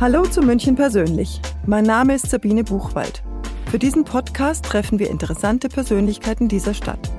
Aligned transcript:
Hallo 0.00 0.22
zu 0.22 0.42
München 0.42 0.76
persönlich. 0.76 1.40
Mein 1.66 1.82
Name 1.82 2.14
ist 2.14 2.30
Sabine 2.30 2.62
Buchwald. 2.62 3.24
Für 3.68 3.80
diesen 3.80 4.04
Podcast 4.04 4.64
treffen 4.64 5.00
wir 5.00 5.10
interessante 5.10 5.68
Persönlichkeiten 5.68 6.46
dieser 6.46 6.72
Stadt. 6.72 7.10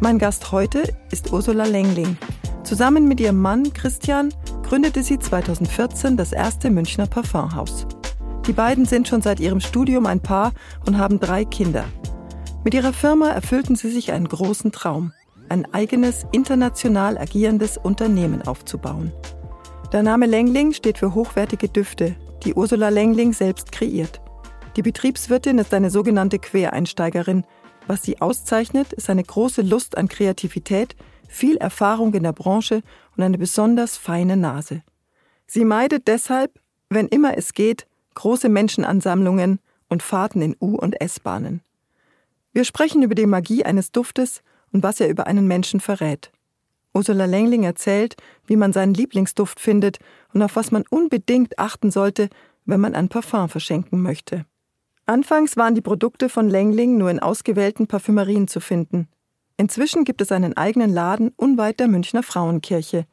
Mein 0.00 0.18
Gast 0.18 0.50
heute 0.50 0.82
ist 1.12 1.32
Ursula 1.32 1.64
Lengling. 1.64 2.18
Zusammen 2.64 3.06
mit 3.06 3.20
ihrem 3.20 3.40
Mann 3.40 3.72
Christian 3.72 4.34
gründete 4.64 5.04
sie 5.04 5.20
2014 5.20 6.16
das 6.16 6.32
erste 6.32 6.70
Münchner 6.70 7.06
Parfumhaus. 7.06 7.86
Die 8.48 8.52
beiden 8.52 8.84
sind 8.84 9.06
schon 9.06 9.22
seit 9.22 9.38
ihrem 9.38 9.60
Studium 9.60 10.04
ein 10.04 10.18
Paar 10.18 10.50
und 10.86 10.98
haben 10.98 11.20
drei 11.20 11.44
Kinder. 11.44 11.84
Mit 12.64 12.74
ihrer 12.74 12.92
Firma 12.92 13.28
erfüllten 13.28 13.76
sie 13.76 13.92
sich 13.92 14.10
einen 14.10 14.26
großen 14.26 14.72
Traum, 14.72 15.12
ein 15.48 15.72
eigenes 15.72 16.26
international 16.32 17.16
agierendes 17.16 17.78
Unternehmen 17.78 18.42
aufzubauen. 18.42 19.12
Der 19.90 20.02
Name 20.02 20.26
Lengling 20.26 20.74
steht 20.74 20.98
für 20.98 21.14
hochwertige 21.14 21.70
Düfte, 21.70 22.14
die 22.44 22.52
Ursula 22.52 22.90
Lengling 22.90 23.32
selbst 23.32 23.72
kreiert. 23.72 24.20
Die 24.76 24.82
Betriebswirtin 24.82 25.56
ist 25.56 25.72
eine 25.72 25.88
sogenannte 25.88 26.38
Quereinsteigerin. 26.38 27.44
Was 27.86 28.02
sie 28.02 28.20
auszeichnet, 28.20 28.92
ist 28.92 29.08
eine 29.08 29.24
große 29.24 29.62
Lust 29.62 29.96
an 29.96 30.08
Kreativität, 30.08 30.94
viel 31.26 31.56
Erfahrung 31.56 32.12
in 32.12 32.22
der 32.22 32.34
Branche 32.34 32.82
und 33.16 33.22
eine 33.22 33.38
besonders 33.38 33.96
feine 33.96 34.36
Nase. 34.36 34.82
Sie 35.46 35.64
meidet 35.64 36.06
deshalb, 36.06 36.60
wenn 36.90 37.08
immer 37.08 37.38
es 37.38 37.54
geht, 37.54 37.86
große 38.12 38.50
Menschenansammlungen 38.50 39.58
und 39.88 40.02
Fahrten 40.02 40.42
in 40.42 40.54
U- 40.60 40.76
und 40.76 41.00
S-Bahnen. 41.00 41.62
Wir 42.52 42.64
sprechen 42.64 43.02
über 43.02 43.14
die 43.14 43.24
Magie 43.24 43.64
eines 43.64 43.90
Duftes 43.90 44.42
und 44.70 44.82
was 44.82 45.00
er 45.00 45.08
über 45.08 45.26
einen 45.26 45.46
Menschen 45.46 45.80
verrät. 45.80 46.30
Ursula 46.98 47.26
Lengling 47.26 47.62
erzählt, 47.62 48.16
wie 48.46 48.56
man 48.56 48.72
seinen 48.72 48.92
Lieblingsduft 48.92 49.60
findet 49.60 49.98
und 50.34 50.42
auf 50.42 50.56
was 50.56 50.72
man 50.72 50.84
unbedingt 50.90 51.58
achten 51.58 51.92
sollte, 51.92 52.28
wenn 52.66 52.80
man 52.80 52.94
ein 52.96 53.08
Parfum 53.08 53.48
verschenken 53.48 54.02
möchte. 54.02 54.44
Anfangs 55.06 55.56
waren 55.56 55.76
die 55.76 55.80
Produkte 55.80 56.28
von 56.28 56.50
Lengling 56.50 56.98
nur 56.98 57.10
in 57.10 57.20
ausgewählten 57.20 57.86
Parfümerien 57.86 58.48
zu 58.48 58.60
finden. 58.60 59.08
Inzwischen 59.56 60.04
gibt 60.04 60.20
es 60.20 60.32
einen 60.32 60.56
eigenen 60.56 60.92
Laden 60.92 61.32
unweit 61.36 61.78
der 61.78 61.86
Münchner 61.88 62.24
Frauenkirche. 62.24 63.06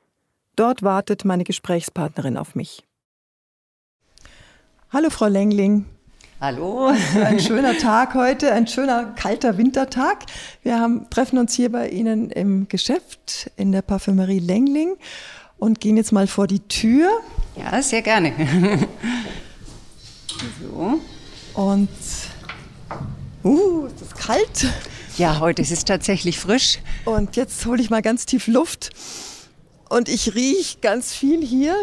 Dort 0.56 0.82
wartet 0.82 1.24
meine 1.24 1.44
Gesprächspartnerin 1.44 2.38
auf 2.38 2.56
mich. 2.56 2.84
Hallo 4.90 5.10
Frau 5.12 5.28
Lengling. 5.28 5.86
Hallo. 6.46 6.94
Ein 7.16 7.40
schöner 7.40 7.76
Tag 7.76 8.14
heute, 8.14 8.54
ein 8.54 8.68
schöner 8.68 9.16
kalter 9.16 9.58
Wintertag. 9.58 10.28
Wir 10.62 10.80
haben, 10.80 11.10
treffen 11.10 11.40
uns 11.40 11.56
hier 11.56 11.72
bei 11.72 11.90
Ihnen 11.90 12.30
im 12.30 12.68
Geschäft 12.68 13.50
in 13.56 13.72
der 13.72 13.82
Parfümerie 13.82 14.38
Lengling 14.38 14.96
und 15.58 15.82
gehen 15.82 15.98
jetzt 15.98 16.12
mal 16.12 16.28
vor 16.28 16.46
die 16.46 16.60
Tür. 16.60 17.10
Ja, 17.56 17.82
sehr 17.82 18.04
gerne. 18.04 18.32
so. 20.62 21.00
Und 21.60 21.90
uh, 23.44 23.88
ist 23.88 24.02
das 24.02 24.14
kalt? 24.14 24.68
Ja, 25.18 25.40
heute 25.40 25.64
ist 25.64 25.72
es 25.72 25.84
tatsächlich 25.84 26.38
frisch. 26.38 26.78
Und 27.06 27.38
jetzt 27.38 27.66
hole 27.66 27.82
ich 27.82 27.90
mal 27.90 28.04
ganz 28.04 28.28
tief 28.28 28.46
Luft. 28.46 28.92
Und 29.90 30.10
ich 30.10 30.36
rieche 30.36 30.78
ganz 30.80 31.12
viel 31.12 31.44
hier, 31.44 31.76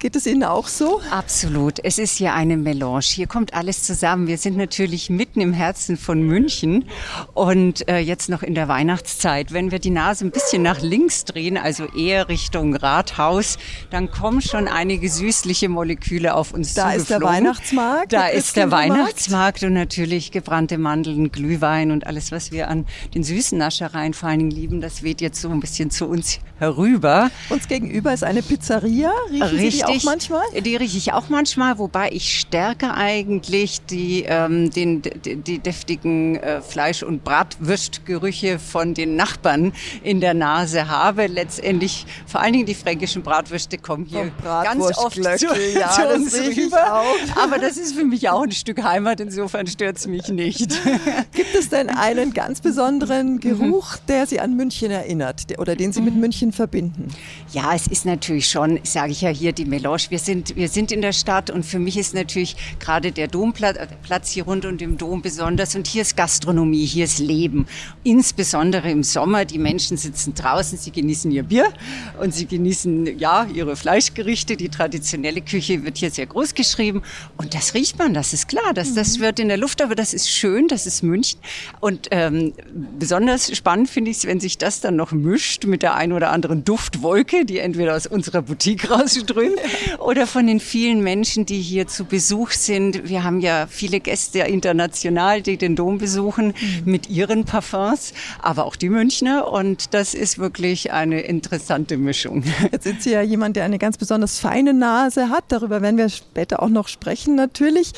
Geht 0.00 0.16
es 0.16 0.26
Ihnen 0.26 0.44
auch 0.44 0.66
so? 0.66 1.02
Absolut. 1.10 1.74
Es 1.84 1.98
ist 1.98 2.16
hier 2.16 2.32
eine 2.32 2.56
Melange. 2.56 3.02
Hier 3.02 3.26
kommt 3.26 3.52
alles 3.52 3.82
zusammen. 3.82 4.28
Wir 4.28 4.38
sind 4.38 4.56
natürlich 4.56 5.10
mitten 5.10 5.42
im 5.42 5.52
Herzen 5.52 5.98
von 5.98 6.22
München 6.22 6.86
und 7.34 7.86
äh, 7.86 7.98
jetzt 7.98 8.30
noch 8.30 8.42
in 8.42 8.54
der 8.54 8.66
Weihnachtszeit. 8.66 9.52
Wenn 9.52 9.70
wir 9.70 9.78
die 9.78 9.90
Nase 9.90 10.24
ein 10.24 10.30
bisschen 10.30 10.62
nach 10.62 10.80
links 10.80 11.26
drehen, 11.26 11.58
also 11.58 11.84
eher 11.84 12.30
Richtung 12.30 12.74
Rathaus, 12.74 13.58
dann 13.90 14.10
kommen 14.10 14.40
schon 14.40 14.68
einige 14.68 15.10
süßliche 15.10 15.68
Moleküle 15.68 16.34
auf 16.34 16.54
uns 16.54 16.72
Da 16.72 16.92
ist 16.92 17.10
der 17.10 17.20
Weihnachtsmarkt. 17.20 18.14
Da 18.14 18.28
ist 18.28 18.56
der 18.56 18.70
Weihnachtsmarkt 18.70 19.62
und 19.64 19.74
natürlich 19.74 20.30
gebrannte 20.30 20.78
Mandeln, 20.78 21.30
Glühwein 21.30 21.90
und 21.90 22.06
alles, 22.06 22.32
was 22.32 22.52
wir 22.52 22.68
an 22.68 22.86
den 23.14 23.22
süßen 23.22 23.58
Naschereien 23.58 24.14
vor 24.14 24.30
allen 24.30 24.38
Dingen 24.38 24.50
lieben, 24.50 24.80
das 24.80 25.02
weht 25.02 25.20
jetzt 25.20 25.42
so 25.42 25.50
ein 25.50 25.60
bisschen 25.60 25.90
zu 25.90 26.06
uns 26.06 26.38
herüber. 26.58 27.30
Uns 27.50 27.68
gegenüber 27.68 28.14
ist 28.14 28.24
eine 28.24 28.40
Pizzeria. 28.42 29.12
Riechen 29.30 29.58
Richtig 29.58 29.89
auch 29.98 30.04
manchmal? 30.04 30.42
Die 30.60 30.76
rieche 30.76 30.98
ich 30.98 31.12
auch 31.12 31.28
manchmal, 31.28 31.78
wobei 31.78 32.10
ich 32.12 32.38
stärker 32.38 32.94
eigentlich 32.94 33.82
die, 33.82 34.24
ähm, 34.26 34.70
den, 34.70 35.02
die, 35.02 35.36
die 35.36 35.58
deftigen 35.58 36.36
äh, 36.36 36.60
Fleisch- 36.60 37.02
und 37.02 37.24
Bratwürstgerüche 37.24 38.58
von 38.58 38.94
den 38.94 39.16
Nachbarn 39.16 39.72
in 40.02 40.20
der 40.20 40.34
Nase 40.34 40.88
habe. 40.88 41.26
Letztendlich, 41.26 42.06
vor 42.26 42.40
allen 42.40 42.52
Dingen 42.52 42.66
die 42.66 42.74
fränkischen 42.74 43.22
Bratwürste 43.22 43.78
kommen 43.78 44.04
hier 44.04 44.32
ganz 44.42 44.98
oft 44.98 45.14
zu, 45.14 45.20
ja, 45.22 45.90
zu 45.90 46.06
uns 46.08 46.34
rüber. 46.34 47.04
Aber 47.42 47.58
das 47.58 47.76
ist 47.76 47.94
für 47.94 48.04
mich 48.04 48.28
auch 48.28 48.42
ein 48.42 48.52
Stück 48.52 48.82
Heimat, 48.82 49.20
insofern 49.20 49.66
stört 49.66 49.98
es 49.98 50.06
mich 50.06 50.28
nicht. 50.28 50.68
Gibt 51.32 51.54
es 51.54 51.68
denn 51.68 51.88
einen 51.88 52.32
ganz 52.32 52.60
besonderen 52.60 53.40
Geruch, 53.40 53.96
der 54.08 54.26
Sie 54.26 54.40
an 54.40 54.56
München 54.56 54.90
erinnert 54.90 55.58
oder 55.58 55.76
den 55.76 55.92
Sie 55.92 56.00
mit 56.00 56.14
München 56.14 56.52
verbinden? 56.52 57.08
Ja, 57.52 57.74
es 57.74 57.86
ist 57.86 58.06
natürlich 58.06 58.48
schon, 58.48 58.80
sage 58.82 59.12
ich 59.12 59.20
ja 59.20 59.30
hier, 59.30 59.52
die 59.52 59.64
Melange. 59.80 60.10
Wir 60.10 60.18
sind, 60.18 60.56
wir 60.56 60.68
sind 60.68 60.92
in 60.92 61.00
der 61.00 61.12
Stadt 61.12 61.50
und 61.50 61.64
für 61.64 61.78
mich 61.78 61.96
ist 61.96 62.14
natürlich 62.14 62.56
gerade 62.78 63.12
der 63.12 63.28
Domplatz 63.28 63.76
äh, 63.78 63.86
Platz 64.02 64.30
hier 64.30 64.44
rund 64.44 64.64
um 64.64 64.76
den 64.76 64.98
Dom 64.98 65.22
besonders. 65.22 65.74
Und 65.74 65.86
hier 65.86 66.02
ist 66.02 66.16
Gastronomie, 66.16 66.84
hier 66.84 67.04
ist 67.04 67.18
Leben. 67.18 67.66
Insbesondere 68.04 68.90
im 68.90 69.02
Sommer. 69.02 69.44
Die 69.44 69.58
Menschen 69.58 69.96
sitzen 69.96 70.34
draußen, 70.34 70.78
sie 70.78 70.90
genießen 70.90 71.30
ihr 71.30 71.44
Bier 71.44 71.72
und 72.20 72.34
sie 72.34 72.46
genießen 72.46 73.18
ja 73.18 73.46
ihre 73.52 73.76
Fleischgerichte. 73.76 74.56
Die 74.56 74.68
traditionelle 74.68 75.40
Küche 75.40 75.84
wird 75.84 75.98
hier 75.98 76.10
sehr 76.10 76.26
groß 76.26 76.54
geschrieben. 76.54 77.02
Und 77.36 77.54
das 77.54 77.74
riecht 77.74 77.98
man, 77.98 78.14
das 78.14 78.32
ist 78.32 78.48
klar. 78.48 78.74
Das, 78.74 78.94
das 78.94 79.18
mhm. 79.18 79.22
wird 79.22 79.38
in 79.38 79.48
der 79.48 79.56
Luft, 79.56 79.82
aber 79.82 79.94
das 79.94 80.12
ist 80.12 80.30
schön, 80.30 80.68
das 80.68 80.86
ist 80.86 81.02
München. 81.02 81.40
Und 81.80 82.08
ähm, 82.10 82.52
besonders 82.98 83.56
spannend 83.56 83.88
finde 83.88 84.10
ich 84.10 84.18
es, 84.18 84.26
wenn 84.26 84.40
sich 84.40 84.58
das 84.58 84.80
dann 84.80 84.96
noch 84.96 85.12
mischt 85.12 85.64
mit 85.64 85.82
der 85.82 85.94
ein 85.94 86.12
oder 86.12 86.30
anderen 86.30 86.64
Duftwolke, 86.64 87.44
die 87.44 87.58
entweder 87.58 87.96
aus 87.96 88.06
unserer 88.06 88.42
Boutique 88.42 88.90
rausströmt 88.90 89.58
oder 89.98 90.26
von 90.26 90.46
den 90.46 90.60
vielen 90.60 91.02
Menschen, 91.02 91.46
die 91.46 91.60
hier 91.60 91.86
zu 91.86 92.04
Besuch 92.04 92.50
sind. 92.52 93.08
Wir 93.08 93.24
haben 93.24 93.40
ja 93.40 93.66
viele 93.68 94.00
Gäste 94.00 94.40
international, 94.40 95.42
die 95.42 95.56
den 95.56 95.76
Dom 95.76 95.98
besuchen 95.98 96.48
mhm. 96.48 96.82
mit 96.84 97.08
ihren 97.08 97.44
Parfums, 97.44 98.12
aber 98.40 98.64
auch 98.64 98.76
die 98.76 98.88
Münchner 98.88 99.50
und 99.50 99.94
das 99.94 100.14
ist 100.14 100.38
wirklich 100.38 100.92
eine 100.92 101.20
interessante 101.20 101.96
Mischung. 101.96 102.44
Jetzt 102.72 102.84
sind 102.84 103.02
Sie 103.02 103.10
ja 103.10 103.22
jemand, 103.22 103.56
der 103.56 103.64
eine 103.64 103.78
ganz 103.78 103.98
besonders 103.98 104.38
feine 104.38 104.74
Nase 104.74 105.28
hat. 105.28 105.44
Darüber 105.48 105.82
werden 105.82 105.96
wir 105.96 106.08
später 106.08 106.62
auch 106.62 106.68
noch 106.68 106.88
sprechen 106.88 107.34
natürlich. 107.34 107.92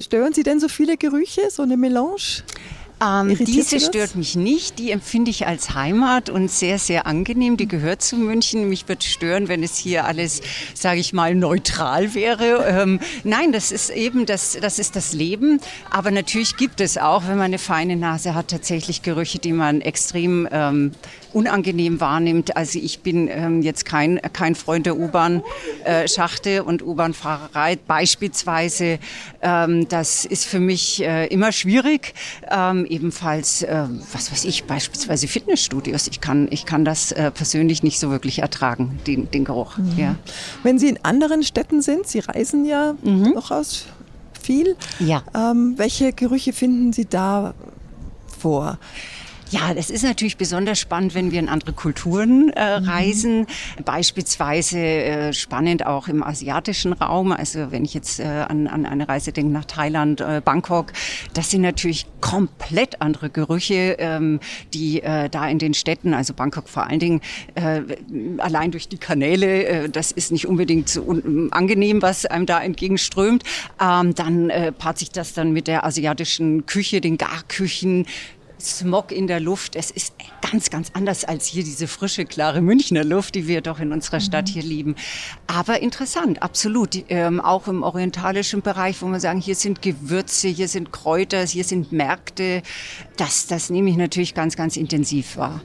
Stören 0.00 0.32
Sie 0.32 0.42
denn 0.42 0.60
so 0.60 0.68
viele 0.68 0.96
Gerüche, 0.96 1.42
so 1.50 1.62
eine 1.62 1.76
Melange? 1.76 2.42
Ähm, 3.02 3.36
diese 3.38 3.80
stört 3.80 4.14
mich 4.14 4.36
nicht. 4.36 4.78
Die 4.78 4.90
empfinde 4.90 5.30
ich 5.30 5.46
als 5.46 5.74
Heimat 5.74 6.28
und 6.28 6.50
sehr, 6.50 6.78
sehr 6.78 7.06
angenehm. 7.06 7.56
Die 7.56 7.66
gehört 7.66 8.02
zu 8.02 8.16
München. 8.16 8.68
Mich 8.68 8.88
wird 8.88 9.04
stören, 9.04 9.48
wenn 9.48 9.62
es 9.62 9.76
hier 9.76 10.04
alles, 10.04 10.42
sage 10.74 11.00
ich 11.00 11.12
mal, 11.12 11.34
neutral 11.34 12.14
wäre. 12.14 12.66
Ähm, 12.66 13.00
nein, 13.24 13.52
das 13.52 13.72
ist 13.72 13.90
eben 13.90 14.26
das, 14.26 14.58
das 14.60 14.78
ist 14.78 14.96
das 14.96 15.12
Leben. 15.12 15.60
Aber 15.90 16.10
natürlich 16.10 16.56
gibt 16.56 16.80
es 16.80 16.98
auch, 16.98 17.22
wenn 17.22 17.36
man 17.36 17.46
eine 17.46 17.58
feine 17.58 17.96
Nase 17.96 18.34
hat, 18.34 18.48
tatsächlich 18.48 19.02
Gerüche, 19.02 19.38
die 19.38 19.52
man 19.52 19.80
extrem 19.80 20.46
ähm, 20.52 20.92
unangenehm 21.32 22.00
wahrnimmt. 22.00 22.56
Also 22.56 22.78
ich 22.78 23.00
bin 23.00 23.28
ähm, 23.28 23.62
jetzt 23.62 23.84
kein, 23.84 24.20
kein 24.32 24.54
Freund 24.54 24.86
der 24.86 24.98
U-Bahn-Schachte 24.98 26.50
äh, 26.50 26.60
und 26.60 26.82
U-Bahn-Fahrerei 26.82 27.76
beispielsweise. 27.76 28.98
Ähm, 29.42 29.88
das 29.88 30.24
ist 30.24 30.44
für 30.44 30.60
mich 30.60 31.02
äh, 31.02 31.26
immer 31.26 31.52
schwierig. 31.52 32.14
Ähm, 32.50 32.84
ebenfalls, 32.86 33.62
äh, 33.62 33.84
was 34.12 34.32
weiß 34.32 34.44
ich, 34.44 34.64
beispielsweise 34.64 35.28
Fitnessstudios. 35.28 36.08
Ich 36.08 36.20
kann, 36.20 36.48
ich 36.50 36.66
kann 36.66 36.84
das 36.84 37.12
äh, 37.12 37.30
persönlich 37.30 37.82
nicht 37.82 37.98
so 37.98 38.10
wirklich 38.10 38.40
ertragen, 38.40 38.98
den, 39.06 39.30
den 39.30 39.44
Geruch. 39.44 39.78
Mhm. 39.78 39.92
Ja. 39.96 40.16
Wenn 40.62 40.78
Sie 40.78 40.88
in 40.88 40.98
anderen 41.04 41.42
Städten 41.42 41.82
sind, 41.82 42.06
Sie 42.06 42.20
reisen 42.20 42.64
ja 42.64 42.94
mhm. 43.02 43.32
durchaus 43.34 43.86
viel. 44.40 44.76
Ja. 44.98 45.22
Ähm, 45.34 45.74
welche 45.76 46.12
Gerüche 46.12 46.52
finden 46.52 46.92
Sie 46.92 47.04
da 47.04 47.54
vor? 48.38 48.78
Ja, 49.50 49.74
das 49.74 49.90
ist 49.90 50.04
natürlich 50.04 50.36
besonders 50.36 50.78
spannend, 50.78 51.16
wenn 51.16 51.32
wir 51.32 51.40
in 51.40 51.48
andere 51.48 51.72
Kulturen 51.72 52.50
äh, 52.50 52.78
mhm. 52.78 52.88
reisen. 52.88 53.46
Beispielsweise 53.84 54.78
äh, 54.78 55.32
spannend 55.32 55.84
auch 55.84 56.06
im 56.06 56.22
asiatischen 56.22 56.92
Raum. 56.92 57.32
Also 57.32 57.72
wenn 57.72 57.84
ich 57.84 57.92
jetzt 57.92 58.20
äh, 58.20 58.24
an, 58.24 58.68
an 58.68 58.86
eine 58.86 59.08
Reise 59.08 59.32
denke 59.32 59.52
nach 59.52 59.64
Thailand, 59.64 60.20
äh, 60.20 60.40
Bangkok, 60.44 60.92
das 61.34 61.50
sind 61.50 61.62
natürlich 61.62 62.06
komplett 62.20 63.02
andere 63.02 63.28
Gerüche, 63.28 63.96
ähm, 63.98 64.38
die 64.72 65.02
äh, 65.02 65.28
da 65.28 65.48
in 65.48 65.58
den 65.58 65.74
Städten, 65.74 66.14
also 66.14 66.32
Bangkok 66.32 66.68
vor 66.68 66.86
allen 66.86 67.00
Dingen, 67.00 67.20
äh, 67.56 67.80
allein 68.38 68.70
durch 68.70 68.88
die 68.88 68.98
Kanäle, 68.98 69.64
äh, 69.64 69.88
das 69.88 70.12
ist 70.12 70.30
nicht 70.30 70.46
unbedingt 70.46 70.88
so 70.88 71.02
un 71.02 71.48
angenehm, 71.50 72.02
was 72.02 72.24
einem 72.24 72.46
da 72.46 72.60
entgegenströmt. 72.62 73.42
Ähm, 73.80 74.14
dann 74.14 74.50
äh, 74.50 74.70
paart 74.70 74.98
sich 74.98 75.10
das 75.10 75.32
dann 75.32 75.52
mit 75.52 75.66
der 75.66 75.84
asiatischen 75.84 76.66
Küche, 76.66 77.00
den 77.00 77.18
Garküchen, 77.18 78.06
Smog 78.60 79.12
in 79.12 79.26
der 79.26 79.40
Luft. 79.40 79.76
Es 79.76 79.90
ist 79.90 80.14
ganz, 80.42 80.70
ganz 80.70 80.90
anders 80.94 81.24
als 81.24 81.46
hier 81.46 81.64
diese 81.64 81.86
frische, 81.86 82.24
klare 82.24 82.60
Münchner 82.60 83.04
Luft, 83.04 83.34
die 83.34 83.46
wir 83.46 83.60
doch 83.60 83.80
in 83.80 83.92
unserer 83.92 84.20
Stadt 84.20 84.48
hier 84.48 84.62
lieben. 84.62 84.94
Aber 85.46 85.80
interessant, 85.80 86.42
absolut. 86.42 87.04
Ähm, 87.08 87.40
auch 87.40 87.68
im 87.68 87.82
orientalischen 87.82 88.62
Bereich, 88.62 89.00
wo 89.02 89.06
man 89.06 89.20
sagen, 89.20 89.40
hier 89.40 89.54
sind 89.54 89.82
Gewürze, 89.82 90.48
hier 90.48 90.68
sind 90.68 90.92
Kräuter, 90.92 91.46
hier 91.46 91.64
sind 91.64 91.92
Märkte. 91.92 92.62
Das, 93.16 93.46
das 93.46 93.70
nehme 93.70 93.90
ich 93.90 93.96
natürlich 93.96 94.34
ganz, 94.34 94.56
ganz 94.56 94.76
intensiv 94.76 95.36
wahr. 95.36 95.62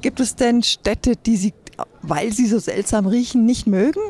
Gibt 0.00 0.20
es 0.20 0.36
denn 0.36 0.62
Städte, 0.62 1.16
die 1.16 1.36
Sie, 1.36 1.54
weil 2.02 2.32
sie 2.32 2.46
so 2.46 2.58
seltsam 2.58 3.06
riechen, 3.06 3.46
nicht 3.46 3.66
mögen? 3.66 4.00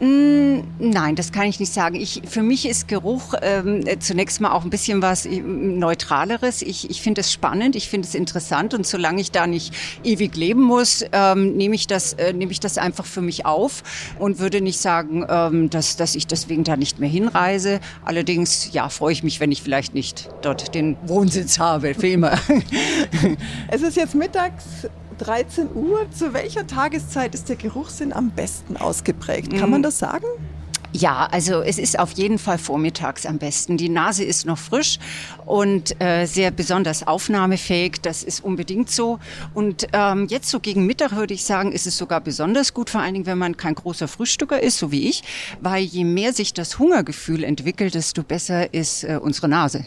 Mm, 0.00 0.60
nein, 0.78 1.14
das 1.14 1.30
kann 1.30 1.46
ich 1.46 1.60
nicht 1.60 1.74
sagen. 1.74 1.94
Ich, 1.96 2.22
für 2.26 2.42
mich 2.42 2.66
ist 2.66 2.88
Geruch 2.88 3.34
ähm, 3.42 3.84
zunächst 4.00 4.40
mal 4.40 4.52
auch 4.52 4.64
ein 4.64 4.70
bisschen 4.70 5.02
was 5.02 5.26
äh, 5.26 5.40
Neutraleres. 5.40 6.62
Ich, 6.62 6.88
ich 6.88 7.02
finde 7.02 7.20
es 7.20 7.30
spannend, 7.30 7.76
ich 7.76 7.90
finde 7.90 8.08
es 8.08 8.14
interessant 8.14 8.72
und 8.72 8.86
solange 8.86 9.20
ich 9.20 9.30
da 9.30 9.46
nicht 9.46 9.74
ewig 10.02 10.34
leben 10.36 10.62
muss, 10.62 11.04
ähm, 11.12 11.54
nehme 11.54 11.74
ich, 11.74 11.86
das, 11.86 12.14
äh, 12.14 12.32
nehme 12.32 12.50
ich 12.50 12.60
das 12.60 12.78
einfach 12.78 13.04
für 13.04 13.20
mich 13.20 13.44
auf 13.44 13.82
und 14.18 14.38
würde 14.38 14.62
nicht 14.62 14.80
sagen, 14.80 15.26
ähm, 15.28 15.68
dass, 15.68 15.96
dass 15.96 16.14
ich 16.14 16.26
deswegen 16.26 16.64
da 16.64 16.78
nicht 16.78 16.98
mehr 16.98 17.10
hinreise. 17.10 17.78
Allerdings, 18.02 18.72
ja, 18.72 18.88
freue 18.88 19.12
ich 19.12 19.22
mich, 19.22 19.38
wenn 19.38 19.52
ich 19.52 19.62
vielleicht 19.62 19.92
nicht 19.92 20.30
dort 20.40 20.74
den 20.74 20.96
Wohnsitz 21.04 21.58
habe, 21.58 21.92
für 21.92 22.08
immer. 22.08 22.38
es 23.68 23.82
ist 23.82 23.98
jetzt 23.98 24.14
mittags 24.14 24.64
13 25.20 25.68
Uhr. 25.74 26.10
Zu 26.10 26.32
welcher 26.32 26.66
Tageszeit 26.66 27.34
ist 27.34 27.48
der 27.48 27.56
Geruchssinn 27.56 28.12
am 28.12 28.30
besten 28.30 28.76
ausgeprägt? 28.76 29.54
Kann 29.56 29.70
man 29.70 29.82
mm. 29.82 29.84
das 29.84 29.98
sagen? 29.98 30.26
Ja, 30.92 31.28
also 31.30 31.60
es 31.60 31.78
ist 31.78 31.98
auf 31.98 32.12
jeden 32.12 32.38
Fall 32.38 32.58
vormittags 32.58 33.24
am 33.24 33.38
besten. 33.38 33.76
Die 33.76 33.88
Nase 33.88 34.24
ist 34.24 34.44
noch 34.44 34.58
frisch 34.58 34.98
und 35.46 36.00
äh, 36.02 36.26
sehr 36.26 36.50
besonders 36.50 37.06
aufnahmefähig. 37.06 38.00
Das 38.02 38.24
ist 38.24 38.42
unbedingt 38.42 38.90
so. 38.90 39.20
Und 39.54 39.86
ähm, 39.92 40.26
jetzt 40.28 40.48
so 40.48 40.58
gegen 40.58 40.86
Mittag 40.86 41.14
würde 41.14 41.34
ich 41.34 41.44
sagen, 41.44 41.70
ist 41.70 41.86
es 41.86 41.96
sogar 41.96 42.20
besonders 42.20 42.74
gut, 42.74 42.90
vor 42.90 43.02
allen 43.02 43.14
Dingen, 43.14 43.26
wenn 43.26 43.38
man 43.38 43.56
kein 43.56 43.76
großer 43.76 44.08
Frühstücker 44.08 44.60
ist, 44.60 44.78
so 44.78 44.90
wie 44.90 45.08
ich, 45.08 45.22
weil 45.60 45.84
je 45.84 46.04
mehr 46.04 46.32
sich 46.32 46.54
das 46.54 46.78
Hungergefühl 46.78 47.44
entwickelt, 47.44 47.94
desto 47.94 48.22
besser 48.24 48.74
ist 48.74 49.04
äh, 49.04 49.20
unsere 49.22 49.48
Nase. 49.48 49.84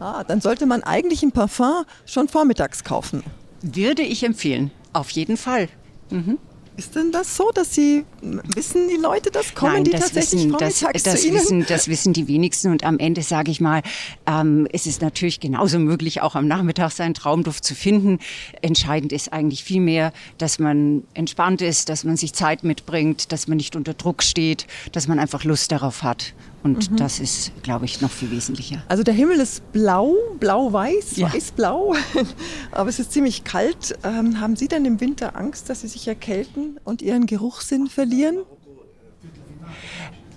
Ah, 0.00 0.24
dann 0.24 0.40
sollte 0.40 0.66
man 0.66 0.82
eigentlich 0.82 1.22
ein 1.22 1.32
Parfum 1.32 1.84
schon 2.04 2.28
vormittags 2.28 2.84
kaufen. 2.84 3.22
Würde 3.62 4.02
ich 4.02 4.24
empfehlen, 4.24 4.70
auf 4.92 5.10
jeden 5.10 5.36
Fall. 5.36 5.68
Mhm. 6.10 6.38
Ist 6.74 6.96
denn 6.96 7.12
das 7.12 7.36
so, 7.36 7.50
dass 7.54 7.74
Sie 7.74 8.04
wissen 8.22 8.88
die 8.88 8.96
Leute 8.96 9.30
das? 9.30 9.54
Kommen 9.54 9.74
Nein, 9.74 9.84
die 9.84 9.90
das 9.90 10.12
tatsächlich 10.12 10.44
wissen, 10.44 10.58
das, 10.58 11.02
das 11.02 11.20
zu 11.20 11.26
Ihnen? 11.26 11.36
Wissen, 11.36 11.66
das 11.68 11.88
wissen 11.88 12.12
die 12.14 12.28
wenigsten 12.28 12.70
und 12.70 12.82
am 12.82 12.98
Ende 12.98 13.20
sage 13.22 13.50
ich 13.50 13.60
mal, 13.60 13.82
ähm, 14.26 14.66
es 14.72 14.86
ist 14.86 15.02
natürlich 15.02 15.38
genauso 15.38 15.78
möglich, 15.78 16.22
auch 16.22 16.34
am 16.34 16.48
Nachmittag 16.48 16.90
seinen 16.92 17.12
Traumduft 17.12 17.64
zu 17.64 17.74
finden. 17.74 18.20
Entscheidend 18.62 19.12
ist 19.12 19.34
eigentlich 19.34 19.64
vielmehr, 19.64 20.14
dass 20.38 20.58
man 20.58 21.04
entspannt 21.12 21.60
ist, 21.60 21.90
dass 21.90 22.04
man 22.04 22.16
sich 22.16 22.32
Zeit 22.32 22.64
mitbringt, 22.64 23.32
dass 23.32 23.48
man 23.48 23.58
nicht 23.58 23.76
unter 23.76 23.92
Druck 23.92 24.22
steht, 24.22 24.66
dass 24.92 25.06
man 25.08 25.18
einfach 25.18 25.44
Lust 25.44 25.72
darauf 25.72 26.02
hat. 26.02 26.32
Und 26.62 26.92
mhm. 26.92 26.96
das 26.96 27.18
ist, 27.18 27.52
glaube 27.62 27.84
ich, 27.86 28.00
noch 28.00 28.10
viel 28.10 28.30
wesentlicher. 28.30 28.82
Also 28.88 29.02
der 29.02 29.14
Himmel 29.14 29.40
ist 29.40 29.72
blau, 29.72 30.14
blau-weiß, 30.38 31.16
ja. 31.16 31.32
weiß-blau, 31.32 31.94
aber 32.70 32.88
es 32.88 32.98
ist 32.98 33.12
ziemlich 33.12 33.44
kalt. 33.44 33.98
Ähm, 34.04 34.40
haben 34.40 34.54
Sie 34.56 34.68
denn 34.68 34.84
im 34.84 35.00
Winter 35.00 35.36
Angst, 35.36 35.68
dass 35.70 35.80
Sie 35.80 35.88
sich 35.88 36.06
erkälten 36.06 36.78
und 36.84 37.02
Ihren 37.02 37.26
Geruchssinn 37.26 37.88
verlieren? 37.88 38.38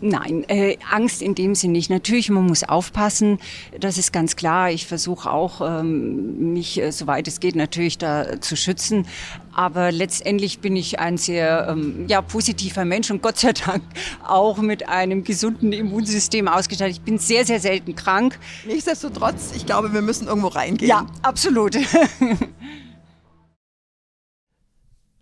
Nein, 0.08 0.44
äh, 0.50 0.78
Angst 0.92 1.24
in 1.24 1.34
dem 1.34 1.56
Sinn 1.56 1.72
nicht. 1.72 1.90
Natürlich, 1.90 2.30
man 2.30 2.46
muss 2.46 2.64
aufpassen, 2.64 3.40
das 3.80 3.98
ist 3.98 4.14
ganz 4.14 4.36
klar. 4.36 4.70
Ich 4.70 4.86
versuche 4.86 5.32
auch, 5.32 5.62
ähm, 5.62 6.54
mich, 6.54 6.80
äh, 6.80 6.92
soweit 6.92 7.28
es 7.28 7.40
geht, 7.40 7.56
natürlich 7.56 7.98
da 7.98 8.40
zu 8.40 8.56
schützen. 8.56 9.08
Aber 9.52 9.92
letztendlich 9.92 10.60
bin 10.60 10.76
ich 10.76 11.00
ein 11.00 11.18
sehr 11.18 11.70
ähm, 11.72 12.06
ja, 12.08 12.22
positiver 12.22 12.86
Mensch 12.86 13.10
und 13.10 13.24
Gott 13.24 13.40
sei 13.40 13.54
Dank 13.54 13.82
auch 14.24 14.60
mit 14.60 14.88
einem 14.88 15.24
gesunden 15.24 15.74
Immunsystem 15.74 16.48
ausgestattet. 16.48 16.98
Ich 16.98 17.02
bin 17.02 17.18
sehr, 17.18 17.44
sehr 17.44 17.60
selten 17.60 17.96
krank. 17.96 18.38
Nichtsdestotrotz, 18.68 19.54
ich 19.56 19.66
glaube, 19.66 19.92
wir 19.92 20.04
müssen 20.04 20.28
irgendwo 20.28 20.50
reingehen. 20.50 20.88
Ja, 20.88 21.08
absolut. 21.24 21.76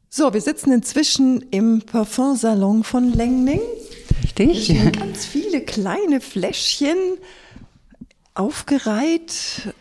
so, 0.10 0.34
wir 0.34 0.42
sitzen 0.42 0.74
inzwischen 0.74 1.40
im 1.52 1.84
Parfumsalon 1.84 2.84
von 2.84 3.14
Lengning. 3.14 3.62
Richtig. 4.40 4.94
Ganz 4.94 5.26
viele 5.26 5.62
kleine 5.62 6.22
Fläschchen 6.22 6.98
aufgereiht 8.34 9.74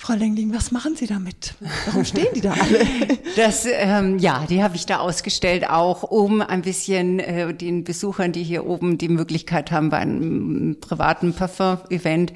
Frau 0.00 0.14
Lengling, 0.14 0.54
was 0.54 0.70
machen 0.70 0.94
Sie 0.94 1.08
damit? 1.08 1.54
Warum 1.86 2.04
stehen 2.04 2.28
die 2.32 2.40
da 2.40 2.52
alle? 2.52 2.86
Das, 3.36 3.66
ähm, 3.70 4.18
ja, 4.18 4.46
die 4.48 4.64
habe 4.64 4.74
ich 4.74 4.86
da 4.86 4.98
ausgestellt, 4.98 5.68
auch 5.68 6.02
um 6.02 6.40
ein 6.40 6.62
bisschen 6.62 7.20
äh, 7.20 7.54
den 7.54 7.84
Besuchern, 7.84 8.32
die 8.32 8.42
hier 8.42 8.66
oben 8.66 8.98
die 8.98 9.08
Möglichkeit 9.08 9.70
haben, 9.70 9.90
bei 9.90 9.98
einem 9.98 10.76
privaten 10.80 11.34
Parfum-Event 11.34 12.32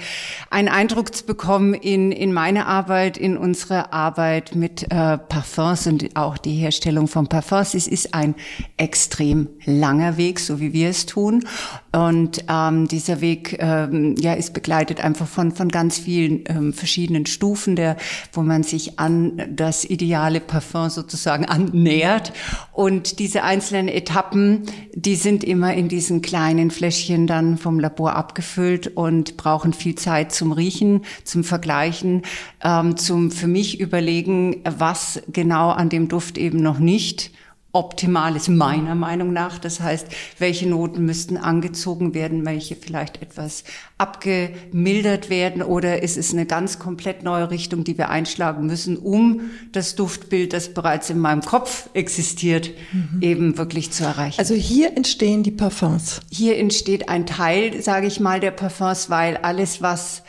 einen 0.50 0.68
Eindruck 0.68 1.12
zu 1.14 1.24
bekommen 1.24 1.74
in, 1.74 2.12
in 2.12 2.32
meine 2.32 2.66
Arbeit, 2.66 3.16
in 3.16 3.36
unsere 3.36 3.92
Arbeit 3.92 4.54
mit 4.54 4.84
äh, 4.84 5.18
Parfums 5.18 5.88
und 5.88 6.14
auch 6.14 6.38
die 6.38 6.54
Herstellung 6.54 7.08
von 7.08 7.26
Parfums. 7.26 7.74
Es 7.74 7.88
ist 7.88 8.14
ein 8.14 8.36
extrem 8.76 9.48
langer 9.64 10.16
Weg, 10.16 10.38
so 10.38 10.60
wie 10.60 10.72
wir 10.72 10.88
es 10.88 11.06
tun. 11.06 11.44
Und 11.92 12.44
ähm, 12.48 12.88
dieser 12.88 13.20
Weg 13.20 13.58
ähm, 13.60 14.14
ja, 14.18 14.32
ist 14.32 14.54
begleitet 14.54 15.04
einfach 15.04 15.26
von, 15.26 15.52
von 15.52 15.68
ganz 15.68 15.98
vielen 15.98 16.44
ähm, 16.46 16.72
verschiedenen 16.72 17.26
Stufen, 17.26 17.76
der, 17.76 17.98
wo 18.32 18.40
man 18.40 18.62
sich 18.62 18.98
an 18.98 19.42
das 19.50 19.84
ideale 19.84 20.40
Parfum 20.40 20.88
sozusagen 20.88 21.44
annähert. 21.44 22.32
Und 22.72 23.18
diese 23.18 23.42
einzelnen 23.42 23.88
Etappen, 23.88 24.62
die 24.94 25.16
sind 25.16 25.44
immer 25.44 25.74
in 25.74 25.88
diesen 25.88 26.22
kleinen 26.22 26.70
Fläschchen 26.70 27.26
dann 27.26 27.58
vom 27.58 27.78
Labor 27.78 28.16
abgefüllt 28.16 28.96
und 28.96 29.36
brauchen 29.36 29.74
viel 29.74 29.94
Zeit 29.94 30.32
zum 30.32 30.52
Riechen, 30.52 31.02
zum 31.24 31.44
Vergleichen, 31.44 32.22
ähm, 32.64 32.96
zum 32.96 33.30
für 33.30 33.48
mich 33.48 33.80
überlegen, 33.80 34.62
was 34.64 35.20
genau 35.30 35.68
an 35.68 35.90
dem 35.90 36.08
Duft 36.08 36.38
eben 36.38 36.62
noch 36.62 36.78
nicht 36.78 37.32
optimal 37.72 38.36
ist, 38.36 38.48
meiner 38.48 38.94
Meinung 38.94 39.32
nach. 39.32 39.58
Das 39.58 39.80
heißt, 39.80 40.06
welche 40.38 40.68
Noten 40.68 41.04
müssten 41.06 41.38
angezogen 41.38 42.12
werden, 42.12 42.44
welche 42.44 42.76
vielleicht 42.76 43.22
etwas 43.22 43.64
abgemildert 43.96 45.30
werden 45.30 45.62
oder 45.62 46.02
ist 46.02 46.18
es 46.18 46.32
eine 46.32 46.44
ganz 46.44 46.78
komplett 46.78 47.22
neue 47.22 47.50
Richtung, 47.50 47.84
die 47.84 47.96
wir 47.96 48.10
einschlagen 48.10 48.66
müssen, 48.66 48.96
um 48.98 49.52
das 49.72 49.94
Duftbild, 49.94 50.52
das 50.52 50.74
bereits 50.74 51.08
in 51.08 51.18
meinem 51.18 51.40
Kopf 51.40 51.88
existiert, 51.94 52.70
mhm. 52.92 53.22
eben 53.22 53.58
wirklich 53.58 53.90
zu 53.90 54.04
erreichen. 54.04 54.38
Also 54.38 54.54
hier 54.54 54.96
entstehen 54.96 55.42
die 55.42 55.50
Parfums. 55.50 56.20
Hier 56.30 56.58
entsteht 56.58 57.08
ein 57.08 57.24
Teil, 57.24 57.80
sage 57.80 58.06
ich 58.06 58.20
mal, 58.20 58.40
der 58.40 58.50
Parfums, 58.50 59.08
weil 59.08 59.38
alles, 59.38 59.80
was 59.80 60.22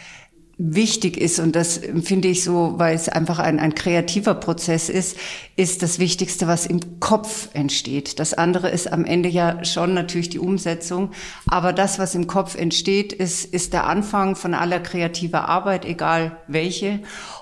wichtig 0.58 1.18
ist, 1.18 1.40
und 1.40 1.56
das 1.56 1.82
finde 2.04 2.28
ich 2.28 2.44
so, 2.44 2.76
weil 2.78 2.96
es 2.96 3.10
einfach 3.10 3.40
ein, 3.40 3.60
ein 3.60 3.74
kreativer 3.74 4.36
Prozess 4.36 4.88
ist, 4.88 5.18
ist 5.56 5.82
das 5.82 5.98
Wichtigste, 5.98 6.48
was 6.48 6.68
im 6.68 7.00
Kopf 7.00 7.50
entsteht. 7.54 8.20
Das 8.20 8.36
andere 8.36 8.70
ist 8.70 8.92
am 8.92 9.04
Ende 9.04 9.30
ja 9.30 9.66
schon 9.66 9.96
natürlich 9.96 10.30
die 10.30 10.40
Umsetzung, 10.40 11.10
aber 11.48 11.74
das, 11.74 11.98
was 11.98 12.14
im 12.14 12.28
Kopf 12.28 12.56
entsteht, 12.56 13.14
ist, 13.14 13.52
ist 13.52 13.74
der 13.74 13.88
Anfang 13.88 14.36
von 14.36 14.54
aller 14.54 14.80
kreativer 14.80 15.50
Arbeit, 15.50 15.86
egal 15.86 16.38
welche. 16.48 17.00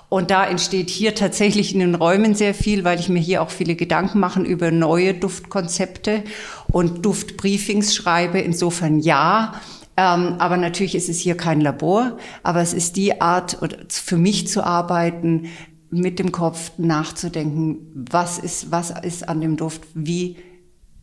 Und 0.08 0.30
da 0.30 0.44
entsteht 0.46 0.90
hier 0.90 1.14
tatsächlich 1.14 1.74
in 1.74 1.80
den 1.80 1.94
Räumen 1.94 2.34
sehr 2.34 2.54
viel, 2.54 2.84
weil 2.84 2.98
ich 2.98 3.08
mir 3.08 3.20
hier 3.20 3.42
auch 3.42 3.50
viele 3.50 3.76
Gedanken 3.76 4.20
mache 4.20 4.40
über 4.40 4.70
neue 4.70 5.14
Duftkonzepte 5.14 6.24
und 6.68 7.04
Duftbriefings 7.04 7.94
schreibe. 7.94 8.38
Insofern 8.40 9.00
ja, 9.00 9.54
ähm, 9.96 10.36
aber 10.38 10.56
natürlich 10.56 10.94
ist 10.94 11.08
es 11.08 11.18
hier 11.18 11.36
kein 11.36 11.60
Labor, 11.60 12.16
aber 12.42 12.60
es 12.60 12.72
ist 12.72 12.96
die 12.96 13.20
Art, 13.20 13.58
für 13.88 14.16
mich 14.16 14.48
zu 14.48 14.64
arbeiten, 14.64 15.48
mit 15.90 16.18
dem 16.18 16.32
Kopf 16.32 16.72
nachzudenken, 16.78 18.06
was 18.10 18.38
ist, 18.38 18.70
was 18.70 18.90
ist 19.02 19.28
an 19.28 19.42
dem 19.42 19.56
Duft, 19.56 19.82
wie 19.94 20.36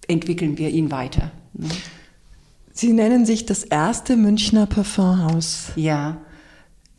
entwickeln 0.07 0.57
wir 0.57 0.69
ihn 0.69 0.89
weiter. 0.89 1.31
Ne? 1.53 1.69
Sie 2.73 2.93
nennen 2.93 3.25
sich 3.25 3.45
das 3.45 3.63
erste 3.63 4.15
Münchner 4.15 4.65
Parfumhaus. 4.65 5.71
Ja. 5.75 6.17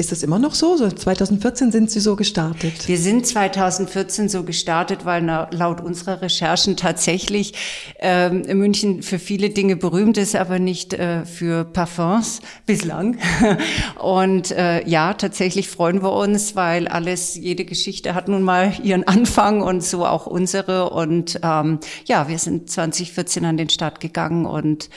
Ist 0.00 0.12
das 0.12 0.22
immer 0.22 0.38
noch 0.38 0.54
so? 0.54 0.78
so? 0.78 0.88
2014 0.88 1.72
sind 1.72 1.90
Sie 1.90 2.00
so 2.00 2.16
gestartet? 2.16 2.88
Wir 2.88 2.96
sind 2.96 3.26
2014 3.26 4.30
so 4.30 4.44
gestartet, 4.44 5.04
weil 5.04 5.22
laut 5.50 5.82
unserer 5.82 6.22
Recherchen 6.22 6.78
tatsächlich 6.78 7.52
ähm, 7.98 8.40
München 8.58 9.02
für 9.02 9.18
viele 9.18 9.50
Dinge 9.50 9.76
berühmt 9.76 10.16
ist, 10.16 10.36
aber 10.36 10.58
nicht 10.58 10.94
äh, 10.94 11.26
für 11.26 11.66
Parfums 11.66 12.40
bislang. 12.64 13.18
Und 14.00 14.52
äh, 14.52 14.88
ja, 14.88 15.12
tatsächlich 15.12 15.68
freuen 15.68 16.02
wir 16.02 16.14
uns, 16.14 16.56
weil 16.56 16.88
alles, 16.88 17.34
jede 17.34 17.66
Geschichte 17.66 18.14
hat 18.14 18.26
nun 18.26 18.40
mal 18.42 18.72
ihren 18.82 19.06
Anfang 19.06 19.60
und 19.60 19.84
so 19.84 20.06
auch 20.06 20.24
unsere. 20.26 20.88
Und 20.88 21.40
ähm, 21.42 21.78
ja, 22.06 22.26
wir 22.26 22.38
sind 22.38 22.70
2014 22.70 23.44
an 23.44 23.58
den 23.58 23.68
Start 23.68 24.00
gegangen 24.00 24.46
und 24.46 24.88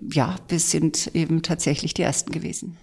ja, 0.00 0.36
wir 0.46 0.60
sind 0.60 1.10
eben 1.14 1.42
tatsächlich 1.42 1.94
die 1.94 2.02
Ersten 2.02 2.30
gewesen. 2.30 2.76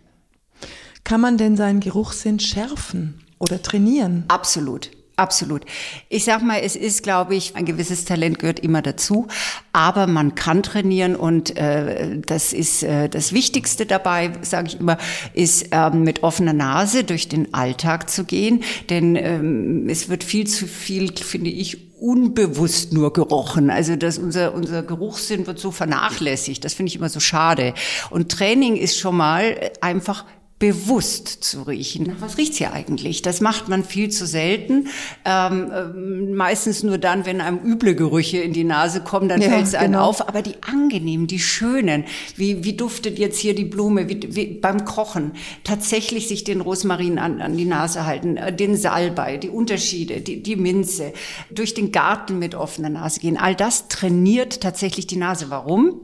Kann 1.03 1.21
man 1.21 1.37
denn 1.37 1.57
seinen 1.57 1.79
Geruchssinn 1.79 2.39
schärfen? 2.39 3.23
oder 3.39 3.61
trainieren. 3.61 4.25
Absolut. 4.27 4.91
Absolut. 5.15 5.65
Ich 6.07 6.23
sag 6.23 6.41
mal, 6.43 6.61
es 6.63 6.77
ist, 6.77 7.03
glaube 7.03 7.35
ich, 7.35 7.57
ein 7.57 7.65
gewisses 7.65 8.05
Talent 8.05 8.39
gehört 8.39 8.61
immer 8.61 8.81
dazu, 8.81 9.27
aber 9.73 10.07
man 10.07 10.33
kann 10.33 10.63
trainieren 10.63 11.17
und 11.17 11.57
äh, 11.57 12.21
das 12.25 12.53
ist 12.53 12.83
äh, 12.83 13.09
das 13.09 13.33
Wichtigste 13.33 13.85
dabei, 13.85 14.31
sage 14.43 14.69
ich 14.69 14.79
immer, 14.79 14.97
ist 15.33 15.67
ähm, 15.71 16.03
mit 16.03 16.23
offener 16.23 16.53
Nase 16.53 17.03
durch 17.03 17.27
den 17.27 17.53
Alltag 17.53 18.09
zu 18.09 18.23
gehen, 18.23 18.63
denn 18.89 19.17
ähm, 19.17 19.89
es 19.89 20.07
wird 20.07 20.23
viel 20.23 20.47
zu 20.47 20.67
viel, 20.67 21.13
finde 21.17 21.49
ich, 21.49 21.89
unbewusst 21.99 22.93
nur 22.93 23.11
gerochen. 23.11 23.69
Also 23.69 23.97
dass 23.97 24.17
unser, 24.17 24.53
unser 24.53 24.83
Geruchssinn 24.83 25.45
wird 25.47 25.59
so 25.59 25.71
vernachlässigt. 25.71 26.63
Das 26.63 26.73
finde 26.73 26.91
ich 26.91 26.95
immer 26.95 27.09
so 27.09 27.19
schade. 27.19 27.73
Und 28.09 28.31
Training 28.31 28.77
ist 28.77 28.97
schon 28.97 29.17
mal 29.17 29.71
einfach 29.81 30.23
bewusst 30.59 31.27
zu 31.27 31.63
riechen. 31.63 32.17
Was 32.19 32.37
riecht's 32.37 32.57
hier 32.57 32.73
eigentlich? 32.73 33.21
Das 33.21 33.39
macht 33.39 33.69
man 33.69 33.85
viel 33.85 34.09
zu 34.09 34.27
selten. 34.27 34.87
Ähm, 35.23 35.71
äh, 35.71 36.33
meistens 36.35 36.83
nur 36.83 36.97
dann, 36.97 37.25
wenn 37.25 37.39
einem 37.39 37.59
üble 37.59 37.95
Gerüche 37.95 38.39
in 38.39 38.51
die 38.51 38.65
Nase 38.65 38.99
kommen, 38.99 39.29
dann 39.29 39.41
ja, 39.41 39.47
fällt 39.47 39.67
es 39.67 39.73
einem 39.73 39.93
genau. 39.93 40.09
auf. 40.09 40.27
Aber 40.27 40.41
die 40.41 40.55
angenehmen, 40.61 41.27
die 41.27 41.39
schönen, 41.39 42.03
wie, 42.35 42.65
wie 42.65 42.73
duftet 42.73 43.17
jetzt 43.17 43.39
hier 43.39 43.55
die 43.55 43.63
Blume, 43.63 44.09
wie, 44.09 44.19
wie 44.35 44.45
beim 44.59 44.83
Kochen, 44.83 45.31
tatsächlich 45.63 46.27
sich 46.27 46.43
den 46.43 46.59
Rosmarin 46.59 47.19
an, 47.19 47.39
an 47.41 47.55
die 47.55 47.65
Nase 47.65 48.05
halten, 48.05 48.35
äh, 48.35 48.53
den 48.53 48.75
Salbei, 48.75 49.37
die 49.37 49.49
Unterschiede, 49.49 50.19
die, 50.19 50.43
die 50.43 50.57
Minze, 50.57 51.13
durch 51.49 51.73
den 51.73 51.93
Garten 51.93 52.37
mit 52.37 52.53
offener 52.53 52.89
Nase 52.89 53.21
gehen. 53.21 53.37
All 53.37 53.55
das 53.55 53.87
trainiert 53.87 54.59
tatsächlich 54.59 55.07
die 55.07 55.15
Nase. 55.15 55.49
Warum? 55.49 56.01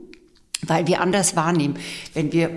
Weil 0.62 0.88
wir 0.88 1.02
anders 1.02 1.36
wahrnehmen. 1.36 1.76
Wenn 2.14 2.32
wir 2.32 2.50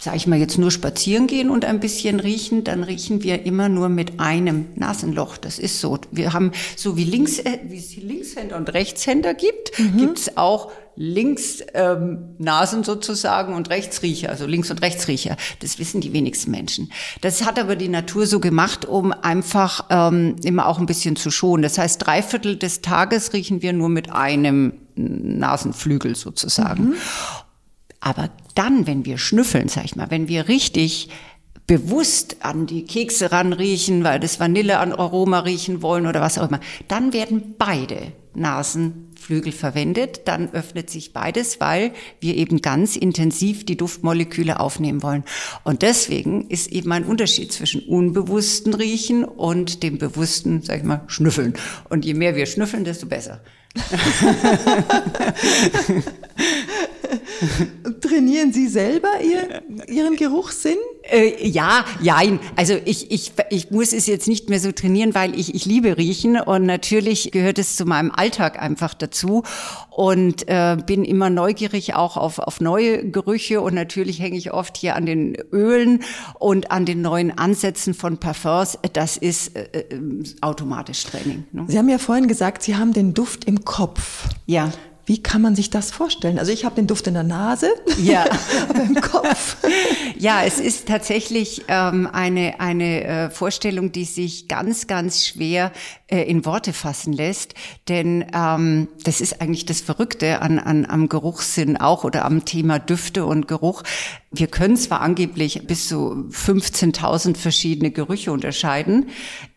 sage 0.00 0.16
ich 0.16 0.26
mal 0.26 0.38
jetzt 0.38 0.58
nur 0.58 0.70
spazieren 0.70 1.26
gehen 1.26 1.50
und 1.50 1.64
ein 1.64 1.80
bisschen 1.80 2.20
riechen, 2.20 2.64
dann 2.64 2.84
riechen 2.84 3.22
wir 3.22 3.44
immer 3.44 3.68
nur 3.68 3.88
mit 3.88 4.20
einem 4.20 4.66
Nasenloch. 4.76 5.36
Das 5.36 5.58
ist 5.58 5.80
so. 5.80 5.98
Wir 6.12 6.32
haben 6.32 6.52
so 6.76 6.96
wie 6.96 7.04
links 7.04 7.38
äh, 7.38 7.58
wie 7.64 7.78
es 7.78 7.96
Linkshänder 7.96 8.56
und 8.56 8.72
Rechtshänder 8.72 9.34
gibt, 9.34 9.78
mhm. 9.78 9.96
gibt 9.96 10.18
es 10.18 10.36
auch 10.36 10.70
links 10.94 11.60
ähm, 11.74 12.34
Nasen 12.38 12.82
sozusagen 12.82 13.54
und 13.54 13.70
Rechtsriecher, 13.70 14.30
also 14.30 14.46
links 14.46 14.70
und 14.70 14.82
Rechtsriecher. 14.82 15.36
Das 15.60 15.78
wissen 15.78 16.00
die 16.00 16.12
wenigsten 16.12 16.50
Menschen. 16.50 16.90
Das 17.20 17.46
hat 17.46 17.58
aber 17.58 17.76
die 17.76 17.88
Natur 17.88 18.26
so 18.26 18.40
gemacht, 18.40 18.84
um 18.84 19.12
einfach 19.12 19.86
ähm, 19.90 20.34
immer 20.42 20.66
auch 20.66 20.80
ein 20.80 20.86
bisschen 20.86 21.14
zu 21.14 21.30
schonen. 21.30 21.62
Das 21.62 21.78
heißt, 21.78 22.04
drei 22.04 22.20
Viertel 22.20 22.56
des 22.56 22.82
Tages 22.82 23.32
riechen 23.32 23.62
wir 23.62 23.72
nur 23.72 23.88
mit 23.88 24.10
einem 24.10 24.72
Nasenflügel 24.96 26.16
sozusagen. 26.16 26.84
Mhm. 26.84 26.94
Aber 28.00 28.30
dann, 28.58 28.86
wenn 28.88 29.04
wir 29.04 29.18
schnüffeln, 29.18 29.68
sag 29.68 29.84
ich 29.84 29.94
mal, 29.94 30.10
wenn 30.10 30.26
wir 30.26 30.48
richtig 30.48 31.08
bewusst 31.68 32.38
an 32.40 32.66
die 32.66 32.84
Kekse 32.84 33.30
ranriechen, 33.30 34.02
weil 34.02 34.18
das 34.18 34.40
Vanille 34.40 34.78
an 34.78 34.92
Aroma 34.92 35.40
riechen 35.40 35.82
wollen 35.82 36.06
oder 36.06 36.20
was 36.20 36.38
auch 36.38 36.48
immer, 36.48 36.60
dann 36.88 37.12
werden 37.12 37.54
beide 37.58 38.12
Nasenflügel 38.34 39.52
verwendet. 39.52 40.22
Dann 40.24 40.50
öffnet 40.52 40.88
sich 40.90 41.12
beides, 41.12 41.60
weil 41.60 41.92
wir 42.20 42.36
eben 42.36 42.62
ganz 42.62 42.96
intensiv 42.96 43.66
die 43.66 43.76
Duftmoleküle 43.76 44.58
aufnehmen 44.60 45.02
wollen. 45.02 45.24
Und 45.62 45.82
deswegen 45.82 46.48
ist 46.48 46.72
eben 46.72 46.90
ein 46.92 47.04
Unterschied 47.04 47.52
zwischen 47.52 47.82
unbewussten 47.82 48.72
Riechen 48.74 49.24
und 49.24 49.82
dem 49.82 49.98
bewussten, 49.98 50.62
sag 50.62 50.78
ich 50.78 50.84
mal, 50.84 51.02
Schnüffeln. 51.06 51.52
Und 51.90 52.04
je 52.04 52.14
mehr 52.14 52.34
wir 52.34 52.46
schnüffeln, 52.46 52.84
desto 52.84 53.06
besser. 53.06 53.40
Trainieren 58.00 58.52
Sie 58.52 58.68
selber 58.68 59.08
ihr, 59.22 59.62
Ihren 59.88 60.16
Geruchssinn? 60.16 60.76
Äh, 61.02 61.46
ja, 61.46 61.84
jein. 62.00 62.38
Also 62.56 62.74
ich, 62.84 63.10
ich, 63.10 63.32
ich 63.50 63.70
muss 63.70 63.92
es 63.92 64.06
jetzt 64.06 64.28
nicht 64.28 64.48
mehr 64.50 64.60
so 64.60 64.72
trainieren, 64.72 65.14
weil 65.14 65.38
ich, 65.38 65.54
ich 65.54 65.64
liebe 65.64 65.96
Riechen 65.96 66.38
und 66.38 66.66
natürlich 66.66 67.30
gehört 67.30 67.58
es 67.58 67.76
zu 67.76 67.86
meinem 67.86 68.10
Alltag 68.10 68.60
einfach 68.60 68.94
dazu 68.94 69.42
und 69.90 70.48
äh, 70.48 70.76
bin 70.86 71.04
immer 71.04 71.30
neugierig 71.30 71.94
auch 71.94 72.16
auf, 72.16 72.38
auf 72.38 72.60
neue 72.60 73.10
Gerüche 73.10 73.60
und 73.60 73.74
natürlich 73.74 74.20
hänge 74.20 74.36
ich 74.36 74.52
oft 74.52 74.76
hier 74.76 74.96
an 74.96 75.06
den 75.06 75.34
Ölen 75.52 76.02
und 76.38 76.70
an 76.70 76.84
den 76.84 77.00
neuen 77.00 77.36
Ansätzen 77.36 77.94
von 77.94 78.18
Parfums. 78.18 78.78
Das 78.92 79.16
ist 79.16 79.56
äh, 79.56 79.62
äh 79.62 79.98
automatisch 80.40 81.04
Training. 81.04 81.44
Ne? 81.52 81.64
Sie 81.68 81.78
haben 81.78 81.88
ja 81.88 81.98
vorhin 81.98 82.28
gesagt, 82.28 82.62
Sie 82.62 82.76
haben 82.76 82.92
den 82.92 83.14
Duft 83.14 83.44
im 83.44 83.64
Kopf. 83.64 84.28
Ja. 84.46 84.70
Wie 85.08 85.22
kann 85.22 85.40
man 85.40 85.56
sich 85.56 85.70
das 85.70 85.90
vorstellen? 85.90 86.38
Also 86.38 86.52
ich 86.52 86.66
habe 86.66 86.74
den 86.74 86.86
Duft 86.86 87.06
in 87.06 87.14
der 87.14 87.22
Nase, 87.22 87.70
ja. 87.98 88.26
aber 88.68 88.82
im 88.82 88.94
Kopf. 88.96 89.56
Ja, 90.18 90.44
es 90.44 90.60
ist 90.60 90.86
tatsächlich 90.86 91.64
ähm, 91.68 92.06
eine, 92.12 92.60
eine 92.60 93.04
äh, 93.04 93.30
Vorstellung, 93.30 93.90
die 93.90 94.04
sich 94.04 94.48
ganz, 94.48 94.86
ganz 94.86 95.24
schwer 95.24 95.72
äh, 96.08 96.24
in 96.24 96.44
Worte 96.44 96.74
fassen 96.74 97.14
lässt. 97.14 97.54
Denn 97.88 98.26
ähm, 98.34 98.88
das 99.02 99.22
ist 99.22 99.40
eigentlich 99.40 99.64
das 99.64 99.80
Verrückte 99.80 100.42
an, 100.42 100.58
an, 100.58 100.84
am 100.84 101.08
Geruchssinn 101.08 101.78
auch 101.78 102.04
oder 102.04 102.26
am 102.26 102.44
Thema 102.44 102.78
Düfte 102.78 103.24
und 103.24 103.48
Geruch. 103.48 103.84
Wir 104.30 104.48
können 104.48 104.76
zwar 104.76 105.00
angeblich 105.00 105.66
bis 105.66 105.88
zu 105.88 106.28
15.000 106.30 107.34
verschiedene 107.34 107.90
Gerüche 107.90 108.30
unterscheiden. 108.30 109.08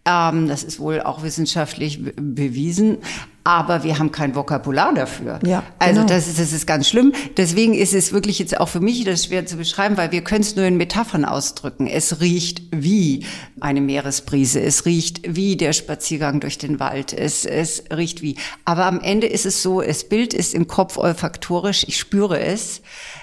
Ähm, 0.06 0.48
das 0.48 0.64
ist 0.64 0.80
wohl 0.80 1.02
auch 1.02 1.24
wissenschaftlich 1.24 2.00
bewiesen. 2.16 3.00
Aber 3.44 3.84
wir 3.84 3.98
haben 3.98 4.12
kein 4.12 4.36
Vokabular 4.36 4.94
dafür. 4.94 5.40
Ja, 5.44 5.64
also 5.80 6.02
genau. 6.02 6.14
das, 6.14 6.28
ist, 6.28 6.40
das 6.40 6.54
ist 6.54 6.68
ganz 6.68 6.88
schlimm. 6.88 7.12
Deswegen 7.38 7.74
ist 7.74 7.94
es 7.94 8.14
wirklich 8.14 8.38
jetzt 8.38 8.60
auch 8.60 8.68
für 8.68 8.80
mich 8.80 9.04
das 9.04 9.26
schwer 9.26 9.48
zu 9.48 9.58
beschreiben, 9.58 9.98
weil 9.98 10.12
wir 10.12 10.24
können 10.24 10.42
es 10.42 10.56
nur 10.56 10.66
in 10.66 10.78
Metaphern 10.78 11.26
ausdrücken. 11.26 11.88
Es 11.88 12.22
riecht 12.22 12.62
wie 12.72 13.26
eine 13.60 13.82
Meeresbrise. 13.82 14.62
Es 14.62 14.86
riecht 14.86 15.22
wie 15.36 15.58
der 15.58 15.74
Spaziergang 15.74 16.40
durch 16.40 16.60
den 16.60 16.80
Wald. 16.80 17.14
Es, 17.14 17.46
es 17.46 17.84
riecht 17.92 18.22
wie. 18.22 18.36
Aber 18.64 18.86
am 18.86 19.02
Ende 19.02 19.26
ist 19.26 19.48
es 19.48 19.64
so, 19.64 19.82
das 19.82 20.04
Bild 20.04 20.36
ist 20.36 20.54
im 20.54 20.68
Kopf 20.68 20.98
olfaktorisch. 20.98 21.84
Ich 21.88 21.98
spüre 21.98 22.40
es. 22.40 22.82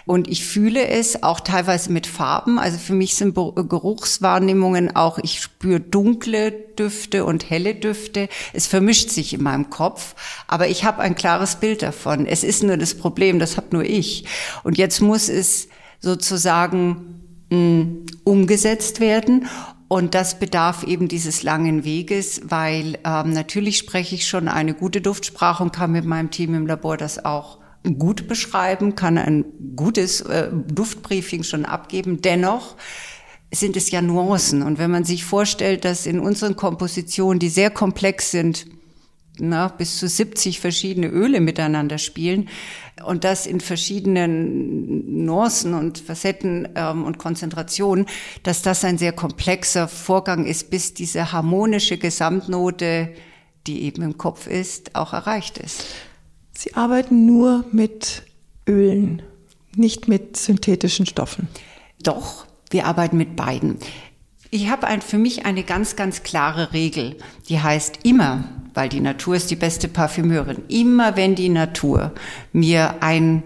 Und 0.09 0.27
ich 0.27 0.47
fühle 0.47 0.89
es 0.89 1.23
auch 1.23 1.39
teilweise 1.39 1.93
mit 1.93 2.07
Farben. 2.07 2.59
Also 2.59 2.79
für 2.79 2.95
mich 2.95 3.15
sind 3.15 3.35
Geruchswahrnehmungen 3.35 4.97
auch, 4.97 5.19
ich 5.19 5.43
spüre 5.43 5.81
dunkle 5.81 6.51
Düfte 6.51 7.27
und 7.27 7.51
helle 7.51 7.75
Düfte. 7.75 8.31
Es 8.55 8.67
vermischt 8.67 9.11
sich 9.11 9.35
in 9.35 9.43
meinem 9.43 9.69
Kopf. 9.69 10.15
Aber 10.47 10.67
ich 10.69 10.85
habe 10.85 11.03
ein 11.03 11.15
klares 11.15 11.57
Bild 11.57 11.83
davon. 11.83 12.25
Es 12.25 12.43
ist 12.43 12.63
nur 12.63 12.79
das 12.79 12.95
Problem, 12.95 13.39
das 13.39 13.59
habe 13.59 13.67
nur 13.73 13.85
ich. 13.85 14.25
Und 14.65 14.79
jetzt 14.79 15.03
muss 15.03 15.29
es 15.29 15.69
sozusagen 16.01 17.21
mh, 17.51 17.59
mm, 17.59 18.07
umgesetzt 18.25 19.01
werden. 19.01 19.47
Und 19.89 20.15
das 20.15 20.39
bedarf 20.39 20.85
eben 20.85 21.09
dieses 21.09 21.43
langen 21.43 21.85
Weges, 21.85 22.41
weil 22.45 22.99
ähm, 23.05 23.35
natürlich 23.35 23.77
spreche 23.77 24.15
ich 24.15 24.27
schon 24.27 24.49
eine 24.49 24.73
gute 24.73 25.03
Duftsprache 25.03 25.63
und 25.63 25.75
kann 25.75 25.93
mit 25.93 26.07
meinem 26.07 26.31
Team 26.31 26.55
im 26.55 26.67
Labor 26.67 26.97
das 26.97 27.23
auch 27.27 27.59
gut 27.97 28.29
beschreiben, 28.29 28.95
kann 28.95 29.17
ein 29.19 29.45
gutes 29.77 30.21
äh, 30.23 30.51
Duftbriefing 30.53 31.43
schon 31.43 31.65
abgeben. 31.65 32.21
Dennoch 32.21 32.77
sind 33.53 33.77
es 33.77 33.91
ja 33.91 34.03
Nuancen. 34.03 34.63
Und 34.63 34.79
wenn 34.79 34.91
man 34.91 35.05
sich 35.05 35.25
vorstellt, 35.25 35.85
dass 35.85 36.07
in 36.07 36.21
unseren 36.21 36.57
Kompositionen, 36.57 37.39
die 37.39 37.49
sehr 37.49 37.71
komplex 37.71 38.31
sind, 38.31 38.67
na, 39.41 39.69
bis 39.69 39.99
zu 39.99 40.09
70 40.09 40.61
verschiedene 40.61 41.09
Öle 41.09 41.41
miteinander 41.41 41.99
spielen 41.99 42.49
und 43.05 43.25
das 43.25 43.47
in 43.47 43.61
verschiedenen 43.61 45.25
Nuancen 45.25 45.75
und 45.75 45.99
Facetten 45.99 46.69
ähm, 46.75 47.05
und 47.05 47.19
Konzentrationen, 47.19 48.07
dass 48.43 48.63
das 48.63 48.85
ein 48.85 48.99
sehr 48.99 49.13
komplexer 49.13 49.87
Vorgang 49.87 50.45
ist, 50.45 50.71
bis 50.71 50.95
diese 50.95 51.33
harmonische 51.33 51.99
Gesamtnote, 51.99 53.15
die 53.67 53.83
eben 53.83 54.03
im 54.03 54.19
Kopf 54.19 54.47
ist, 54.47 54.97
auch 54.97 55.13
erreicht 55.13 55.59
ist. 55.59 55.85
Sie 56.61 56.75
arbeiten 56.75 57.25
nur 57.25 57.65
mit 57.71 58.25
Ölen, 58.69 59.23
nicht 59.77 60.09
mit 60.09 60.37
synthetischen 60.37 61.07
Stoffen. 61.07 61.47
Doch, 62.03 62.47
wir 62.71 62.87
arbeiten 62.87 63.17
mit 63.17 63.37
beiden. 63.37 63.79
Ich 64.51 64.69
habe 64.69 64.89
ein, 64.89 65.01
für 65.01 65.19
mich 65.19 65.47
eine 65.47 65.63
ganz, 65.63 65.95
ganz 65.95 66.25
klare 66.25 66.73
Regel, 66.73 67.17
die 67.49 67.61
heißt 67.61 68.01
immer, 68.03 68.43
weil 68.75 68.89
die 68.89 68.99
Natur 68.99 69.37
ist 69.37 69.53
die 69.53 69.57
beste 69.57 69.87
Parfümeurin, 69.87 70.65
immer 70.67 71.15
wenn 71.15 71.37
die 71.37 71.49
Natur 71.49 72.11
mir 72.53 73.05
ein 73.05 73.45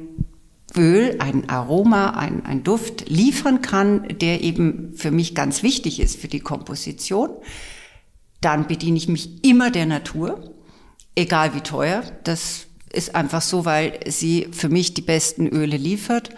Öl, 0.74 1.16
ein 1.18 1.50
Aroma, 1.50 2.12
ein, 2.12 2.46
ein 2.46 2.64
Duft 2.64 3.10
liefern 3.10 3.60
kann, 3.60 4.08
der 4.22 4.40
eben 4.40 4.94
für 4.94 5.10
mich 5.10 5.34
ganz 5.34 5.62
wichtig 5.62 6.00
ist 6.00 6.18
für 6.18 6.28
die 6.28 6.40
Komposition, 6.40 7.28
dann 8.40 8.66
bediene 8.66 8.96
ich 8.96 9.08
mich 9.08 9.44
immer 9.44 9.70
der 9.70 9.84
Natur, 9.84 10.54
egal 11.14 11.54
wie 11.54 11.60
teuer. 11.60 12.04
Das 12.24 12.68
ist 12.92 13.14
einfach 13.14 13.42
so, 13.42 13.64
weil 13.64 13.98
sie 14.06 14.48
für 14.52 14.68
mich 14.68 14.94
die 14.94 15.02
besten 15.02 15.46
Öle 15.46 15.76
liefert. 15.76 16.30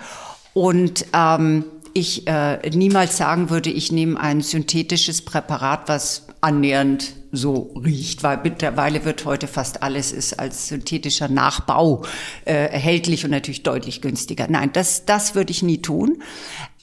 Und 0.52 1.06
ähm, 1.12 1.64
ich 1.94 2.26
äh, 2.26 2.58
niemals 2.70 3.16
sagen 3.16 3.50
würde, 3.50 3.70
ich 3.70 3.92
nehme 3.92 4.18
ein 4.18 4.40
synthetisches 4.40 5.23
Präparat, 5.23 5.88
was 5.88 6.26
annähernd 6.40 7.14
so 7.32 7.73
riecht, 7.84 8.23
weil 8.23 8.40
mittlerweile 8.42 9.04
wird 9.04 9.25
heute 9.25 9.46
fast 9.46 9.82
alles 9.82 10.12
ist 10.12 10.38
als 10.38 10.68
synthetischer 10.68 11.28
Nachbau 11.28 12.04
äh, 12.44 12.52
erhältlich 12.52 13.25
und 13.25 13.30
natürlich 13.30 13.62
deutlich 13.62 14.00
günstiger. 14.00 14.46
Nein, 14.49 14.70
das, 14.73 15.04
das 15.04 15.34
würde 15.34 15.50
ich 15.50 15.62
nie 15.62 15.82
tun. 15.82 16.23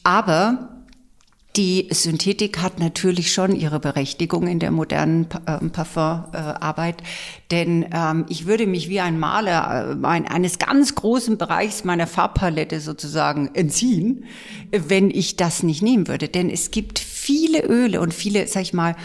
Aber 0.04 0.81
Die 1.58 1.90
Synthetik 1.92 2.60
hat 2.60 2.80
natürlich 2.80 3.34
schon 3.34 3.54
ihre 3.54 3.82
Berechtigung 3.82 4.48
in 4.48 4.60
der 4.60 4.72
modernen 4.72 5.28
ähm, 5.48 5.72
Parfumarbeit, 5.72 7.04
denn 7.52 7.88
ähm, 7.94 8.26
ich 8.30 8.46
würde 8.46 8.68
mich 8.68 8.88
wie 8.88 9.02
ein 9.02 9.20
Maler 9.20 9.98
äh, 10.02 10.06
eines 10.08 10.60
ganz 10.60 10.96
großen 10.96 11.38
Bereichs 11.38 11.84
meiner 11.84 12.08
Farbpalette 12.08 12.80
sozusagen 12.80 13.50
entziehen, 13.54 14.24
wenn 14.72 15.10
ich 15.10 15.36
das 15.36 15.62
nicht 15.62 15.82
nehmen 15.82 16.08
würde. 16.08 16.30
Denn 16.30 16.50
es 16.50 16.72
gibt 16.72 17.00
viele 17.00 17.66
Öle 17.66 18.00
und 18.00 18.14
viele, 18.14 18.48
sag 18.48 18.62
ich 18.62 18.74
mal, 18.74 18.96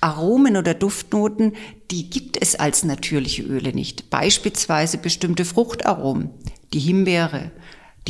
Aromen 0.00 0.56
oder 0.56 0.74
Duftnoten, 0.74 1.54
die 1.90 2.08
gibt 2.08 2.40
es 2.40 2.54
als 2.54 2.84
natürliche 2.84 3.42
Öle 3.42 3.72
nicht. 3.74 4.10
Beispielsweise 4.10 4.96
bestimmte 4.96 5.44
Fruchtaromen, 5.44 6.30
die 6.72 6.78
Himbeere, 6.78 7.50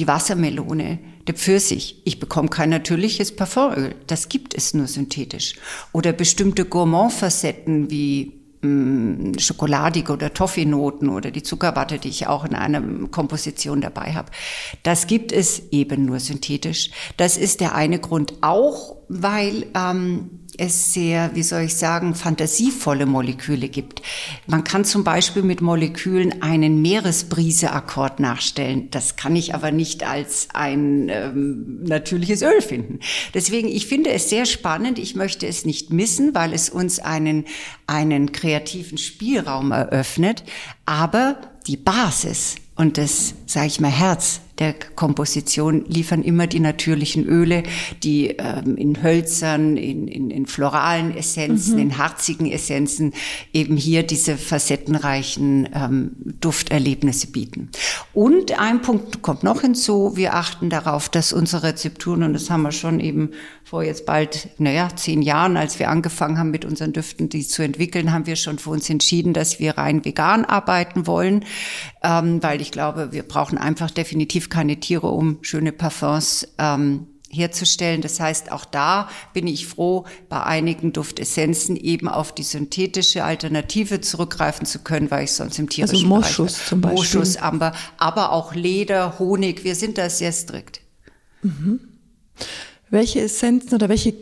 die 0.00 0.09
Wassermelone, 0.09 0.99
der 1.26 1.35
Pfirsich. 1.35 2.00
Ich 2.07 2.19
bekomme 2.19 2.49
kein 2.49 2.71
natürliches 2.71 3.37
Parfumöl. 3.37 3.95
Das 4.07 4.30
gibt 4.30 4.54
es 4.54 4.73
nur 4.73 4.87
synthetisch. 4.87 5.57
Oder 5.92 6.14
bestimmte 6.14 6.64
Gourmand-Facetten 6.64 7.90
wie 7.90 8.33
mm, 8.62 9.38
schokoladige 9.38 10.14
oder 10.14 10.33
Toffee-Noten 10.33 11.11
oder 11.11 11.30
die 11.30 11.42
Zuckerwatte, 11.42 11.99
die 11.99 12.09
ich 12.09 12.26
auch 12.26 12.47
in 12.47 12.54
einer 12.54 12.83
Komposition 13.11 13.83
dabei 13.83 14.14
habe. 14.14 14.33
Das 14.85 15.07
gibt 15.07 15.33
es 15.33 15.71
eben 15.71 16.07
nur 16.07 16.19
synthetisch. 16.19 16.90
Das 17.19 17.37
ist 17.37 17.61
der 17.61 17.75
eine 17.75 17.99
Grund 17.99 18.33
auch, 18.40 18.97
weil 19.12 19.67
ähm, 19.75 20.31
es 20.57 20.93
sehr, 20.93 21.35
wie 21.35 21.43
soll 21.43 21.62
ich 21.62 21.75
sagen, 21.75 22.14
fantasievolle 22.14 23.07
Moleküle 23.07 23.69
gibt. 23.69 24.02
Man 24.47 24.62
kann 24.62 24.85
zum 24.85 25.02
Beispiel 25.02 25.43
mit 25.43 25.61
Molekülen 25.61 26.43
einen 26.43 26.81
Meeresbrieseakkord 26.81 28.21
nachstellen. 28.21 28.88
Das 28.93 29.17
kann 29.17 29.35
ich 29.35 29.52
aber 29.52 29.73
nicht 29.73 30.07
als 30.07 30.47
ein 30.52 31.09
ähm, 31.09 31.83
natürliches 31.83 32.43
Öl 32.43 32.61
finden. 32.61 33.00
Deswegen, 33.35 33.67
ich 33.67 33.88
finde 33.88 34.11
es 34.11 34.31
sehr 34.31 34.47
spannend. 34.47 35.00
Ich 35.00 35.17
möchte 35.17 35.47
es 35.47 35.64
nicht 35.64 35.93
missen, 35.93 36.33
weil 36.35 36.52
es 36.52 36.71
uns 36.71 37.00
einen, 37.00 37.47
einen 37.88 38.31
kreativen 38.31 38.97
Spielraum 38.97 39.73
eröffnet. 39.73 40.45
Aber 40.87 41.40
die 41.67 41.79
Basis 41.79 42.57
und 42.76 42.97
das, 42.97 43.35
sage 43.47 43.67
ich 43.67 43.81
mal, 43.81 43.90
Herz 43.90 44.40
der 44.61 44.75
Komposition 44.75 45.87
liefern 45.87 46.23
immer 46.23 46.47
die 46.47 46.61
natürlichen 46.61 47.26
Öle, 47.26 47.62
die 48.02 48.29
ähm, 48.29 48.76
in 48.76 49.02
Hölzern, 49.02 49.79
in, 49.79 50.07
in, 50.07 50.31
in 50.31 50.47
floralen 50.47 51.17
Essenzen, 51.17 51.75
mhm. 51.75 51.81
in 51.81 51.99
harzigen 51.99 52.50
Essenzen 52.50 53.14
eben 53.55 53.76
hier 53.76 54.02
diese 54.02 54.37
facettenreichen 54.37 55.69
ähm, 55.75 56.11
Dufterlebnisse 56.40 57.29
bieten. 57.29 57.71
Und 58.12 58.59
ein 58.61 58.83
Punkt 58.83 59.23
kommt 59.23 59.43
noch 59.43 59.62
hinzu, 59.62 60.12
wir 60.14 60.35
achten 60.35 60.69
darauf, 60.69 61.09
dass 61.09 61.33
unsere 61.33 61.62
Rezepturen, 61.62 62.23
und 62.23 62.35
das 62.35 62.50
haben 62.50 62.62
wir 62.62 62.73
schon 62.73 63.00
eben 63.00 63.31
vor 63.64 63.83
jetzt 63.83 64.05
bald, 64.05 64.49
naja, 64.59 64.88
zehn 64.95 65.23
Jahren, 65.23 65.57
als 65.57 65.79
wir 65.79 65.88
angefangen 65.88 66.38
haben 66.38 66.50
mit 66.50 66.67
unseren 66.67 66.93
Düften, 66.93 67.29
die 67.31 67.47
zu 67.47 67.62
entwickeln, 67.62 68.12
haben 68.12 68.26
wir 68.26 68.37
schon 68.37 68.59
für 68.59 68.71
uns 68.71 68.90
entschieden, 68.90 69.33
dass 69.33 69.59
wir 69.59 69.79
rein 69.79 70.05
vegan 70.05 70.45
arbeiten 70.45 71.07
wollen, 71.07 71.45
ähm, 72.02 72.43
weil 72.43 72.61
ich 72.61 72.73
glaube, 72.73 73.12
wir 73.12 73.23
brauchen 73.23 73.57
einfach 73.57 73.90
definitiv 73.90 74.50
keine 74.50 74.78
Tiere, 74.78 75.09
um 75.09 75.38
schöne 75.42 75.73
Parfums 75.73 76.47
ähm, 76.59 77.07
herzustellen. 77.30 78.02
Das 78.02 78.21
heißt, 78.21 78.52
auch 78.52 78.64
da 78.64 79.09
bin 79.33 79.47
ich 79.47 79.66
froh, 79.66 80.04
bei 80.28 80.42
einigen 80.42 80.92
Duftessenzen 80.92 81.76
eben 81.76 82.09
auf 82.09 82.35
die 82.35 82.42
synthetische 82.42 83.25
Alternative 83.25 84.00
zurückgreifen 84.00 84.66
zu 84.66 84.80
können, 84.80 85.11
weil 85.11 85.25
ich 85.25 85.33
sonst 85.33 85.59
im 85.59 85.69
tierischen 85.69 85.97
also 85.97 86.07
Moschus 86.07 86.54
Bereich, 86.54 86.69
zum 86.69 86.80
Beispiel. 86.80 86.99
Moschus, 86.99 87.37
Amber, 87.37 87.73
aber 87.99 88.33
auch 88.33 88.54
Leder, 88.54 89.19
Honig. 89.19 89.64
Wir 89.64 89.76
sind 89.76 89.97
da 89.97 90.11
sehr 90.11 90.33
strikt. 90.33 90.80
Mhm. 91.42 91.80
Welche 92.90 93.21
Essenzen 93.21 93.75
oder 93.75 93.88
welche 93.88 94.14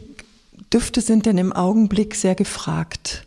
Düfte 0.73 1.01
sind 1.01 1.25
denn 1.25 1.39
im 1.39 1.53
Augenblick 1.53 2.15
sehr 2.15 2.35
gefragt? 2.35 3.27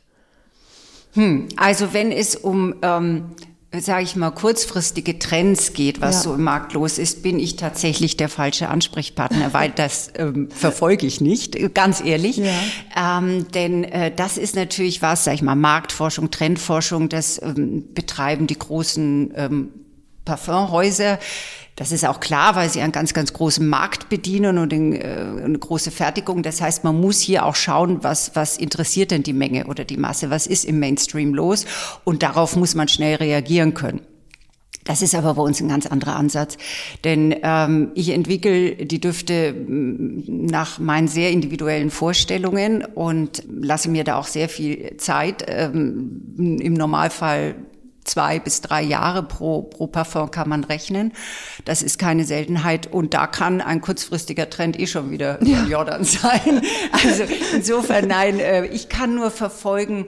Hm, 1.13 1.49
also 1.57 1.93
wenn 1.93 2.11
es 2.11 2.35
um 2.35 2.75
ähm, 2.83 3.31
sage 3.79 4.03
ich 4.03 4.17
mal, 4.17 4.31
kurzfristige 4.31 5.17
Trends 5.17 5.71
geht, 5.71 6.01
was 6.01 6.15
ja. 6.15 6.21
so 6.21 6.33
im 6.33 6.43
Markt 6.43 6.73
los 6.73 6.97
ist, 6.97 7.23
bin 7.23 7.39
ich 7.39 7.55
tatsächlich 7.55 8.17
der 8.17 8.27
falsche 8.27 8.67
Ansprechpartner, 8.67 9.53
weil 9.53 9.71
das 9.71 10.11
ähm, 10.17 10.49
verfolge 10.51 11.07
ich 11.07 11.21
nicht, 11.21 11.73
ganz 11.73 12.03
ehrlich. 12.03 12.37
Ja. 12.37 13.19
Ähm, 13.19 13.49
denn 13.53 13.85
äh, 13.85 14.13
das 14.13 14.37
ist 14.37 14.55
natürlich 14.55 15.01
was, 15.01 15.23
sage 15.23 15.35
ich 15.35 15.41
mal, 15.41 15.55
Marktforschung, 15.55 16.31
Trendforschung, 16.31 17.07
das 17.07 17.41
ähm, 17.41 17.93
betreiben 17.93 18.47
die 18.47 18.59
großen 18.59 19.33
ähm, 19.35 19.69
Parfumhäuser. 20.25 21.17
Das 21.75 21.91
ist 21.91 22.05
auch 22.05 22.19
klar, 22.19 22.55
weil 22.55 22.69
sie 22.69 22.81
einen 22.81 22.91
ganz, 22.91 23.13
ganz 23.13 23.33
großen 23.33 23.67
Markt 23.67 24.09
bedienen 24.09 24.57
und 24.57 24.73
äh, 24.73 24.75
eine 24.75 25.57
große 25.57 25.91
Fertigung. 25.91 26.43
Das 26.43 26.61
heißt, 26.61 26.83
man 26.83 26.99
muss 26.99 27.19
hier 27.19 27.45
auch 27.45 27.55
schauen, 27.55 28.03
was, 28.03 28.35
was 28.35 28.57
interessiert 28.57 29.11
denn 29.11 29.23
die 29.23 29.33
Menge 29.33 29.67
oder 29.67 29.85
die 29.85 29.97
Masse? 29.97 30.29
Was 30.29 30.47
ist 30.47 30.65
im 30.65 30.79
Mainstream 30.79 31.33
los? 31.33 31.65
Und 32.03 32.23
darauf 32.23 32.55
muss 32.55 32.75
man 32.75 32.87
schnell 32.87 33.15
reagieren 33.15 33.73
können. 33.73 34.01
Das 34.83 35.01
ist 35.01 35.13
aber 35.13 35.35
bei 35.35 35.41
uns 35.43 35.61
ein 35.61 35.69
ganz 35.69 35.85
anderer 35.85 36.15
Ansatz, 36.15 36.57
denn 37.03 37.35
ähm, 37.43 37.91
ich 37.93 38.09
entwickle 38.09 38.75
die 38.75 38.99
Düfte 38.99 39.53
mm, 39.53 40.47
nach 40.47 40.79
meinen 40.79 41.07
sehr 41.07 41.29
individuellen 41.29 41.91
Vorstellungen 41.91 42.83
und 42.83 43.43
lasse 43.47 43.89
mir 43.89 44.03
da 44.03 44.17
auch 44.17 44.25
sehr 44.25 44.49
viel 44.49 44.97
Zeit. 44.97 45.45
Ähm, 45.47 46.57
Im 46.59 46.73
Normalfall 46.73 47.55
zwei 48.11 48.39
bis 48.39 48.61
drei 48.61 48.81
Jahre 48.81 49.23
pro, 49.23 49.63
pro 49.63 49.87
Parfum 49.87 50.29
kann 50.31 50.49
man 50.49 50.63
rechnen. 50.63 51.13
Das 51.65 51.81
ist 51.81 51.97
keine 51.97 52.25
Seltenheit. 52.25 52.87
Und 52.87 53.13
da 53.13 53.25
kann 53.25 53.61
ein 53.61 53.79
kurzfristiger 53.79 54.49
Trend 54.49 54.77
eh 54.79 54.87
schon 54.87 55.11
wieder 55.11 55.41
ja. 55.43 55.63
Jordan 55.63 56.03
sein. 56.03 56.61
Also 56.91 57.23
insofern, 57.55 58.07
nein, 58.07 58.39
äh, 58.39 58.65
ich 58.65 58.89
kann 58.89 59.15
nur 59.15 59.31
verfolgen, 59.31 60.05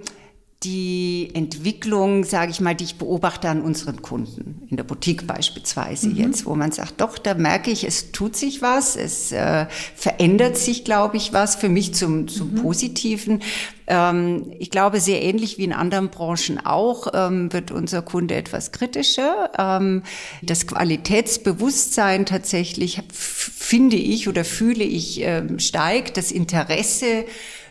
die 0.64 1.30
Entwicklung, 1.34 2.24
sage 2.24 2.52
ich 2.52 2.62
mal, 2.62 2.76
die 2.76 2.86
ich 2.86 2.96
beobachte 2.96 3.50
an 3.50 3.62
unseren 3.62 4.02
Kunden, 4.02 4.66
in 4.70 4.78
der 4.78 4.84
Boutique 4.84 5.28
beispielsweise 5.28 6.10
mhm. 6.10 6.16
jetzt, 6.16 6.46
wo 6.46 6.56
man 6.56 6.72
sagt, 6.72 7.02
doch, 7.02 7.18
da 7.18 7.34
merke 7.34 7.72
ich, 7.72 7.84
es 7.84 8.12
tut 8.12 8.36
sich 8.36 8.62
was, 8.62 8.96
es 8.96 9.32
äh, 9.32 9.66
verändert 9.96 10.58
sich, 10.58 10.86
glaube 10.86 11.18
ich, 11.18 11.34
was 11.34 11.56
für 11.56 11.70
mich 11.70 11.94
zum, 11.94 12.28
zum 12.28 12.52
mhm. 12.52 12.62
Positiven. 12.62 13.42
Ähm, 13.88 14.54
ich 14.60 14.72
glaube, 14.72 15.00
sehr 15.00 15.22
ähnlich 15.22 15.58
wie 15.58 15.66
in 15.66 15.74
anderen 15.74 16.10
Branchen 16.10 16.66
auch, 16.66 17.08
ähm, 17.14 17.52
wird 17.52 17.72
unser 17.72 18.02
Kunde 18.02 18.36
etwas 18.36 18.72
kritischer. 18.72 19.52
Ähm, 19.58 20.04
das 20.42 20.68
Qualitätsbewusstsein 20.68 22.26
tatsächlich, 22.26 23.02
finde 23.12 23.98
ich 23.98 24.30
oder 24.30 24.46
fühle 24.46 24.84
ich, 24.84 25.22
ähm, 25.22 25.60
steigt, 25.60 26.16
das 26.18 26.32
Interesse, 26.32 27.26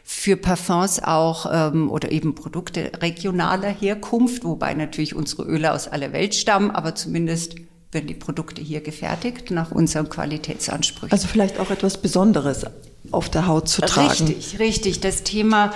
für 0.05 0.37
Parfums 0.37 1.01
auch 1.03 1.47
ähm, 1.51 1.91
oder 1.91 2.11
eben 2.11 2.35
Produkte 2.35 2.93
regionaler 3.01 3.69
Herkunft, 3.69 4.45
wobei 4.45 4.75
natürlich 4.75 5.15
unsere 5.15 5.45
Öle 5.45 5.73
aus 5.73 5.89
aller 5.89 6.13
Welt 6.13 6.35
stammen, 6.35 6.71
aber 6.71 6.95
zumindest 6.95 7.57
werden 7.93 8.07
die 8.07 8.15
Produkte 8.15 8.63
hier 8.63 8.81
gefertigt 8.81 9.51
nach 9.51 9.71
unseren 9.71 10.09
Qualitätsansprüchen. 10.09 11.13
Also 11.13 11.29
vielleicht 11.29 11.61
auch 11.61 11.71
etwas 11.71 11.99
Besonderes 11.99 12.65
auf 13.11 13.29
der 13.29 13.47
Haut 13.47 13.69
zu 13.69 13.83
tragen. 13.83 14.09
Richtig, 14.09 14.59
richtig. 14.59 15.01
Das 15.01 15.23
Thema 15.23 15.73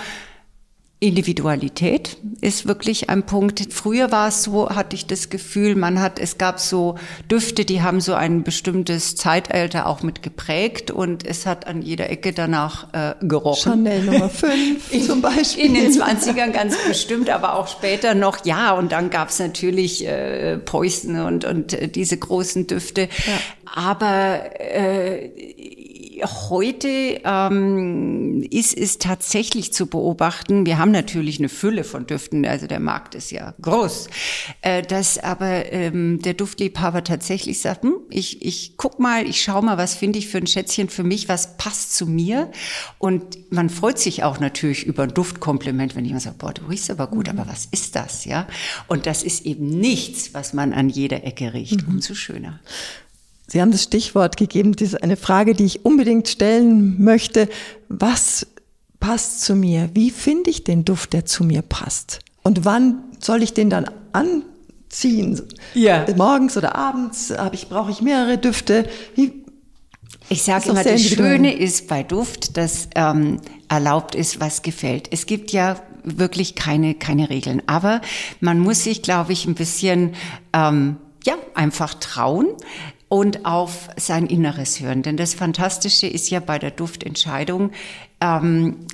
Individualität 0.98 2.16
ist 2.40 2.66
wirklich 2.66 3.10
ein 3.10 3.26
Punkt. 3.26 3.62
Früher 3.70 4.10
war 4.12 4.28
es 4.28 4.42
so, 4.42 4.70
hatte 4.70 4.96
ich 4.96 5.06
das 5.06 5.28
Gefühl, 5.28 5.74
man 5.74 6.00
hat, 6.00 6.18
es 6.18 6.38
gab 6.38 6.58
so 6.58 6.94
Düfte, 7.30 7.66
die 7.66 7.82
haben 7.82 8.00
so 8.00 8.14
ein 8.14 8.44
bestimmtes 8.44 9.14
Zeitalter 9.14 9.88
auch 9.88 10.02
mit 10.02 10.22
geprägt 10.22 10.90
und 10.90 11.26
es 11.26 11.44
hat 11.44 11.66
an 11.66 11.82
jeder 11.82 12.08
Ecke 12.08 12.32
danach 12.32 12.94
äh, 12.94 13.14
gerochen. 13.20 13.72
Chanel 13.72 14.04
Nummer 14.04 14.30
5 14.30 15.06
zum 15.06 15.20
Beispiel. 15.20 15.66
In 15.66 15.74
den 15.74 15.92
20ern 15.92 16.52
ganz 16.52 16.74
bestimmt, 16.88 17.28
aber 17.28 17.58
auch 17.58 17.68
später 17.68 18.14
noch, 18.14 18.46
ja. 18.46 18.72
Und 18.72 18.90
dann 18.92 19.10
gab 19.10 19.28
es 19.28 19.38
natürlich 19.38 20.06
äh, 20.06 20.56
Poison 20.56 21.20
und, 21.20 21.44
und 21.44 21.74
äh, 21.74 21.88
diese 21.88 22.16
großen 22.16 22.68
Düfte. 22.68 23.02
Ja. 23.02 23.38
Aber 23.74 24.40
äh, 24.58 25.30
heute 26.22 27.20
ähm, 27.24 28.46
ist 28.50 28.76
es 28.76 28.98
tatsächlich 28.98 29.72
zu 29.72 29.86
beobachten, 29.86 30.66
wir 30.66 30.78
haben 30.78 30.90
natürlich 30.90 31.38
eine 31.38 31.48
Fülle 31.48 31.84
von 31.84 32.06
Düften, 32.06 32.46
also 32.46 32.66
der 32.66 32.80
Markt 32.80 33.14
ist 33.14 33.30
ja 33.30 33.54
groß, 33.60 34.08
äh, 34.62 34.82
dass 34.82 35.18
aber 35.18 35.72
ähm, 35.72 36.20
der 36.22 36.34
Duftliebhaber 36.34 37.04
tatsächlich 37.04 37.60
sagt, 37.60 37.82
hm, 37.82 37.94
ich, 38.10 38.44
ich 38.44 38.76
guck 38.76 38.98
mal, 38.98 39.26
ich 39.26 39.42
schau 39.42 39.62
mal, 39.62 39.78
was 39.78 39.94
finde 39.94 40.18
ich 40.18 40.28
für 40.28 40.38
ein 40.38 40.46
Schätzchen 40.46 40.88
für 40.88 41.04
mich, 41.04 41.28
was 41.28 41.56
passt 41.56 41.96
zu 41.96 42.06
mir. 42.06 42.50
Und 42.98 43.52
man 43.52 43.70
freut 43.70 43.98
sich 43.98 44.22
auch 44.24 44.40
natürlich 44.40 44.84
über 44.86 45.04
ein 45.04 45.14
Duftkompliment, 45.14 45.96
wenn 45.96 46.04
jemand 46.04 46.22
sagt, 46.22 46.38
boah, 46.38 46.52
du 46.52 46.66
riechst 46.66 46.90
aber 46.90 47.06
gut, 47.06 47.32
mhm. 47.32 47.38
aber 47.38 47.50
was 47.50 47.66
ist 47.66 47.96
das, 47.96 48.24
ja? 48.24 48.46
Und 48.88 49.06
das 49.06 49.22
ist 49.22 49.44
eben 49.46 49.68
nichts, 49.68 50.34
was 50.34 50.52
man 50.52 50.72
an 50.72 50.88
jeder 50.88 51.24
Ecke 51.24 51.52
riecht, 51.52 51.86
mhm. 51.86 51.94
umso 51.94 52.14
schöner. 52.14 52.60
Sie 53.46 53.60
haben 53.60 53.70
das 53.70 53.84
Stichwort 53.84 54.36
gegeben, 54.36 54.72
das 54.74 54.88
ist 54.88 55.02
eine 55.02 55.16
Frage, 55.16 55.54
die 55.54 55.64
ich 55.64 55.84
unbedingt 55.84 56.28
stellen 56.28 57.02
möchte. 57.02 57.48
Was 57.88 58.46
passt 58.98 59.42
zu 59.42 59.54
mir? 59.54 59.90
Wie 59.94 60.10
finde 60.10 60.50
ich 60.50 60.64
den 60.64 60.84
Duft, 60.84 61.12
der 61.12 61.24
zu 61.26 61.44
mir 61.44 61.62
passt? 61.62 62.20
Und 62.42 62.64
wann 62.64 63.04
soll 63.20 63.42
ich 63.42 63.54
den 63.54 63.70
dann 63.70 63.88
anziehen? 64.12 65.40
Ja. 65.74 66.04
Morgens 66.16 66.56
oder 66.56 66.74
abends? 66.74 67.32
ich, 67.52 67.68
brauche 67.68 67.90
ich 67.90 68.02
mehrere 68.02 68.38
Düfte? 68.38 68.88
Wie, 69.14 69.44
Ich 70.28 70.42
sage 70.42 70.70
immer, 70.70 70.82
das 70.82 71.02
Schöne 71.02 71.56
ist 71.56 71.86
bei 71.86 72.02
Duft, 72.02 72.56
dass 72.56 72.88
ähm, 72.96 73.40
erlaubt 73.68 74.16
ist, 74.16 74.40
was 74.40 74.62
gefällt. 74.62 75.08
Es 75.12 75.26
gibt 75.26 75.52
ja 75.52 75.80
wirklich 76.02 76.56
keine, 76.56 76.94
keine 76.94 77.30
Regeln. 77.30 77.62
Aber 77.66 78.00
man 78.40 78.58
muss 78.58 78.84
sich, 78.84 79.02
glaube 79.02 79.32
ich, 79.32 79.46
ein 79.46 79.54
bisschen, 79.54 80.14
ähm, 80.52 80.96
ja, 81.24 81.34
einfach 81.54 81.94
trauen 81.94 82.46
und 83.08 83.46
auf 83.46 83.88
sein 83.96 84.26
Inneres 84.26 84.80
hören. 84.80 85.02
Denn 85.02 85.16
das 85.16 85.34
Fantastische 85.34 86.06
ist 86.06 86.30
ja 86.30 86.40
bei 86.40 86.58
der 86.58 86.70
Duftentscheidung, 86.70 87.70
ähm, 88.20 88.86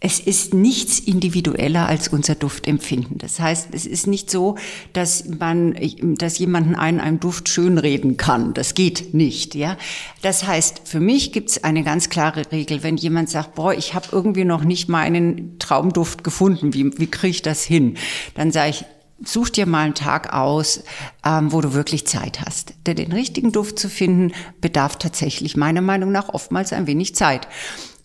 es 0.00 0.20
ist 0.20 0.54
nichts 0.54 1.00
individueller 1.00 1.88
als 1.88 2.06
unser 2.06 2.36
Duftempfinden. 2.36 3.18
Das 3.18 3.40
heißt, 3.40 3.70
es 3.72 3.84
ist 3.84 4.06
nicht 4.06 4.30
so, 4.30 4.56
dass 4.92 5.24
man, 5.26 5.76
dass 6.18 6.38
jemanden 6.38 6.76
einen 6.76 7.00
einem 7.00 7.18
Duft 7.18 7.48
schönreden 7.48 8.16
kann. 8.16 8.54
Das 8.54 8.74
geht 8.74 9.12
nicht, 9.12 9.56
ja. 9.56 9.76
Das 10.22 10.46
heißt, 10.46 10.82
für 10.84 11.00
mich 11.00 11.32
gibt 11.32 11.50
es 11.50 11.64
eine 11.64 11.82
ganz 11.82 12.10
klare 12.10 12.42
Regel. 12.52 12.84
Wenn 12.84 12.96
jemand 12.96 13.28
sagt, 13.28 13.56
boah, 13.56 13.74
ich 13.74 13.94
habe 13.94 14.06
irgendwie 14.12 14.44
noch 14.44 14.62
nicht 14.62 14.88
meinen 14.88 15.58
Traumduft 15.58 16.22
gefunden, 16.22 16.74
wie, 16.74 16.96
wie 16.96 17.08
kriege 17.08 17.30
ich 17.30 17.42
das 17.42 17.64
hin? 17.64 17.96
Dann 18.34 18.52
sage 18.52 18.70
ich, 18.70 18.84
Such 19.24 19.50
dir 19.50 19.66
mal 19.66 19.84
einen 19.84 19.94
Tag 19.94 20.32
aus, 20.32 20.84
ähm, 21.24 21.52
wo 21.52 21.60
du 21.60 21.72
wirklich 21.72 22.06
Zeit 22.06 22.40
hast. 22.40 22.74
Denn 22.86 22.96
den 22.96 23.12
richtigen 23.12 23.50
Duft 23.50 23.78
zu 23.78 23.88
finden, 23.88 24.32
bedarf 24.60 24.96
tatsächlich 24.96 25.56
meiner 25.56 25.80
Meinung 25.80 26.12
nach 26.12 26.28
oftmals 26.28 26.72
ein 26.72 26.86
wenig 26.86 27.16
Zeit. 27.16 27.48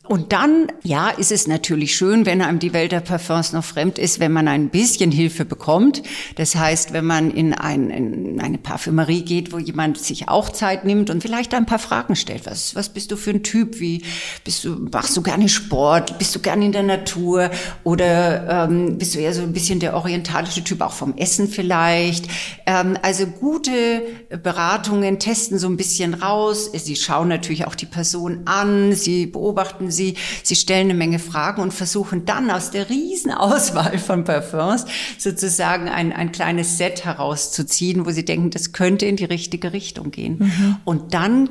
Und 0.05 0.33
dann, 0.33 0.67
ja, 0.83 1.11
ist 1.11 1.31
es 1.31 1.47
natürlich 1.47 1.95
schön, 1.95 2.25
wenn 2.25 2.41
einem 2.41 2.59
die 2.59 2.73
Welt 2.73 2.91
der 2.91 2.99
Parfums 2.99 3.53
noch 3.53 3.63
fremd 3.63 3.97
ist, 3.97 4.19
wenn 4.19 4.33
man 4.33 4.49
ein 4.49 4.67
bisschen 4.67 5.13
Hilfe 5.13 5.45
bekommt. 5.45 6.03
Das 6.35 6.55
heißt, 6.55 6.91
wenn 6.91 7.05
man 7.05 7.31
in, 7.31 7.53
ein, 7.53 7.89
in 7.89 8.41
eine 8.41 8.57
Parfümerie 8.57 9.21
geht, 9.21 9.53
wo 9.53 9.59
jemand 9.59 9.97
sich 9.97 10.27
auch 10.27 10.49
Zeit 10.49 10.83
nimmt 10.83 11.09
und 11.09 11.21
vielleicht 11.21 11.53
ein 11.53 11.65
paar 11.65 11.79
Fragen 11.79 12.17
stellt. 12.17 12.45
Was, 12.45 12.75
was 12.75 12.89
bist 12.89 13.11
du 13.11 13.15
für 13.15 13.29
ein 13.29 13.43
Typ? 13.43 13.79
Wie 13.79 14.03
bist 14.43 14.65
du, 14.65 14.89
machst 14.91 15.15
du 15.15 15.21
gerne 15.21 15.47
Sport? 15.47 16.19
Bist 16.19 16.35
du 16.35 16.41
gerne 16.41 16.65
in 16.65 16.73
der 16.73 16.83
Natur? 16.83 17.49
Oder 17.85 18.65
ähm, 18.65 18.97
bist 18.97 19.15
du 19.15 19.19
eher 19.19 19.33
so 19.33 19.41
ein 19.41 19.53
bisschen 19.53 19.79
der 19.79 19.95
orientalische 19.95 20.65
Typ, 20.65 20.81
auch 20.81 20.91
vom 20.91 21.15
Essen 21.15 21.47
vielleicht? 21.47 22.27
Ähm, 22.65 22.97
also 23.01 23.25
gute 23.25 24.01
Beratungen 24.43 25.19
testen 25.19 25.57
so 25.57 25.67
ein 25.67 25.77
bisschen 25.77 26.13
raus. 26.13 26.69
Sie 26.73 26.97
schauen 26.97 27.29
natürlich 27.29 27.65
auch 27.67 27.75
die 27.75 27.85
Person 27.85 28.41
an, 28.43 28.91
sie 28.91 29.27
beobachten 29.27 29.92
Sie, 29.93 30.15
Sie 30.43 30.55
stellen 30.55 30.89
eine 30.89 30.93
Menge 30.93 31.19
Fragen 31.19 31.61
und 31.61 31.73
versuchen 31.73 32.25
dann 32.25 32.51
aus 32.51 32.71
der 32.71 32.89
riesen 32.89 33.31
Auswahl 33.31 33.97
von 33.99 34.25
Parfums 34.25 34.85
sozusagen 35.17 35.87
ein, 35.87 36.11
ein 36.11 36.33
kleines 36.33 36.77
Set 36.77 37.05
herauszuziehen, 37.05 38.05
wo 38.05 38.11
Sie 38.11 38.25
denken, 38.25 38.49
das 38.49 38.73
könnte 38.73 39.05
in 39.05 39.15
die 39.15 39.25
richtige 39.25 39.71
Richtung 39.71 40.11
gehen. 40.11 40.37
Mhm. 40.39 40.75
Und 40.83 41.13
dann 41.13 41.49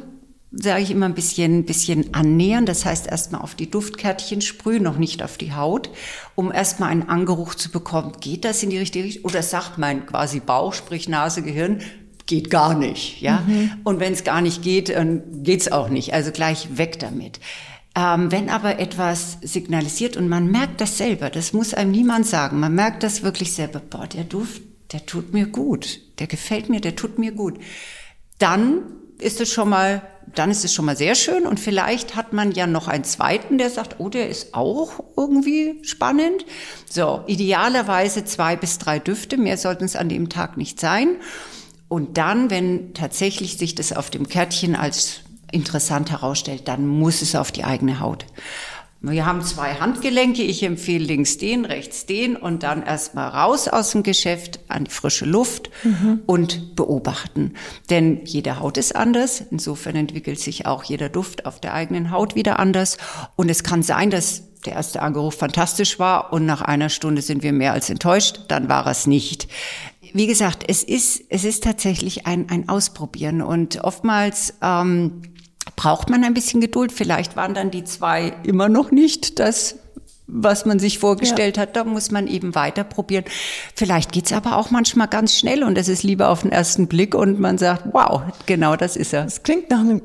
sage 0.52 0.82
ich 0.82 0.90
immer 0.90 1.06
ein 1.06 1.14
bisschen, 1.14 1.64
bisschen 1.64 2.14
annähern. 2.14 2.66
Das 2.66 2.84
heißt 2.84 3.06
erstmal 3.06 3.40
auf 3.40 3.54
die 3.54 3.70
Duftkärtchen 3.70 4.42
sprühen, 4.42 4.82
noch 4.82 4.98
nicht 4.98 5.22
auf 5.22 5.38
die 5.38 5.54
Haut, 5.54 5.90
um 6.34 6.52
erstmal 6.52 6.90
einen 6.90 7.08
Angeruch 7.08 7.54
zu 7.54 7.70
bekommen. 7.70 8.12
Geht 8.20 8.44
das 8.44 8.62
in 8.62 8.70
die 8.70 8.78
richtige 8.78 9.04
Richtung? 9.04 9.24
Oder 9.24 9.42
sagt 9.42 9.78
mein 9.78 10.06
quasi 10.06 10.40
Bauch, 10.40 10.74
sprich 10.74 11.08
Nase, 11.08 11.42
Gehirn, 11.42 11.80
geht 12.26 12.50
gar 12.50 12.74
nicht, 12.74 13.20
ja? 13.20 13.42
Mhm. 13.46 13.72
Und 13.84 14.00
wenn 14.00 14.12
es 14.12 14.24
gar 14.24 14.40
nicht 14.42 14.62
geht, 14.62 14.90
dann 14.90 15.42
geht's 15.42 15.72
auch 15.72 15.88
nicht. 15.88 16.14
Also 16.14 16.30
gleich 16.30 16.76
weg 16.76 16.98
damit. 16.98 17.40
Ähm, 17.94 18.32
wenn 18.32 18.48
aber 18.48 18.78
etwas 18.78 19.38
signalisiert 19.42 20.16
und 20.16 20.28
man 20.28 20.50
merkt 20.50 20.80
das 20.80 20.96
selber, 20.96 21.28
das 21.28 21.52
muss 21.52 21.74
einem 21.74 21.90
niemand 21.90 22.26
sagen, 22.26 22.58
man 22.58 22.74
merkt 22.74 23.02
das 23.02 23.22
wirklich 23.22 23.52
selber, 23.52 23.80
boah, 23.80 24.06
der 24.06 24.24
Duft, 24.24 24.62
der 24.92 25.04
tut 25.04 25.34
mir 25.34 25.46
gut, 25.46 26.00
der 26.18 26.26
gefällt 26.26 26.70
mir, 26.70 26.80
der 26.80 26.96
tut 26.96 27.18
mir 27.18 27.32
gut, 27.32 27.58
dann 28.38 28.82
ist 29.18 29.40
es 29.40 29.52
schon 29.52 29.68
mal, 29.68 30.02
dann 30.34 30.50
ist 30.50 30.64
es 30.64 30.72
schon 30.72 30.86
mal 30.86 30.96
sehr 30.96 31.14
schön 31.14 31.46
und 31.46 31.60
vielleicht 31.60 32.16
hat 32.16 32.32
man 32.32 32.52
ja 32.52 32.66
noch 32.66 32.88
einen 32.88 33.04
zweiten, 33.04 33.58
der 33.58 33.68
sagt, 33.68 33.96
oh, 33.98 34.08
der 34.08 34.28
ist 34.28 34.54
auch 34.54 35.04
irgendwie 35.16 35.80
spannend. 35.82 36.46
So, 36.88 37.22
idealerweise 37.26 38.24
zwei 38.24 38.56
bis 38.56 38.78
drei 38.78 38.98
Düfte, 38.98 39.36
mehr 39.36 39.58
sollten 39.58 39.84
es 39.84 39.96
an 39.96 40.08
dem 40.08 40.28
Tag 40.28 40.56
nicht 40.56 40.80
sein. 40.80 41.16
Und 41.88 42.16
dann, 42.16 42.50
wenn 42.50 42.94
tatsächlich 42.94 43.58
sich 43.58 43.74
das 43.74 43.92
auf 43.92 44.08
dem 44.08 44.26
Kärtchen 44.28 44.74
als 44.74 45.20
interessant 45.52 46.10
herausstellt, 46.10 46.66
dann 46.66 46.86
muss 46.86 47.22
es 47.22 47.36
auf 47.36 47.52
die 47.52 47.64
eigene 47.64 48.00
Haut. 48.00 48.26
Wir 49.04 49.26
haben 49.26 49.42
zwei 49.42 49.74
Handgelenke. 49.74 50.42
Ich 50.42 50.62
empfehle 50.62 51.04
links 51.04 51.36
den, 51.36 51.64
rechts 51.64 52.06
den 52.06 52.36
und 52.36 52.62
dann 52.62 52.84
erstmal 52.84 53.28
raus 53.30 53.66
aus 53.66 53.90
dem 53.90 54.04
Geschäft 54.04 54.60
an 54.68 54.84
die 54.84 54.90
frische 54.92 55.24
Luft 55.24 55.70
mhm. 55.82 56.20
und 56.26 56.76
beobachten. 56.76 57.54
Denn 57.90 58.20
jede 58.24 58.60
Haut 58.60 58.78
ist 58.78 58.94
anders. 58.94 59.42
Insofern 59.50 59.96
entwickelt 59.96 60.38
sich 60.38 60.66
auch 60.66 60.84
jeder 60.84 61.08
Duft 61.08 61.46
auf 61.46 61.60
der 61.60 61.74
eigenen 61.74 62.12
Haut 62.12 62.36
wieder 62.36 62.60
anders. 62.60 62.96
Und 63.34 63.50
es 63.50 63.64
kann 63.64 63.82
sein, 63.82 64.10
dass 64.10 64.44
der 64.66 64.74
erste 64.74 65.02
Angeruch 65.02 65.32
fantastisch 65.32 65.98
war 65.98 66.32
und 66.32 66.46
nach 66.46 66.62
einer 66.62 66.88
Stunde 66.88 67.22
sind 67.22 67.42
wir 67.42 67.52
mehr 67.52 67.72
als 67.72 67.90
enttäuscht. 67.90 68.42
Dann 68.46 68.68
war 68.68 68.86
es 68.86 69.08
nicht 69.08 69.48
wie 70.14 70.26
gesagt, 70.26 70.64
es 70.66 70.82
ist, 70.82 71.24
es 71.30 71.44
ist 71.44 71.64
tatsächlich 71.64 72.26
ein, 72.26 72.50
ein 72.50 72.68
Ausprobieren 72.68 73.40
und 73.40 73.82
oftmals 73.82 74.54
ähm, 74.60 75.22
braucht 75.76 76.10
man 76.10 76.24
ein 76.24 76.34
bisschen 76.34 76.60
Geduld. 76.60 76.92
Vielleicht 76.92 77.36
waren 77.36 77.54
dann 77.54 77.70
die 77.70 77.84
zwei 77.84 78.32
immer 78.42 78.68
noch 78.68 78.90
nicht 78.90 79.38
das, 79.38 79.76
was 80.26 80.64
man 80.64 80.78
sich 80.78 80.98
vorgestellt 80.98 81.56
ja. 81.56 81.62
hat. 81.62 81.76
Da 81.76 81.84
muss 81.84 82.10
man 82.10 82.26
eben 82.26 82.54
weiter 82.54 82.84
probieren. 82.84 83.24
Vielleicht 83.74 84.12
geht's 84.12 84.32
aber 84.32 84.56
auch 84.56 84.70
manchmal 84.70 85.08
ganz 85.08 85.36
schnell 85.36 85.62
und 85.62 85.76
es 85.76 85.88
ist 85.88 86.02
lieber 86.02 86.28
auf 86.28 86.42
den 86.42 86.52
ersten 86.52 86.86
Blick 86.86 87.14
und 87.14 87.38
man 87.38 87.58
sagt, 87.58 87.84
wow, 87.92 88.22
genau 88.46 88.76
das 88.76 88.96
ist 88.96 89.12
er. 89.12 89.24
Das 89.24 89.42
klingt 89.42 89.70
nach 89.70 89.80
einem 89.80 90.02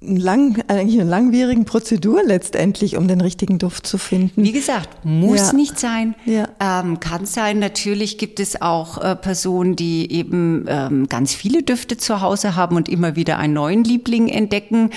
lang, 0.00 0.62
eigentlich 0.68 1.00
eine 1.00 1.08
langwierigen 1.08 1.64
Prozedur 1.64 2.22
letztendlich, 2.22 2.96
um 2.96 3.08
den 3.08 3.20
richtigen 3.20 3.58
Duft 3.58 3.86
zu 3.86 3.98
finden. 3.98 4.42
Wie 4.42 4.52
gesagt, 4.52 5.04
muss 5.04 5.48
ja. 5.48 5.52
nicht 5.52 5.78
sein, 5.78 6.14
ja. 6.24 6.48
ähm, 6.60 7.00
kann 7.00 7.26
sein. 7.26 7.58
Natürlich 7.58 8.18
gibt 8.18 8.40
es 8.40 8.60
auch 8.60 8.98
äh, 8.98 9.16
Personen, 9.16 9.74
die 9.76 10.12
eben 10.12 10.66
ähm, 10.68 11.08
ganz 11.08 11.34
viele 11.34 11.62
Düfte 11.62 11.96
zu 11.96 12.20
Hause 12.20 12.56
haben 12.56 12.76
und 12.76 12.88
immer 12.88 13.16
wieder 13.16 13.38
einen 13.38 13.54
neuen 13.54 13.84
Liebling 13.84 14.28
entdecken. 14.28 14.90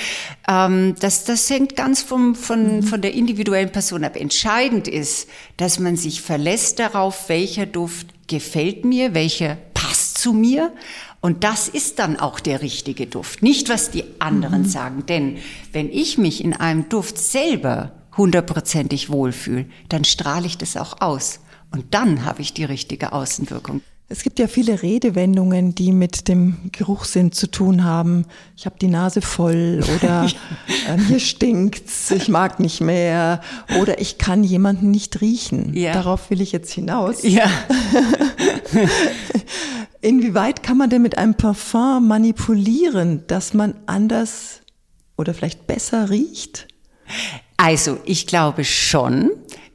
Ähm, 0.48 0.96
das, 1.00 1.24
das 1.24 1.50
hängt 1.50 1.76
ganz 1.76 2.02
vom, 2.02 2.36
von, 2.36 2.78
mhm. 2.78 2.84
von 2.84 3.02
der 3.02 3.13
individuellen 3.13 3.72
Person 3.72 4.04
ab. 4.04 4.15
Entscheidend 4.15 4.88
ist, 4.88 5.28
dass 5.58 5.80
man 5.80 5.96
sich 5.96 6.22
verlässt 6.22 6.80
darauf, 6.80 7.30
welcher 7.30 7.65
Duft 7.65 8.08
gefällt 8.28 8.86
mir, 8.86 9.13
welcher 9.13 9.58
passt 9.74 10.20
zu 10.20 10.34
mir 10.34 10.72
und 11.21 11.43
das 11.43 11.67
ist 11.67 11.99
dann 11.99 12.17
auch 12.17 12.39
der 12.39 12.62
richtige 12.62 13.05
Duft, 13.05 13.41
nicht 13.41 13.69
was 13.69 13.91
die 13.91 14.05
anderen 14.19 14.62
mhm. 14.62 14.67
sagen. 14.67 15.05
Denn 15.05 15.38
wenn 15.73 15.91
ich 15.91 16.17
mich 16.17 16.43
in 16.43 16.53
einem 16.53 16.88
Duft 16.88 17.17
selber 17.17 17.91
hundertprozentig 18.15 19.10
wohlfühle, 19.10 19.65
dann 19.89 20.05
strahle 20.05 20.47
ich 20.47 20.58
das 20.58 20.77
auch 20.77 21.01
aus. 21.01 21.41
Und 21.71 21.93
dann 21.93 22.25
habe 22.25 22.41
ich 22.41 22.53
die 22.53 22.63
richtige 22.63 23.12
Außenwirkung. 23.12 23.82
Es 24.12 24.24
gibt 24.24 24.39
ja 24.39 24.48
viele 24.48 24.82
Redewendungen, 24.82 25.76
die 25.76 25.91
mit 25.91 26.28
dem 26.28 26.72
Geruchssinn 26.72 27.32
zu 27.32 27.45
tun 27.45 27.84
haben. 27.84 28.26
Ich 28.58 28.65
habe 28.65 28.76
die 28.82 28.88
Nase 28.88 29.22
voll 29.22 29.84
oder 29.95 30.26
äh, 30.88 30.98
hier 31.08 31.19
stinkt's, 31.19 32.10
ich 32.10 32.28
mag 32.28 32.60
nicht 32.60 32.82
mehr 32.82 33.39
oder 33.80 34.02
ich 34.02 34.17
kann 34.17 34.43
jemanden 34.43 34.89
nicht 34.89 35.22
riechen. 35.22 35.76
Ja. 35.76 35.93
Darauf 35.93 36.32
will 36.32 36.41
ich 36.41 36.52
jetzt 36.52 36.72
hinaus. 36.72 37.22
Ja. 37.22 37.52
Inwieweit 40.02 40.63
kann 40.63 40.78
man 40.78 40.89
denn 40.89 41.04
mit 41.04 41.19
einem 41.19 41.36
Parfum 41.36 42.08
manipulieren, 42.08 43.26
dass 43.28 43.54
man 43.54 43.76
anders 43.86 44.62
oder 45.17 45.36
vielleicht 45.36 45.67
besser 45.67 46.10
riecht? 46.10 46.67
Also, 47.58 48.00
ich 48.06 48.26
glaube 48.26 48.63
schon. 48.63 49.30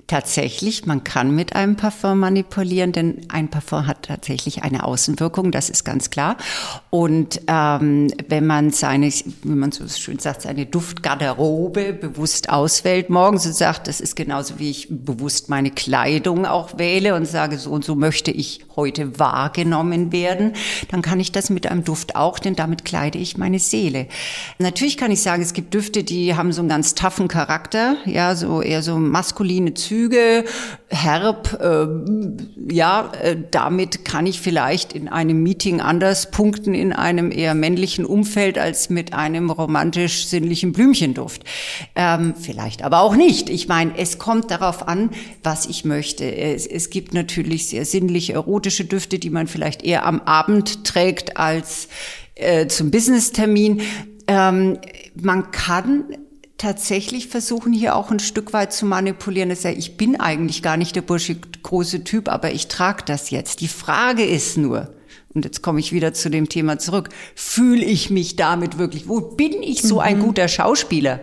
Tatsächlich, 0.07 0.85
man 0.85 1.03
kann 1.03 1.35
mit 1.35 1.57
einem 1.57 1.77
Parfum 1.77 2.19
manipulieren, 2.19 2.93
denn 2.93 3.23
ein 3.29 3.49
Parfum 3.49 3.87
hat 3.87 4.03
tatsächlich 4.03 4.63
eine 4.63 4.85
Außenwirkung, 4.85 5.51
das 5.51 5.71
ist 5.71 5.85
ganz 5.85 6.11
klar. 6.11 6.37
Und 6.91 7.41
ähm, 7.47 8.13
wenn 8.29 8.47
man 8.47 8.71
seine, 8.71 9.09
wie 9.09 9.49
man 9.49 9.73
so 9.73 9.89
schön 9.89 10.19
sagt, 10.19 10.43
seine 10.43 10.67
Duftgarderobe 10.67 11.95
bewusst 11.95 12.51
auswählt 12.51 13.09
morgens 13.09 13.47
und 13.47 13.55
sagt, 13.55 13.89
das 13.89 14.01
ist 14.01 14.15
genauso 14.15 14.59
wie 14.59 14.71
ich 14.71 14.89
bewusst 14.91 15.49
meine 15.49 15.71
Kleidung 15.71 16.45
auch 16.45 16.77
wähle 16.77 17.15
und 17.15 17.27
sage, 17.27 17.59
so 17.59 17.71
und 17.71 17.85
so 17.85 17.95
möchte 17.95 18.31
ich 18.31 18.65
heute 18.77 19.19
wahrgenommen 19.19 20.13
werden, 20.13 20.53
dann 20.89 21.03
kann 21.03 21.21
ich 21.21 21.33
das 21.33 21.51
mit 21.51 21.67
einem 21.67 21.85
Duft 21.85 22.17
auch, 22.17 22.39
denn 22.39 22.57
damit 22.57 22.85
kleide 22.85 23.19
ich 23.19 23.39
meine 23.39 23.59
Seele. 23.59 24.07
Natürlich 24.59 24.97
kann 24.97 25.11
ich 25.11 25.23
sagen, 25.23 25.43
es 25.43 25.53
gibt 25.53 25.75
Düfte, 25.75 26.05
die 26.05 26.35
haben 26.35 26.53
so 26.53 26.61
einen 26.61 26.69
ganz 26.69 26.95
taffen 26.95 27.29
Charakter, 27.29 27.97
ja, 28.05 28.35
so 28.35 28.63
eher 28.63 28.83
so 28.83 28.97
maskuline 28.97 29.75
Züge 29.75 30.45
herb, 30.89 31.59
äh, 31.61 31.87
ja, 32.73 33.13
äh, 33.23 33.37
damit 33.51 34.05
kann 34.05 34.27
ich 34.27 34.41
vielleicht 34.41 34.93
in 34.93 35.09
einem 35.09 35.43
Meeting 35.43 35.81
anders 35.81 36.31
punkten 36.31 36.75
in 36.75 36.93
einem 36.93 37.33
eher 37.33 37.55
männlichen 37.55 38.05
Umfeld 38.05 38.59
als 38.59 38.91
mit 38.91 39.13
einem 39.13 39.51
romantisch-sinnlichen 39.51 40.73
Blümchenduft. 40.73 41.45
Ähm, 41.95 42.35
vielleicht 42.41 42.83
aber 42.83 43.01
auch 43.01 43.17
nicht. 43.17 43.49
Ich 43.49 43.69
meine, 43.69 43.97
es 43.97 44.19
kommt 44.19 44.51
darauf 44.51 44.87
an, 44.87 45.11
was 45.43 45.67
ich 45.67 45.85
möchte. 45.85 46.25
Es, 46.25 46.67
es 46.67 46.91
gibt 46.91 47.15
natürlich 47.15 47.69
sehr 47.69 47.85
sinnlich 47.85 48.31
erotische 48.31 48.64
Düfte, 48.71 49.19
die 49.19 49.31
man 49.31 49.47
vielleicht 49.47 49.83
eher 49.83 50.07
am 50.07 50.21
Abend 50.23 50.85
trägt 50.85 51.37
als 51.37 51.89
äh, 52.35 52.67
zum 52.67 52.91
Business-Termin. 52.91 53.83
Ähm, 54.27 54.79
man 55.15 55.51
kann 55.51 56.05
tatsächlich 56.57 57.29
versuchen, 57.29 57.73
hier 57.73 57.97
auch 57.97 58.11
ein 58.11 58.21
Stück 58.21 58.53
weit 58.53 58.73
zu 58.73 58.87
manipulieren. 58.87 59.49
Das 59.49 59.59
ist 59.59 59.65
ja, 59.65 59.71
ich 59.71 59.97
bin 59.97 60.19
eigentlich 60.19 60.63
gar 60.63 60.77
nicht 60.77 60.97
der 60.97 61.03
bursche 61.03 61.37
große 61.63 62.05
Typ, 62.05 62.29
aber 62.29 62.53
ich 62.53 62.69
trage 62.69 63.03
das 63.05 63.31
jetzt. 63.31 63.61
Die 63.61 63.69
Frage 63.69 64.25
ist 64.25 64.57
nur, 64.57 64.95
und 65.35 65.45
jetzt 65.45 65.63
komme 65.63 65.81
ich 65.81 65.93
wieder 65.93 66.15
zu 66.15 66.31
dem 66.31 66.49
Thema 66.49 66.79
zurück, 66.79 67.09
fühle 67.35 67.85
ich 67.85 68.09
mich 68.11 68.37
damit 68.37 68.79
wirklich, 68.79 69.09
wo 69.09 69.21
bin 69.21 69.63
ich 69.63 69.83
so 69.83 70.01
ein 70.01 70.19
mhm. 70.19 70.23
guter 70.23 70.49
Schauspieler, 70.49 71.21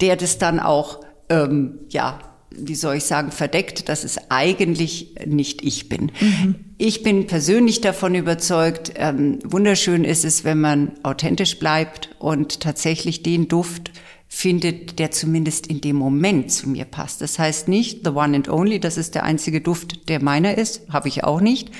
der 0.00 0.16
das 0.16 0.38
dann 0.38 0.60
auch, 0.60 1.00
ähm, 1.28 1.80
ja, 1.88 2.18
wie 2.50 2.74
soll 2.74 2.96
ich 2.96 3.04
sagen, 3.04 3.30
verdeckt, 3.30 3.88
dass 3.88 4.04
es 4.04 4.18
eigentlich 4.30 5.14
nicht 5.24 5.62
ich 5.62 5.88
bin. 5.88 6.12
Mhm. 6.20 6.54
Ich 6.78 7.02
bin 7.02 7.26
persönlich 7.26 7.80
davon 7.80 8.14
überzeugt, 8.14 8.92
ähm, 8.96 9.38
wunderschön 9.44 10.04
ist 10.04 10.24
es, 10.24 10.44
wenn 10.44 10.60
man 10.60 10.92
authentisch 11.02 11.58
bleibt 11.58 12.10
und 12.18 12.60
tatsächlich 12.60 13.22
den 13.22 13.48
Duft 13.48 13.92
findet, 14.28 14.98
der 14.98 15.10
zumindest 15.10 15.66
in 15.66 15.80
dem 15.80 15.96
Moment 15.96 16.52
zu 16.52 16.68
mir 16.68 16.84
passt. 16.84 17.20
Das 17.20 17.38
heißt 17.38 17.68
nicht 17.68 18.04
the 18.04 18.10
one 18.10 18.36
and 18.36 18.48
only, 18.48 18.78
das 18.78 18.96
ist 18.96 19.14
der 19.14 19.24
einzige 19.24 19.60
Duft, 19.60 20.08
der 20.08 20.22
meiner 20.22 20.56
ist, 20.56 20.82
habe 20.88 21.08
ich 21.08 21.24
auch 21.24 21.40
nicht 21.40 21.70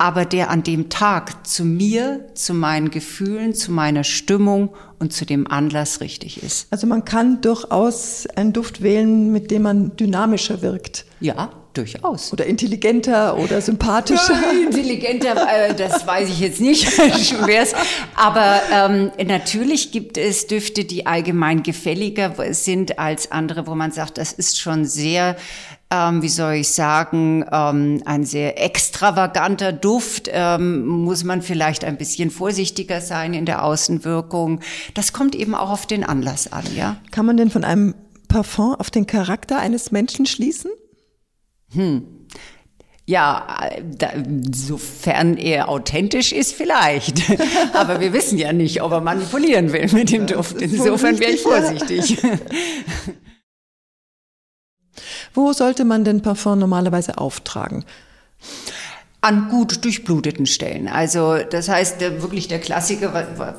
aber 0.00 0.24
der 0.24 0.48
an 0.48 0.62
dem 0.62 0.88
Tag 0.88 1.46
zu 1.46 1.62
mir, 1.62 2.24
zu 2.34 2.54
meinen 2.54 2.90
Gefühlen, 2.90 3.54
zu 3.54 3.70
meiner 3.70 4.02
Stimmung 4.02 4.70
und 4.98 5.12
zu 5.12 5.26
dem 5.26 5.46
Anlass 5.46 6.00
richtig 6.00 6.42
ist. 6.42 6.68
Also 6.70 6.86
man 6.86 7.04
kann 7.04 7.42
durchaus 7.42 8.26
einen 8.34 8.54
Duft 8.54 8.82
wählen, 8.82 9.30
mit 9.30 9.50
dem 9.50 9.60
man 9.62 9.94
dynamischer 9.96 10.62
wirkt. 10.62 11.04
Ja, 11.20 11.50
durchaus. 11.74 12.32
Oder 12.32 12.46
intelligenter 12.46 13.36
oder 13.36 13.60
sympathischer. 13.60 14.40
intelligenter, 14.64 15.36
äh, 15.46 15.74
das 15.74 16.06
weiß 16.06 16.30
ich 16.30 16.40
jetzt 16.40 16.62
nicht, 16.62 16.90
schwer's. 16.90 17.74
Aber 18.16 18.62
ähm, 18.72 19.10
natürlich 19.26 19.92
gibt 19.92 20.16
es 20.16 20.46
Düfte, 20.46 20.86
die 20.86 21.04
allgemein 21.04 21.62
gefälliger 21.62 22.34
sind 22.54 22.98
als 22.98 23.30
andere, 23.32 23.66
wo 23.66 23.74
man 23.74 23.92
sagt, 23.92 24.16
das 24.16 24.32
ist 24.32 24.58
schon 24.58 24.86
sehr 24.86 25.36
ähm, 25.90 26.22
wie 26.22 26.28
soll 26.28 26.54
ich 26.54 26.68
sagen, 26.68 27.44
ähm, 27.50 28.02
ein 28.04 28.24
sehr 28.24 28.62
extravaganter 28.62 29.72
Duft, 29.72 30.30
ähm, 30.32 30.86
muss 30.86 31.24
man 31.24 31.42
vielleicht 31.42 31.84
ein 31.84 31.96
bisschen 31.96 32.30
vorsichtiger 32.30 33.00
sein 33.00 33.34
in 33.34 33.44
der 33.44 33.64
Außenwirkung. 33.64 34.60
Das 34.94 35.12
kommt 35.12 35.34
eben 35.34 35.54
auch 35.54 35.70
auf 35.70 35.86
den 35.86 36.04
Anlass 36.04 36.52
an, 36.52 36.64
ja. 36.76 36.96
Kann 37.10 37.26
man 37.26 37.36
denn 37.36 37.50
von 37.50 37.64
einem 37.64 37.94
Parfum 38.28 38.76
auf 38.76 38.90
den 38.90 39.06
Charakter 39.06 39.58
eines 39.58 39.90
Menschen 39.90 40.26
schließen? 40.26 40.70
Hm. 41.72 42.04
Ja, 43.06 43.68
da, 43.98 44.10
sofern 44.54 45.36
er 45.36 45.68
authentisch 45.68 46.30
ist, 46.30 46.54
vielleicht. 46.54 47.24
Aber 47.72 47.98
wir 47.98 48.12
wissen 48.12 48.38
ja 48.38 48.52
nicht, 48.52 48.82
ob 48.82 48.92
er 48.92 49.00
manipulieren 49.00 49.72
will 49.72 49.88
mit 49.92 50.12
dem 50.12 50.28
Duft. 50.28 50.62
Insofern 50.62 51.18
wäre 51.18 51.32
ich 51.32 51.42
vorsichtig. 51.42 52.18
Wo 55.34 55.52
sollte 55.52 55.84
man 55.84 56.04
denn 56.04 56.22
Parfum 56.22 56.58
normalerweise 56.58 57.18
auftragen? 57.18 57.84
an 59.22 59.50
gut 59.50 59.84
durchbluteten 59.84 60.46
Stellen. 60.46 60.88
Also 60.88 61.36
das 61.38 61.68
heißt 61.68 62.00
der, 62.00 62.22
wirklich 62.22 62.48
der 62.48 62.58
Klassiker, 62.58 63.12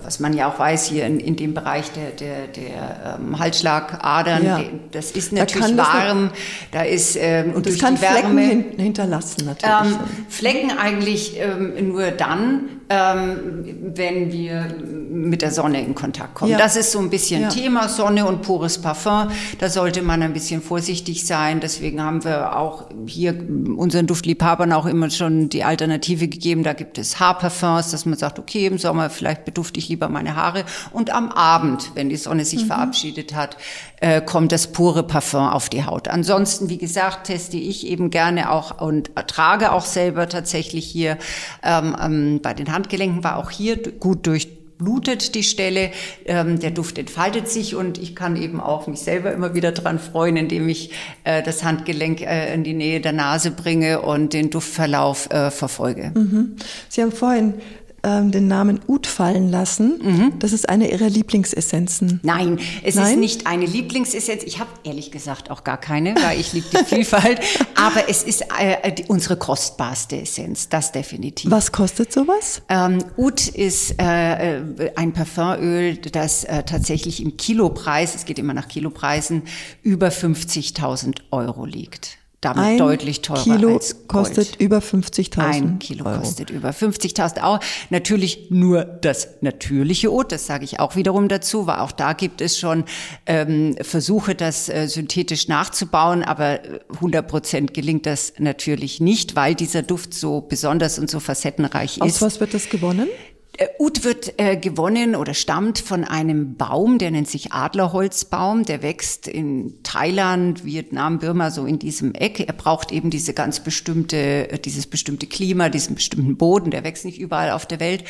was 0.04 0.20
man 0.20 0.34
ja 0.34 0.50
auch 0.50 0.58
weiß 0.58 0.88
hier 0.88 1.06
in, 1.06 1.20
in 1.20 1.36
dem 1.36 1.54
Bereich 1.54 1.92
der, 1.92 2.10
der, 2.10 2.48
der 2.48 3.20
ähm, 3.20 3.38
Halsschlagadern, 3.38 4.44
ja. 4.44 4.60
das 4.92 5.12
ist 5.12 5.32
natürlich 5.32 5.76
da 5.76 5.78
warm, 5.78 6.32
da 6.72 6.82
ist 6.82 7.16
ähm, 7.16 7.54
und 7.54 7.68
das 7.68 7.74
durch 7.74 7.80
kann 7.80 7.96
die 7.96 8.02
Wärme 8.02 8.44
Flecken 8.44 8.80
hinterlassen 8.80 9.46
natürlich. 9.46 9.96
Ähm, 9.96 10.00
Flecken 10.30 10.72
eigentlich 10.80 11.40
ähm, 11.40 11.90
nur 11.90 12.10
dann, 12.10 12.81
ähm, 12.92 13.64
wenn 13.96 14.34
wir 14.34 14.68
mit 15.10 15.42
der 15.42 15.52
Sonne 15.52 15.82
in 15.82 15.96
Kontakt 15.96 16.36
kommen. 16.36 16.52
Ja. 16.52 16.58
Das 16.58 16.76
ist 16.76 16.92
so 16.92 17.00
ein 17.00 17.10
bisschen 17.10 17.44
ja. 17.44 17.50
Thema 17.50 17.88
Sonne 17.88 18.26
und 18.26 18.42
pures 18.42 18.82
Parfum. 18.82 19.30
Da 19.60 19.70
sollte 19.70 20.02
man 20.02 20.22
ein 20.22 20.34
bisschen 20.34 20.62
vorsichtig 20.62 21.26
sein. 21.26 21.60
Deswegen 21.62 22.02
haben 22.02 22.24
wir 22.24 22.58
auch 22.58 22.86
hier 23.06 23.36
unseren 23.78 24.08
Duftliebhabern 24.08 24.74
auch 24.74 24.86
immer 24.86 25.10
schon 25.10 25.48
die 25.48 25.64
Alternative 25.64 26.28
gegeben. 26.28 26.64
Da 26.64 26.74
gibt 26.74 26.98
es 26.98 27.20
Haarparfums, 27.20 27.92
dass 27.92 28.06
man 28.06 28.18
sagt, 28.18 28.40
okay, 28.40 28.66
im 28.66 28.78
Sommer 28.78 29.10
vielleicht 29.10 29.46
bedufte 29.46 29.80
ich 29.80 29.88
lieber 29.88 30.10
meine 30.10 30.36
Haare. 30.36 30.66
Und 30.92 31.12
am 31.12 31.32
Abend, 31.32 31.92
wenn 31.96 32.10
die 32.10 32.18
Sonne 32.18 32.44
sich 32.44 32.64
mhm. 32.64 32.68
verabschiedet 32.68 33.34
hat, 33.34 33.58
äh, 34.02 34.20
kommt 34.22 34.52
das 34.52 34.68
pure 34.68 35.04
Parfum 35.04 35.48
auf 35.48 35.70
die 35.70 35.86
Haut. 35.86 36.08
Ansonsten, 36.08 36.70
wie 36.70 36.78
gesagt, 36.78 37.28
teste 37.28 37.58
ich 37.58 37.86
eben 37.88 38.10
gerne 38.10 38.52
auch 38.52 38.82
und 38.82 39.12
trage 39.28 39.72
auch 39.72 39.86
selber 39.86 40.28
tatsächlich 40.28 40.86
hier 40.86 41.18
ähm, 41.64 41.96
ähm, 42.02 42.40
bei 42.42 42.54
den 42.54 42.72
Handgelenken 42.82 43.24
war 43.24 43.38
auch 43.38 43.52
hier 43.52 43.78
gut 43.78 44.26
durch 44.26 44.48
blutet 44.82 45.36
die 45.36 45.44
Stelle, 45.44 45.92
ähm, 46.26 46.60
der 46.60 46.72
Duft 46.72 46.98
entfaltet 46.98 47.48
sich 47.48 47.76
und 47.76 48.00
ich 48.00 48.16
kann 48.16 48.36
eben 48.36 48.60
auch 48.60 48.88
mich 48.88 49.02
selber 49.02 49.32
immer 49.32 49.54
wieder 49.54 49.72
dran 49.72 50.00
freuen, 50.00 50.38
indem 50.38 50.68
ich 50.68 50.92
äh, 51.24 51.44
das 51.44 51.64
Handgelenk 51.64 52.22
äh, 52.22 52.52
in 52.52 52.64
die 52.64 52.74
Nähe 52.74 53.00
der 53.00 53.12
Nase 53.12 53.52
bringe 53.52 54.02
und 54.02 54.34
den 54.34 54.50
Duftverlauf 54.50 55.30
äh, 55.30 55.52
verfolge. 55.52 56.12
Mhm. 56.16 56.56
Sie 56.90 57.04
haben 57.04 57.12
vorhin 57.12 57.54
ähm, 58.04 58.32
den 58.32 58.48
Namen 58.48 58.80
Ud 58.88 59.08
fallen 59.08 59.50
lassen. 59.50 60.00
Mhm. 60.02 60.40
Das 60.40 60.54
ist 60.54 60.68
eine 60.70 60.92
Ihrer 60.92 61.10
Lieblingsessenzen. 61.10 62.20
Nein, 62.24 62.60
es 62.84 62.96
Nein? 62.96 63.14
ist 63.14 63.20
nicht 63.20 63.48
eine 63.48 63.66
Lieblingsessenz. 63.66 64.44
Ich 64.44 64.60
habe 64.60 64.70
ehrlich 64.84 65.12
gesagt 65.12 65.52
auch 65.52 65.64
gar 65.64 65.78
keine, 65.78 66.16
weil 66.16 66.40
ich 66.40 66.54
liebe 66.54 66.68
die 66.72 66.86
Vielfalt. 66.86 67.40
Aber 67.76 68.10
es 68.10 68.24
ist 68.24 68.46
äh, 68.60 68.92
die, 68.92 69.06
unsere 69.06 69.38
kostbarste 69.38 70.22
Essenz, 70.22 70.70
das 70.70 70.92
definitiv. 70.92 71.52
Was 71.52 71.72
kostet 71.72 72.12
sowas? 72.12 72.62
Ähm, 72.70 73.04
Ud 73.18 73.48
ist 73.48 74.02
äh, 74.02 74.58
äh 74.58 74.92
ein 74.96 75.14
Parfumöl, 75.14 75.98
das 75.98 76.44
äh, 76.44 76.64
tatsächlich 76.64 77.22
im 77.22 77.38
Kilopreis, 77.38 78.16
es 78.16 78.26
geht 78.26 78.40
immer 78.40 78.54
nach 78.54 78.68
Kilopreisen, 78.68 79.44
über 79.84 80.10
50.000 80.10 81.22
Euro 81.32 81.66
liegt 81.66 82.21
damit 82.42 82.64
ein 82.64 82.78
deutlich 82.78 83.22
teurer 83.22 83.44
Kilo 83.44 83.76
als 83.76 84.08
Gold. 84.08 84.08
kostet 84.08 84.56
über 84.60 84.80
50.000 84.80 85.40
Ein 85.40 85.80
Kilo 85.80 86.06
Euro. 86.06 86.20
kostet 86.20 86.50
über 86.50 86.72
50.000 86.72 87.44
Euro. 87.44 87.60
Natürlich 87.92 88.48
nur 88.50 88.84
das 88.84 89.30
natürliche 89.42 90.12
Oat, 90.12 90.32
das 90.32 90.48
sage 90.48 90.66
ich 90.66 90.80
auch 90.80 90.96
wiederum 90.96 91.28
dazu, 91.28 91.68
weil 91.68 91.78
auch 91.78 91.92
da 91.92 92.14
gibt 92.14 92.42
es 92.42 92.58
schon 92.58 92.84
ähm, 93.28 93.76
Versuche, 93.82 94.34
das 94.34 94.70
äh, 94.70 94.88
synthetisch 94.88 95.48
nachzubauen, 95.48 96.24
aber 96.24 96.60
100 96.96 97.28
Prozent 97.28 97.74
gelingt 97.76 98.08
das 98.08 98.34
natürlich 98.40 99.00
nicht, 99.00 99.36
weil 99.36 99.54
dieser 99.54 99.84
Duft 99.84 100.14
so 100.16 100.42
besonders 100.42 100.98
und 100.98 101.10
so 101.10 101.20
facettenreich 101.20 101.98
ist. 101.98 102.02
Aus 102.02 102.22
was 102.22 102.40
wird 102.40 102.56
das 102.56 102.70
gewonnen? 102.70 103.08
Äh, 103.58 103.68
Ud 103.80 104.04
wird 104.04 104.40
äh, 104.40 104.56
gewonnen 104.56 105.16
oder 105.16 105.34
stammt 105.34 105.80
von 105.80 106.04
einem 106.04 106.56
Baum, 106.56 106.98
der 106.98 107.12
nennt 107.12 107.28
sich 107.28 107.52
Adlerholzbaum. 107.52 108.64
Der 108.64 108.82
wächst 108.82 109.28
in 109.28 109.84
Thailand, 109.84 110.64
Vietnam, 110.64 111.20
Birma, 111.20 111.52
so 111.52 111.66
in 111.66 111.78
diesem 111.78 112.14
Eck. 112.14 112.40
Er 112.40 112.54
braucht 112.54 112.92
eben 112.92 113.10
diese 113.10 113.34
ganz 113.34 113.60
bestimmte, 113.60 114.52
äh, 114.52 114.60
dieses 114.60 114.88
bestimmte 114.88 115.28
Klima, 115.28 115.70
diesen 115.70 115.96
bestimmten 115.96 116.38
Boden. 116.38 116.72
Der 116.72 116.84
wächst 116.84 117.06
nicht 117.06 117.20
überall 117.20 117.52
auf 117.52 117.66
der 117.66 117.80
Welt. 117.80 118.06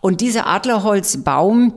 Und 0.00 0.20
dieser 0.20 0.46
Adlerholzbaum, 0.46 1.72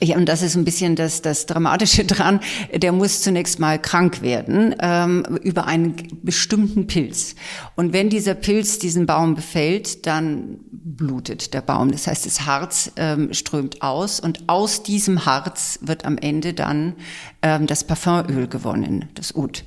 ja, 0.00 0.16
und 0.16 0.26
das 0.26 0.42
ist 0.42 0.56
ein 0.56 0.64
bisschen 0.64 0.96
das, 0.96 1.22
das 1.22 1.46
Dramatische 1.46 2.04
dran. 2.06 2.40
Der 2.74 2.92
muss 2.92 3.22
zunächst 3.22 3.58
mal 3.58 3.80
krank 3.80 4.22
werden 4.22 4.74
ähm, 4.80 5.24
über 5.42 5.66
einen 5.66 5.96
bestimmten 6.22 6.86
Pilz. 6.86 7.34
Und 7.74 7.92
wenn 7.92 8.10
dieser 8.10 8.34
Pilz 8.34 8.78
diesen 8.78 9.06
Baum 9.06 9.34
befällt, 9.34 10.06
dann 10.06 10.58
blutet 10.70 11.54
der 11.54 11.62
Baum. 11.62 11.92
Das 11.92 12.06
heißt, 12.06 12.26
das 12.26 12.46
Harz 12.46 12.92
ähm, 12.96 13.32
strömt 13.32 13.82
aus 13.82 14.20
und 14.20 14.48
aus 14.48 14.82
diesem 14.82 15.26
Harz 15.26 15.78
wird 15.82 16.04
am 16.04 16.18
Ende 16.18 16.54
dann 16.54 16.94
ähm, 17.42 17.66
das 17.66 17.84
Parfumöl 17.84 18.48
gewonnen, 18.48 19.08
das 19.14 19.34
Oud. 19.34 19.64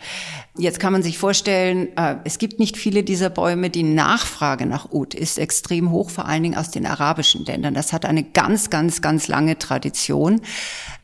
Jetzt 0.59 0.79
kann 0.79 0.91
man 0.91 1.03
sich 1.03 1.17
vorstellen, 1.17 1.95
äh, 1.97 2.17
es 2.25 2.37
gibt 2.37 2.59
nicht 2.59 2.75
viele 2.75 3.03
dieser 3.03 3.29
Bäume. 3.29 3.69
Die 3.69 3.83
Nachfrage 3.83 4.65
nach 4.65 4.91
Oud 4.91 5.13
ist 5.13 5.39
extrem 5.39 5.91
hoch, 5.91 6.09
vor 6.09 6.25
allen 6.25 6.43
Dingen 6.43 6.57
aus 6.57 6.69
den 6.69 6.85
arabischen 6.85 7.45
Ländern. 7.45 7.73
Das 7.73 7.93
hat 7.93 8.05
eine 8.05 8.23
ganz, 8.23 8.69
ganz, 8.69 9.01
ganz 9.01 9.29
lange 9.29 9.57
Tradition. 9.57 10.41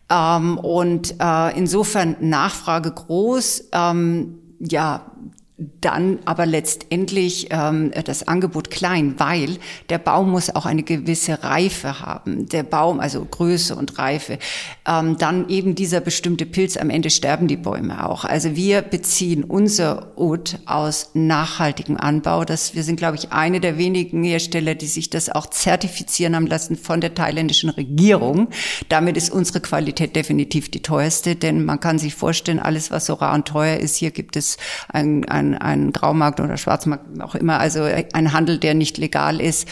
Ähm, 0.10 0.58
und 0.58 1.15
äh, 1.20 1.58
insofern 1.58 2.18
Nachfrage 2.20 2.91
groß. 2.91 3.70
Ähm, 3.72 4.39
ja, 4.60 5.12
dann 5.58 6.20
aber 6.26 6.46
letztendlich 6.46 7.48
ähm, 7.50 7.91
das 8.04 8.28
Angebot 8.28 8.70
klein, 8.70 9.15
weil 9.18 9.58
der 9.89 10.00
Baum 10.00 10.32
muss 10.32 10.54
auch 10.54 10.65
eine 10.65 10.84
gewisse 10.84 11.44
Reife 11.44 12.02
haben. 12.02 12.50
Der 12.50 12.63
Baum, 12.63 13.00
also 13.00 13.24
Größe 13.24 13.74
und 13.74 13.98
Reife. 13.98 14.38
Ähm, 14.86 15.18
dann 15.18 15.48
eben 15.48 15.74
dieser 15.76 16.02
bestimmte 16.02 16.46
Pilz, 16.46 16.76
am 16.76 16.89
Ende 16.89 17.10
sterben 17.10 17.48
die 17.48 17.56
Bäume 17.56 18.06
auch. 18.06 18.26
Also 18.26 18.58
wir 18.58 18.82
beziehen 18.82 19.46
unser 19.46 20.18
Oat 20.18 20.60
aus 20.65 21.12
nachhaltigem 21.13 21.96
Anbau. 21.96 22.44
Das, 22.44 22.76
wir 22.76 22.84
sind, 22.84 22.98
glaube 22.98 23.15
ich, 23.15 23.32
eine 23.32 23.62
der 23.62 23.78
wenigen 23.78 24.26
Hersteller, 24.26 24.76
die 24.76 24.88
sich 24.88 25.10
das 25.10 25.30
auch 25.30 25.46
zertifizieren 25.48 26.36
haben 26.36 26.48
lassen 26.48 26.76
von 26.76 27.00
der 27.00 27.15
thailändischen 27.15 27.70
Regierung. 27.70 28.50
Damit 28.89 29.15
ist 29.15 29.32
unsere 29.32 29.62
Qualität 29.62 30.18
definitiv 30.18 30.70
die 30.70 30.82
teuerste, 30.82 31.38
denn 31.38 31.63
man 31.63 31.80
kann 31.80 31.98
sich 31.98 32.13
vorstellen, 32.13 32.60
alles, 32.60 32.91
was 32.91 33.06
so 33.06 33.13
rar 33.13 33.34
und 33.34 33.48
teuer 33.48 33.78
ist, 33.78 33.96
hier 33.96 34.12
gibt 34.12 34.36
es 34.36 34.58
ein, 34.89 35.24
ein 35.30 35.45
ein, 35.54 35.58
ein 35.58 35.92
Graumarkt 35.92 36.40
oder 36.40 36.58
Schwarzmarkt, 36.58 37.22
auch 37.22 37.36
immer, 37.36 37.60
also 37.60 37.84
ein 37.84 38.34
Handel, 38.34 38.58
der 38.58 38.74
nicht 38.74 38.98
legal 38.98 39.42
ist. 39.42 39.68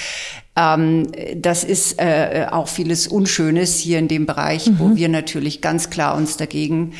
Ähm, 0.55 1.07
das 1.35 1.63
ist 1.63 1.99
äh, 1.99 2.47
auch 2.51 2.67
vieles 2.67 3.07
Unschönes 3.07 3.77
hier 3.77 3.99
in 3.99 4.07
dem 4.07 4.25
Bereich, 4.25 4.67
mhm. 4.67 4.79
wo 4.79 4.95
wir 4.95 5.09
natürlich 5.09 5.61
ganz 5.61 5.89
klar 5.89 6.15
uns 6.15 6.37
dagegen 6.37 6.93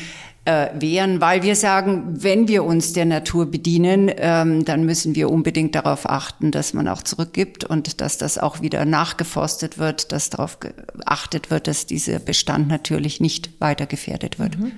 äh, 0.44 0.68
wehren, 0.78 1.20
weil 1.20 1.42
wir 1.42 1.56
sagen, 1.56 2.02
wenn 2.22 2.48
wir 2.48 2.64
uns 2.64 2.92
der 2.92 3.06
Natur 3.06 3.50
bedienen, 3.50 4.10
ähm, 4.16 4.64
dann 4.64 4.84
müssen 4.84 5.14
wir 5.14 5.30
unbedingt 5.30 5.74
darauf 5.74 6.08
achten, 6.08 6.50
dass 6.50 6.74
man 6.74 6.86
auch 6.86 7.02
zurückgibt 7.02 7.64
und 7.64 8.00
dass 8.00 8.18
das 8.18 8.36
auch 8.36 8.60
wieder 8.60 8.84
nachgeforstet 8.84 9.78
wird, 9.78 10.12
dass 10.12 10.28
darauf 10.28 10.58
geachtet 10.60 11.50
wird, 11.50 11.66
dass 11.66 11.86
dieser 11.86 12.18
Bestand 12.18 12.68
natürlich 12.68 13.20
nicht 13.20 13.58
weiter 13.60 13.86
gefährdet 13.86 14.38
wird. 14.38 14.58
Mhm. 14.58 14.72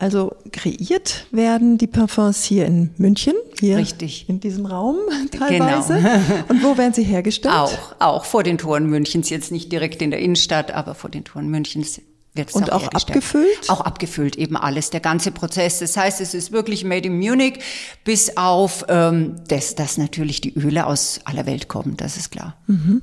Also 0.00 0.36
kreiert 0.52 1.26
werden 1.32 1.76
die 1.76 1.88
Parfums 1.88 2.44
hier 2.44 2.66
in 2.66 2.90
München, 2.98 3.34
hier 3.58 3.78
Richtig. 3.78 4.28
in 4.28 4.38
diesem 4.38 4.64
Raum 4.64 4.96
teilweise. 5.36 5.94
Genau. 5.94 6.44
Und 6.48 6.62
wo 6.62 6.78
werden 6.78 6.94
sie 6.94 7.02
hergestellt? 7.02 7.52
Auch, 7.52 7.96
auch 7.98 8.24
vor 8.24 8.44
den 8.44 8.58
Toren 8.58 8.86
Münchens, 8.86 9.28
jetzt 9.28 9.50
nicht 9.50 9.72
direkt 9.72 10.00
in 10.00 10.12
der 10.12 10.20
Innenstadt, 10.20 10.70
aber 10.70 10.94
vor 10.94 11.10
den 11.10 11.24
Toren 11.24 11.48
Münchens 11.48 12.00
wird 12.34 12.50
es 12.50 12.54
Und 12.54 12.72
auch, 12.72 12.84
auch 12.84 12.92
abgefüllt? 12.92 13.68
Auch 13.68 13.80
abgefüllt, 13.80 14.36
eben 14.36 14.56
alles, 14.56 14.90
der 14.90 15.00
ganze 15.00 15.32
Prozess. 15.32 15.80
Das 15.80 15.96
heißt, 15.96 16.20
es 16.20 16.32
ist 16.32 16.52
wirklich 16.52 16.84
made 16.84 17.08
in 17.08 17.18
Munich, 17.18 17.58
bis 18.04 18.36
auf, 18.36 18.84
ähm, 18.88 19.34
dass, 19.48 19.74
dass 19.74 19.98
natürlich 19.98 20.40
die 20.40 20.54
Öle 20.54 20.86
aus 20.86 21.20
aller 21.24 21.44
Welt 21.46 21.66
kommen, 21.66 21.96
das 21.96 22.16
ist 22.16 22.30
klar. 22.30 22.56
Mhm. 22.68 23.02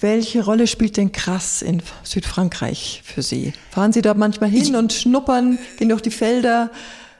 Welche 0.00 0.44
Rolle 0.44 0.68
spielt 0.68 0.96
denn 0.96 1.10
Krass 1.10 1.60
in 1.60 1.82
Südfrankreich 2.04 3.02
für 3.04 3.22
Sie? 3.22 3.52
Fahren 3.70 3.92
Sie 3.92 4.00
da 4.00 4.14
manchmal 4.14 4.48
hin 4.48 4.76
und 4.76 4.92
schnuppern, 4.92 5.58
gehen 5.76 5.88
durch 5.88 6.02
die 6.02 6.12
Felder? 6.12 6.70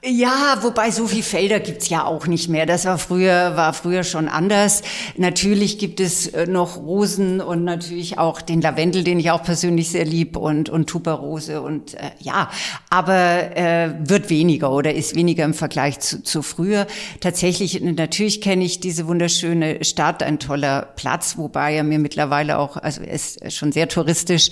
Ja, 0.05 0.59
wobei 0.63 0.93
so 0.93 1.09
viel 1.09 1.25
Felder 1.25 1.59
gibt's 1.59 1.89
ja 1.89 2.05
auch 2.05 2.29
nicht 2.29 2.49
mehr. 2.49 2.67
Das 2.67 2.85
war 2.85 2.99
früher, 2.99 3.57
war 3.57 3.73
früher 3.73 4.05
schon 4.05 4.29
anders. 4.29 4.83
Natürlich 5.17 5.79
gibt 5.79 5.99
es 5.99 6.29
äh, 6.29 6.47
noch 6.47 6.77
Rosen 6.77 7.41
und 7.41 7.65
natürlich 7.65 8.17
auch 8.17 8.41
den 8.41 8.61
Lavendel, 8.61 9.03
den 9.03 9.19
ich 9.19 9.33
auch 9.33 9.43
persönlich 9.43 9.91
sehr 9.91 10.05
lieb 10.05 10.37
und, 10.37 10.69
und 10.69 10.87
Tuberose 10.87 11.63
und 11.63 11.95
äh, 11.95 12.11
ja, 12.21 12.49
aber 12.91 13.57
äh, 13.57 13.93
wird 13.99 14.31
weniger 14.31 14.71
oder 14.71 14.95
ist 14.95 15.17
weniger 15.17 15.45
im 15.45 15.55
Vergleich 15.55 15.99
zu, 15.99 16.23
zu 16.23 16.43
früher. 16.43 16.87
Tatsächlich, 17.19 17.81
natürlich 17.81 18.41
kenne 18.41 18.65
ich 18.65 18.79
diese 18.79 19.09
wunderschöne 19.09 19.83
Stadt, 19.85 20.23
ein 20.23 20.39
toller 20.39 20.83
Platz, 20.95 21.39
wobei 21.39 21.75
er 21.75 21.83
mir 21.83 21.99
mittlerweile 21.99 22.59
auch, 22.59 22.77
also 22.77 23.03
er 23.03 23.15
ist 23.15 23.53
schon 23.53 23.73
sehr 23.73 23.89
touristisch, 23.89 24.51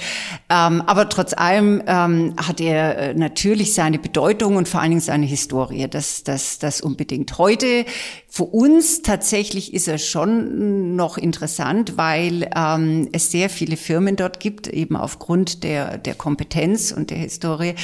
ähm, 0.51 0.83
aber 0.87 1.09
trotz 1.09 1.35
allem 1.35 1.85
ähm, 1.87 2.35
hat 2.37 2.61
er 2.61 2.99
äh, 2.99 3.15
natürlich 3.15 3.75
seine 3.75 4.01
Bedeutung 4.01 4.57
und 4.57 4.69
vor 4.69 4.81
allen 4.81 4.91
Dingen 4.91 5.01
seine 5.01 5.36
Historie, 5.37 5.87
das, 5.89 6.25
das, 6.25 6.59
das 6.59 6.81
unbedingt. 6.81 7.37
Heute 7.37 7.85
für 8.29 8.45
uns 8.45 9.03
tatsächlich 9.03 9.75
ist 9.75 9.87
er 9.87 9.99
schon 9.99 10.97
noch 10.97 11.19
interessant, 11.19 11.97
weil 11.97 12.51
ähm, 12.57 13.09
es 13.13 13.31
sehr 13.31 13.51
viele 13.51 13.77
Firmen 13.77 14.17
dort 14.17 14.41
gibt, 14.41 14.67
eben 14.67 14.97
aufgrund 14.97 15.63
der, 15.63 15.99
der 15.99 16.15
Kompetenz 16.15 16.91
und 16.91 17.11
der 17.11 17.19
Historie, 17.19 17.75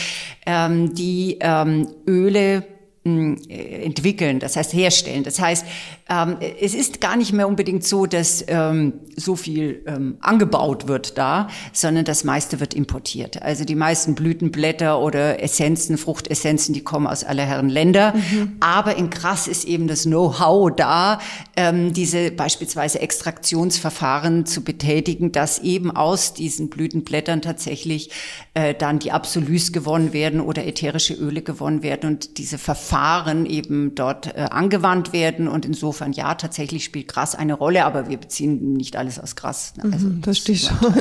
ähm, 0.47 0.95
die 0.95 1.37
ähm, 1.41 1.89
Öle 2.07 2.65
äh, 3.05 3.85
entwickeln, 3.85 4.39
das 4.39 4.55
heißt 4.55 4.73
herstellen. 4.73 5.25
Das 5.25 5.41
heißt, 5.41 5.67
ähm, 6.09 6.37
es 6.61 6.75
ist 6.75 7.01
gar 7.01 7.17
nicht 7.17 7.33
mehr 7.33 7.49
unbedingt 7.49 7.85
so, 7.85 8.07
dass 8.07 8.45
ähm, 8.49 8.95
so 9.17 9.37
viel 9.37 9.83
ähm, 9.87 10.17
angebaut 10.21 10.89
wird 10.89 11.17
da, 11.19 11.49
sondern 11.73 12.05
das 12.05 12.25
meiste 12.25 12.61
wird 12.61 12.75
importiert. 12.75 13.43
Also 13.43 13.65
die 13.65 13.75
meisten 13.75 14.15
Blütenblätter 14.15 15.01
oder 15.01 15.43
Essenzen, 15.43 15.99
Fruchtessenzen, 15.99 16.75
die 16.75 16.83
kommen 16.83 17.07
aus 17.07 17.25
aller 17.25 17.45
Herren 17.45 17.69
Länder. 17.69 18.15
Mhm. 18.15 18.57
Aber 18.61 18.97
in 18.97 19.11
Krass 19.11 19.49
ist 19.49 19.65
eben 19.65 19.89
das 19.89 20.03
Know-how 20.03 20.75
da, 20.75 21.19
ähm, 21.57 21.93
diese 21.93 22.31
beispielsweise 22.31 23.01
Extraktionsverfahren 23.01 24.47
zu 24.47 24.63
betätigen, 24.65 25.33
dass 25.33 25.59
eben 25.61 25.91
aus 25.91 26.35
diesen 26.35 26.69
Blütenblättern 26.69 27.43
tatsächlich 27.43 28.11
äh, 28.55 28.75
dann 28.75 28.99
die 28.99 29.13
Absolus 29.13 29.73
gewonnen 29.73 30.13
werden 30.13 30.41
oder 30.41 30.67
ätherische 30.67 31.15
Öle 31.15 31.43
gewonnen 31.43 31.83
werden 31.83 32.11
und 32.11 32.39
diese 32.39 32.59
Verfahren 32.59 32.83
Verfahren 32.83 33.47
eben 33.47 33.95
dort 33.95 34.35
äh, 34.37 34.49
angewandt 34.51 35.13
werden. 35.13 35.47
Und 35.47 35.65
insofern, 35.65 36.02
ja, 36.11 36.35
tatsächlich 36.35 36.83
spielt 36.85 37.07
Gras 37.07 37.37
eine 37.37 37.55
Rolle, 37.55 37.85
aber 37.85 38.09
wir 38.09 38.19
beziehen 38.19 38.73
nicht 38.73 38.97
alles 38.97 39.21
aus 39.21 39.37
Gras. 39.37 39.75
Ne? 39.77 39.85
Also, 39.93 40.09
mhm, 40.09 40.23
verstehe 40.25 40.57
schon. 40.57 40.77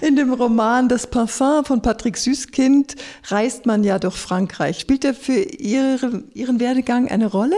In 0.00 0.16
dem 0.16 0.32
Roman 0.32 0.88
Das 0.88 1.06
Parfum 1.10 1.66
von 1.66 1.82
Patrick 1.82 2.16
Süßkind 2.16 2.96
reist 3.24 3.66
man 3.66 3.84
ja 3.84 3.98
durch 3.98 4.16
Frankreich. 4.16 4.80
Spielt 4.80 5.04
er 5.04 5.12
für 5.12 5.38
ihre, 5.38 6.24
Ihren 6.32 6.58
Werdegang 6.58 7.08
eine 7.08 7.26
Rolle? 7.26 7.56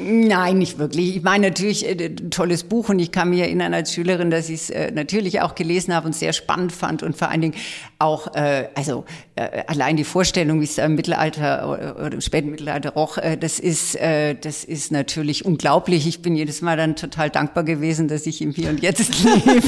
Nein, 0.00 0.58
nicht 0.58 0.78
wirklich. 0.78 1.16
Ich 1.16 1.22
meine 1.22 1.48
natürlich 1.48 1.86
äh, 1.86 1.92
ein 1.92 2.30
tolles 2.30 2.64
Buch 2.64 2.88
und 2.88 2.98
ich 2.98 3.10
kann 3.10 3.30
mich 3.30 3.40
erinnern 3.40 3.74
als 3.74 3.92
Schülerin, 3.92 4.30
dass 4.30 4.48
ich 4.48 4.62
es 4.62 4.70
äh, 4.70 4.90
natürlich 4.92 5.40
auch 5.40 5.54
gelesen 5.54 5.94
habe 5.94 6.06
und 6.06 6.14
sehr 6.14 6.32
spannend 6.32 6.72
fand 6.72 7.02
und 7.02 7.16
vor 7.16 7.28
allen 7.28 7.40
Dingen 7.40 7.54
auch, 7.98 8.34
äh, 8.34 8.68
also 8.74 9.04
äh, 9.34 9.64
allein 9.66 9.96
die 9.96 10.04
Vorstellung, 10.04 10.60
wie 10.60 10.64
es 10.64 10.78
im 10.78 10.94
Mittelalter 10.94 11.96
oder 11.98 12.12
im 12.12 12.20
späten 12.20 12.50
Mittelalter 12.50 12.90
roch, 12.90 13.18
äh, 13.18 13.36
das 13.36 13.58
ist, 13.58 13.96
äh, 13.96 14.34
das 14.34 14.64
ist 14.64 14.92
natürlich 14.92 15.44
unglaublich. 15.44 16.06
Ich 16.06 16.22
bin 16.22 16.36
jedes 16.36 16.62
Mal 16.62 16.76
dann 16.76 16.94
total 16.94 17.30
dankbar 17.30 17.64
gewesen, 17.64 18.08
dass 18.08 18.26
ich 18.26 18.40
im 18.40 18.52
Hier 18.52 18.70
und 18.70 18.80
Jetzt 18.80 19.12
lebe. 19.24 19.60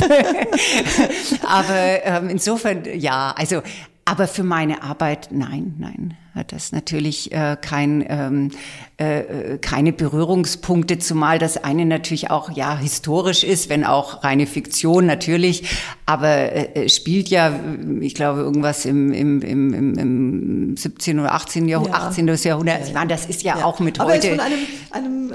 Aber 1.46 2.04
ähm, 2.04 2.28
insofern, 2.28 2.82
ja, 2.94 3.34
also 3.36 3.62
aber 4.10 4.26
für 4.26 4.42
meine 4.42 4.82
Arbeit, 4.82 5.28
nein, 5.30 5.76
nein, 5.78 6.16
hat 6.34 6.50
das 6.50 6.72
natürlich 6.72 7.30
äh, 7.30 7.56
kein, 7.60 8.04
ähm, 8.08 8.50
äh, 8.96 9.56
keine 9.58 9.92
Berührungspunkte, 9.92 10.98
zumal 10.98 11.38
das 11.38 11.62
eine 11.62 11.86
natürlich 11.86 12.28
auch 12.28 12.50
ja 12.50 12.76
historisch 12.76 13.44
ist, 13.44 13.68
wenn 13.68 13.84
auch 13.84 14.24
reine 14.24 14.48
Fiktion 14.48 15.06
natürlich, 15.06 15.62
aber 16.06 16.26
äh, 16.76 16.88
spielt 16.88 17.28
ja, 17.28 17.54
ich 18.00 18.16
glaube, 18.16 18.40
irgendwas 18.40 18.84
im, 18.84 19.12
im, 19.12 19.42
im, 19.42 19.74
im, 19.74 19.94
im 19.96 20.76
17. 20.76 21.20
oder 21.20 21.32
18. 21.32 21.68
Jahrhundert, 21.68 21.96
ja. 21.96 22.08
18. 22.08 22.26
Jahrhundert. 22.42 22.88
Ja, 22.88 22.94
ja. 22.94 23.04
Das 23.04 23.26
ist 23.26 23.44
ja, 23.44 23.58
ja. 23.58 23.64
auch 23.64 23.78
mit 23.78 24.00
aber 24.00 24.14
heute. 24.14 24.30
Von 24.30 24.40
einem, 24.40 24.58
einem 24.90 25.34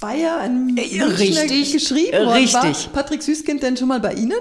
Bayer, 0.00 0.40
einem 0.40 0.76
äh, 0.76 1.00
richtig, 1.02 1.72
geschrieben 1.72 2.26
worden. 2.26 2.32
Richtig. 2.32 2.86
War 2.86 2.92
Patrick 2.92 3.22
Süßkind 3.22 3.62
denn 3.62 3.76
schon 3.76 3.86
mal 3.86 4.00
bei 4.00 4.14
Ihnen? 4.14 4.32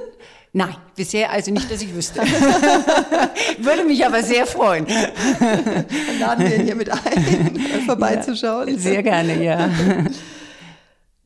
Nein, 0.58 0.74
bisher 0.96 1.34
also 1.34 1.52
nicht, 1.52 1.70
dass 1.70 1.82
ich 1.82 1.94
wüsste. 1.94 2.22
Würde 3.60 3.84
mich 3.84 4.06
aber 4.06 4.24
sehr 4.24 4.46
freuen. 4.46 4.86
Dann 5.40 5.86
laden 6.18 6.48
wir 6.48 6.56
ihn 6.56 6.64
hier 6.64 6.76
mit 6.76 6.90
ein, 6.90 7.60
vorbeizuschauen. 7.86 8.70
Ja, 8.70 8.78
sehr 8.78 9.04
gerne, 9.04 9.44
ja. 9.44 9.70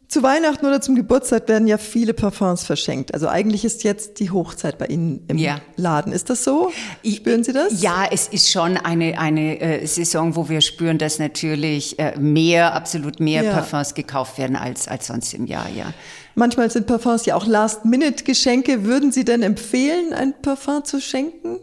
Zu 0.07 0.23
Weihnachten 0.23 0.65
oder 0.65 0.81
zum 0.81 0.95
Geburtstag 0.95 1.47
werden 1.47 1.67
ja 1.67 1.77
viele 1.77 2.15
Parfums 2.15 2.63
verschenkt. 2.63 3.13
Also 3.13 3.27
eigentlich 3.27 3.63
ist 3.63 3.83
jetzt 3.83 4.19
die 4.19 4.31
Hochzeit 4.31 4.79
bei 4.79 4.87
Ihnen 4.87 5.23
im 5.27 5.37
ja. 5.37 5.61
Laden. 5.75 6.11
Ist 6.11 6.31
das 6.31 6.43
so? 6.43 6.71
Spüren 7.05 7.43
Sie 7.43 7.53
das? 7.53 7.83
Ja, 7.83 8.07
es 8.09 8.27
ist 8.29 8.49
schon 8.49 8.77
eine, 8.77 9.19
eine 9.19 9.61
äh, 9.61 9.85
Saison, 9.85 10.35
wo 10.35 10.49
wir 10.49 10.61
spüren, 10.61 10.97
dass 10.97 11.19
natürlich 11.19 11.99
äh, 11.99 12.17
mehr, 12.17 12.73
absolut 12.73 13.19
mehr 13.19 13.43
ja. 13.43 13.53
Parfums 13.53 13.93
gekauft 13.93 14.39
werden 14.39 14.55
als, 14.55 14.87
als 14.87 15.05
sonst 15.05 15.35
im 15.35 15.45
Jahr, 15.45 15.69
ja. 15.69 15.93
Manchmal 16.39 16.71
sind 16.71 16.87
Parfums 16.87 17.25
ja 17.25 17.35
auch 17.35 17.45
Last-Minute-Geschenke. 17.45 18.85
Würden 18.85 19.11
Sie 19.11 19.25
denn 19.25 19.43
empfehlen, 19.43 20.13
ein 20.13 20.33
Parfum 20.41 20.85
zu 20.85 21.01
schenken? 21.01 21.57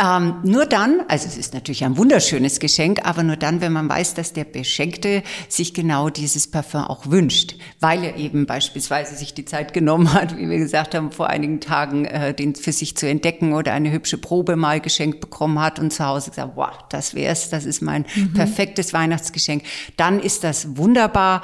Ähm, 0.00 0.36
nur 0.44 0.64
dann, 0.64 1.02
also 1.08 1.26
es 1.26 1.36
ist 1.36 1.52
natürlich 1.52 1.84
ein 1.84 1.98
wunderschönes 1.98 2.58
Geschenk, 2.58 3.00
aber 3.04 3.22
nur 3.22 3.36
dann, 3.36 3.60
wenn 3.60 3.72
man 3.72 3.86
weiß, 3.86 4.14
dass 4.14 4.32
der 4.32 4.44
Beschenkte 4.44 5.22
sich 5.50 5.74
genau 5.74 6.08
dieses 6.08 6.50
Parfum 6.50 6.84
auch 6.84 7.10
wünscht, 7.10 7.56
weil 7.80 8.02
er 8.02 8.16
eben 8.16 8.46
beispielsweise 8.46 9.14
sich 9.14 9.34
die 9.34 9.44
Zeit 9.44 9.74
genommen 9.74 10.14
hat, 10.14 10.38
wie 10.38 10.48
wir 10.48 10.58
gesagt 10.58 10.94
haben, 10.94 11.12
vor 11.12 11.28
einigen 11.28 11.60
Tagen 11.60 12.06
äh, 12.06 12.32
den 12.32 12.54
für 12.54 12.72
sich 12.72 12.96
zu 12.96 13.06
entdecken 13.06 13.52
oder 13.52 13.74
eine 13.74 13.92
hübsche 13.92 14.16
Probe 14.16 14.56
mal 14.56 14.80
geschenkt 14.80 15.20
bekommen 15.20 15.60
hat 15.60 15.78
und 15.78 15.92
zu 15.92 16.06
Hause 16.06 16.30
gesagt, 16.30 16.52
wow, 16.54 16.78
das 16.88 17.14
wär's, 17.14 17.50
das 17.50 17.66
ist 17.66 17.82
mein 17.82 18.06
mhm. 18.14 18.32
perfektes 18.32 18.94
Weihnachtsgeschenk. 18.94 19.64
Dann 19.98 20.18
ist 20.18 20.44
das 20.44 20.78
wunderbar, 20.78 21.42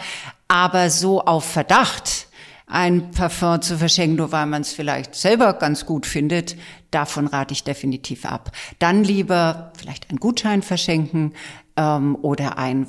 aber 0.49 0.89
so 0.89 1.21
auf 1.21 1.45
Verdacht, 1.45 2.29
ein 2.67 3.11
Parfum 3.11 3.61
zu 3.61 3.77
verschenken, 3.79 4.17
nur 4.17 4.33
weil 4.33 4.47
man 4.47 4.63
es 4.63 4.73
vielleicht 4.73 5.15
selber 5.15 5.53
ganz 5.55 5.85
gut 5.85 6.07
findet, 6.07 6.57
davon 6.91 7.27
rate 7.27 7.53
ich 7.53 7.63
definitiv 7.63 8.25
ab. 8.25 8.53
Dann 8.79 9.05
lieber 9.05 9.73
vielleicht 9.77 10.09
einen 10.09 10.19
Gutschein 10.19 10.63
verschenken 10.63 11.35
ähm, 11.77 12.17
oder 12.23 12.57
ein 12.57 12.87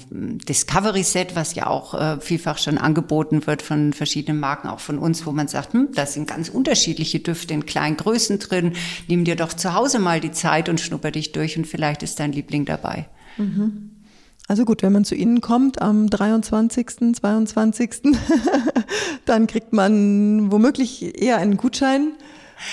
Discovery 0.47 1.03
Set, 1.03 1.35
was 1.35 1.55
ja 1.55 1.67
auch 1.67 1.93
äh, 1.93 2.21
vielfach 2.21 2.57
schon 2.57 2.77
angeboten 2.77 3.47
wird 3.47 3.61
von 3.61 3.91
verschiedenen 3.91 4.39
Marken, 4.39 4.69
auch 4.69 4.79
von 4.79 4.97
uns, 4.97 5.25
wo 5.25 5.31
man 5.31 5.47
sagt, 5.47 5.73
hm, 5.73 5.89
da 5.93 6.05
sind 6.05 6.27
ganz 6.27 6.47
unterschiedliche 6.49 7.19
Düfte 7.19 7.53
in 7.53 7.65
kleinen 7.65 7.97
Größen 7.97 8.39
drin. 8.39 8.73
Nimm 9.07 9.25
dir 9.25 9.35
doch 9.35 9.53
zu 9.53 9.73
Hause 9.73 9.99
mal 9.99 10.21
die 10.21 10.31
Zeit 10.31 10.69
und 10.69 10.79
schnupper 10.79 11.11
dich 11.11 11.33
durch 11.33 11.57
und 11.57 11.67
vielleicht 11.67 12.01
ist 12.01 12.19
dein 12.19 12.31
Liebling 12.31 12.63
dabei. 12.65 13.09
Mhm. 13.37 13.94
Also 14.47 14.63
gut, 14.63 14.83
wenn 14.83 14.93
man 14.93 15.05
zu 15.05 15.15
Ihnen 15.15 15.41
kommt 15.41 15.81
am 15.81 16.09
23., 16.09 17.15
22., 17.15 17.89
dann 19.25 19.47
kriegt 19.47 19.73
man 19.73 20.51
womöglich 20.51 21.21
eher 21.21 21.37
einen 21.37 21.57
Gutschein 21.57 22.13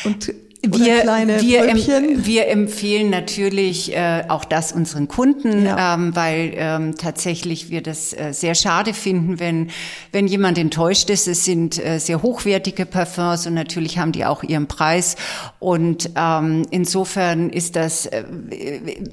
und 0.04 0.34
wir, 0.64 1.04
wir, 1.40 1.68
em, 1.68 2.24
wir 2.24 2.46
empfehlen 2.48 3.10
natürlich 3.10 3.94
äh, 3.96 4.22
auch 4.28 4.44
das 4.44 4.70
unseren 4.72 5.08
Kunden, 5.08 5.66
ja. 5.66 5.94
ähm, 5.94 6.14
weil 6.14 6.52
ähm, 6.54 6.94
tatsächlich 6.96 7.68
wir 7.68 7.82
das 7.82 8.12
äh, 8.12 8.32
sehr 8.32 8.54
schade 8.54 8.94
finden, 8.94 9.40
wenn, 9.40 9.70
wenn 10.12 10.28
jemand 10.28 10.58
enttäuscht 10.58 11.10
ist. 11.10 11.26
Es 11.26 11.44
sind 11.44 11.84
äh, 11.84 11.98
sehr 11.98 12.22
hochwertige 12.22 12.86
Parfums 12.86 13.46
und 13.46 13.54
natürlich 13.54 13.98
haben 13.98 14.12
die 14.12 14.24
auch 14.24 14.44
ihren 14.44 14.68
Preis. 14.68 15.16
Und 15.58 16.10
ähm, 16.14 16.62
insofern 16.70 17.50
ist 17.50 17.74
das, 17.74 18.06
äh, 18.06 18.22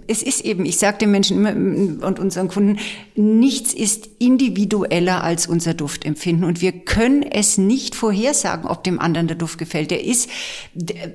es 0.08 0.22
ist 0.22 0.46
eben, 0.46 0.66
ich 0.66 0.78
sage 0.78 1.00
den 1.00 1.10
Menschen 1.10 1.38
immer 1.38 2.06
und 2.06 2.20
unseren 2.20 2.48
Kunden, 2.48 2.78
nichts 3.16 3.74
ist 3.74 4.08
individueller 4.20 5.24
als 5.24 5.48
unser 5.48 5.74
Duftempfinden. 5.74 6.46
Und 6.46 6.62
wir 6.62 6.74
können 6.74 7.24
es 7.24 7.58
nicht 7.58 7.96
vorhersagen, 7.96 8.70
ob 8.70 8.84
dem 8.84 9.00
anderen 9.00 9.28
der 9.28 9.38
Duft 9.38 9.58
gefällt. 9.58 9.90
Der 9.90 10.04
ist, 10.06 10.30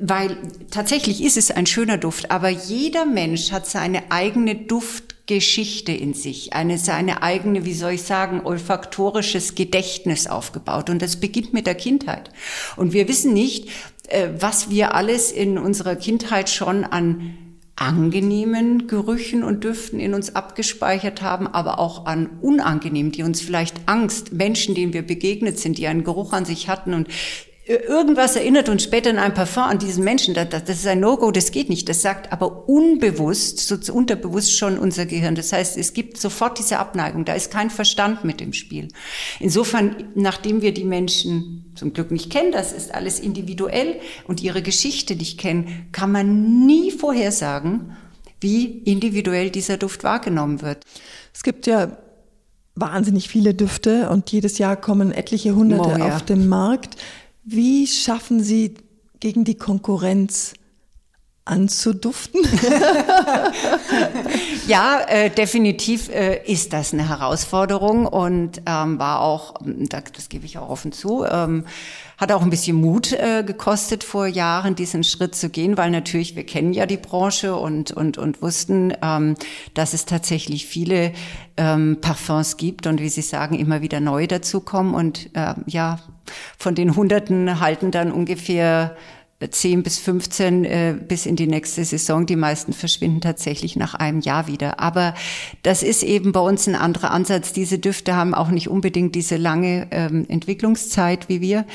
weil 0.00 0.23
weil 0.24 0.36
tatsächlich 0.70 1.22
ist 1.22 1.36
es 1.36 1.50
ein 1.50 1.66
schöner 1.66 1.98
Duft, 1.98 2.30
aber 2.30 2.48
jeder 2.48 3.06
Mensch 3.06 3.52
hat 3.52 3.66
seine 3.66 4.10
eigene 4.10 4.54
Duftgeschichte 4.54 5.92
in 5.92 6.14
sich, 6.14 6.52
eine 6.52 6.78
seine 6.78 7.22
eigene, 7.22 7.64
wie 7.64 7.74
soll 7.74 7.92
ich 7.92 8.02
sagen, 8.02 8.40
olfaktorisches 8.44 9.54
Gedächtnis 9.54 10.26
aufgebaut 10.26 10.90
und 10.90 11.02
das 11.02 11.16
beginnt 11.16 11.52
mit 11.52 11.66
der 11.66 11.74
Kindheit. 11.74 12.30
Und 12.76 12.92
wir 12.92 13.08
wissen 13.08 13.32
nicht, 13.32 13.68
äh, 14.08 14.28
was 14.38 14.70
wir 14.70 14.94
alles 14.94 15.32
in 15.32 15.58
unserer 15.58 15.96
Kindheit 15.96 16.50
schon 16.50 16.84
an 16.84 17.38
angenehmen 17.76 18.86
Gerüchen 18.86 19.42
und 19.42 19.64
Düften 19.64 19.98
in 19.98 20.14
uns 20.14 20.36
abgespeichert 20.36 21.22
haben, 21.22 21.48
aber 21.48 21.80
auch 21.80 22.06
an 22.06 22.30
unangenehmen, 22.40 23.10
die 23.10 23.24
uns 23.24 23.40
vielleicht 23.40 23.74
Angst, 23.86 24.32
Menschen, 24.32 24.76
denen 24.76 24.92
wir 24.92 25.02
begegnet 25.02 25.58
sind, 25.58 25.78
die 25.78 25.88
einen 25.88 26.04
Geruch 26.04 26.32
an 26.32 26.44
sich 26.44 26.68
hatten 26.68 26.94
und 26.94 27.08
irgendwas 27.66 28.36
erinnert 28.36 28.68
uns 28.68 28.82
später 28.82 29.08
in 29.08 29.18
einem 29.18 29.32
Parfum 29.32 29.62
an 29.62 29.78
diesen 29.78 30.04
Menschen. 30.04 30.34
Das, 30.34 30.48
das 30.50 30.68
ist 30.68 30.86
ein 30.86 31.00
No-Go, 31.00 31.30
das 31.30 31.50
geht 31.50 31.70
nicht. 31.70 31.88
Das 31.88 32.02
sagt 32.02 32.30
aber 32.30 32.68
unbewusst, 32.68 33.58
so 33.58 33.92
unterbewusst 33.92 34.56
schon 34.56 34.78
unser 34.78 35.06
Gehirn. 35.06 35.34
Das 35.34 35.52
heißt, 35.52 35.78
es 35.78 35.94
gibt 35.94 36.18
sofort 36.18 36.58
diese 36.58 36.78
Abneigung. 36.78 37.24
Da 37.24 37.32
ist 37.32 37.50
kein 37.50 37.70
Verstand 37.70 38.22
mit 38.24 38.42
im 38.42 38.52
Spiel. 38.52 38.88
Insofern, 39.40 40.10
nachdem 40.14 40.60
wir 40.60 40.74
die 40.74 40.84
Menschen 40.84 41.72
zum 41.74 41.94
Glück 41.94 42.10
nicht 42.10 42.30
kennen, 42.30 42.52
das 42.52 42.72
ist 42.72 42.94
alles 42.94 43.18
individuell 43.18 43.98
und 44.26 44.42
ihre 44.42 44.60
Geschichte 44.60 45.16
nicht 45.16 45.38
kennen, 45.38 45.88
kann 45.90 46.12
man 46.12 46.66
nie 46.66 46.90
vorhersagen, 46.90 47.96
wie 48.40 48.66
individuell 48.66 49.48
dieser 49.48 49.78
Duft 49.78 50.04
wahrgenommen 50.04 50.60
wird. 50.60 50.84
Es 51.32 51.42
gibt 51.42 51.66
ja 51.66 51.96
wahnsinnig 52.74 53.28
viele 53.28 53.54
Düfte 53.54 54.10
und 54.10 54.30
jedes 54.30 54.58
Jahr 54.58 54.76
kommen 54.76 55.12
etliche 55.12 55.54
Hunderte 55.54 55.94
oh, 55.94 55.98
ja. 55.98 56.14
auf 56.14 56.22
den 56.22 56.48
Markt. 56.48 56.96
Wie 57.44 57.86
schaffen 57.86 58.42
Sie 58.42 58.74
gegen 59.20 59.44
die 59.44 59.56
Konkurrenz 59.56 60.54
anzuduften? 61.44 62.42
ja, 64.66 65.00
äh, 65.06 65.30
definitiv 65.30 66.08
äh, 66.08 66.42
ist 66.44 66.72
das 66.72 66.92
eine 66.92 67.08
Herausforderung 67.08 68.06
und 68.06 68.62
ähm, 68.66 68.98
war 68.98 69.20
auch, 69.20 69.54
das, 69.62 70.04
das 70.14 70.28
gebe 70.28 70.46
ich 70.46 70.58
auch 70.58 70.70
offen 70.70 70.92
zu, 70.92 71.24
ähm, 71.24 71.64
hat 72.16 72.32
auch 72.32 72.42
ein 72.42 72.50
bisschen 72.50 72.76
Mut 72.76 73.12
äh, 73.12 73.42
gekostet 73.44 74.04
vor 74.04 74.26
Jahren, 74.26 74.74
diesen 74.74 75.04
Schritt 75.04 75.34
zu 75.34 75.50
gehen, 75.50 75.76
weil 75.76 75.90
natürlich 75.90 76.36
wir 76.36 76.46
kennen 76.46 76.72
ja 76.72 76.86
die 76.86 76.96
Branche 76.96 77.56
und 77.56 77.90
und 77.90 78.18
und 78.18 78.40
wussten, 78.40 78.94
ähm, 79.02 79.34
dass 79.74 79.92
es 79.92 80.06
tatsächlich 80.06 80.66
viele 80.66 81.12
ähm, 81.56 81.98
Parfums 82.00 82.56
gibt 82.56 82.86
und 82.86 83.00
wie 83.00 83.08
Sie 83.08 83.22
sagen 83.22 83.58
immer 83.58 83.82
wieder 83.82 84.00
neu 84.00 84.26
dazukommen 84.26 84.94
und 84.94 85.30
äh, 85.34 85.54
ja 85.66 85.98
von 86.56 86.74
den 86.74 86.96
Hunderten 86.96 87.60
halten 87.60 87.90
dann 87.90 88.12
ungefähr 88.12 88.96
10 89.40 89.82
bis 89.82 89.98
15 89.98 90.64
äh, 90.64 90.96
bis 91.06 91.26
in 91.26 91.36
die 91.36 91.46
nächste 91.46 91.84
Saison. 91.84 92.26
Die 92.26 92.36
meisten 92.36 92.72
verschwinden 92.72 93.20
tatsächlich 93.20 93.76
nach 93.76 93.94
einem 93.94 94.20
Jahr 94.20 94.46
wieder. 94.46 94.80
Aber 94.80 95.14
das 95.62 95.82
ist 95.82 96.02
eben 96.02 96.32
bei 96.32 96.40
uns 96.40 96.66
ein 96.66 96.74
anderer 96.76 97.10
Ansatz. 97.10 97.52
Diese 97.52 97.78
Düfte 97.78 98.16
haben 98.16 98.34
auch 98.34 98.48
nicht 98.48 98.68
unbedingt 98.68 99.14
diese 99.14 99.36
lange 99.36 99.88
ähm, 99.90 100.24
Entwicklungszeit 100.28 101.28
wie 101.28 101.40
wir. 101.40 101.66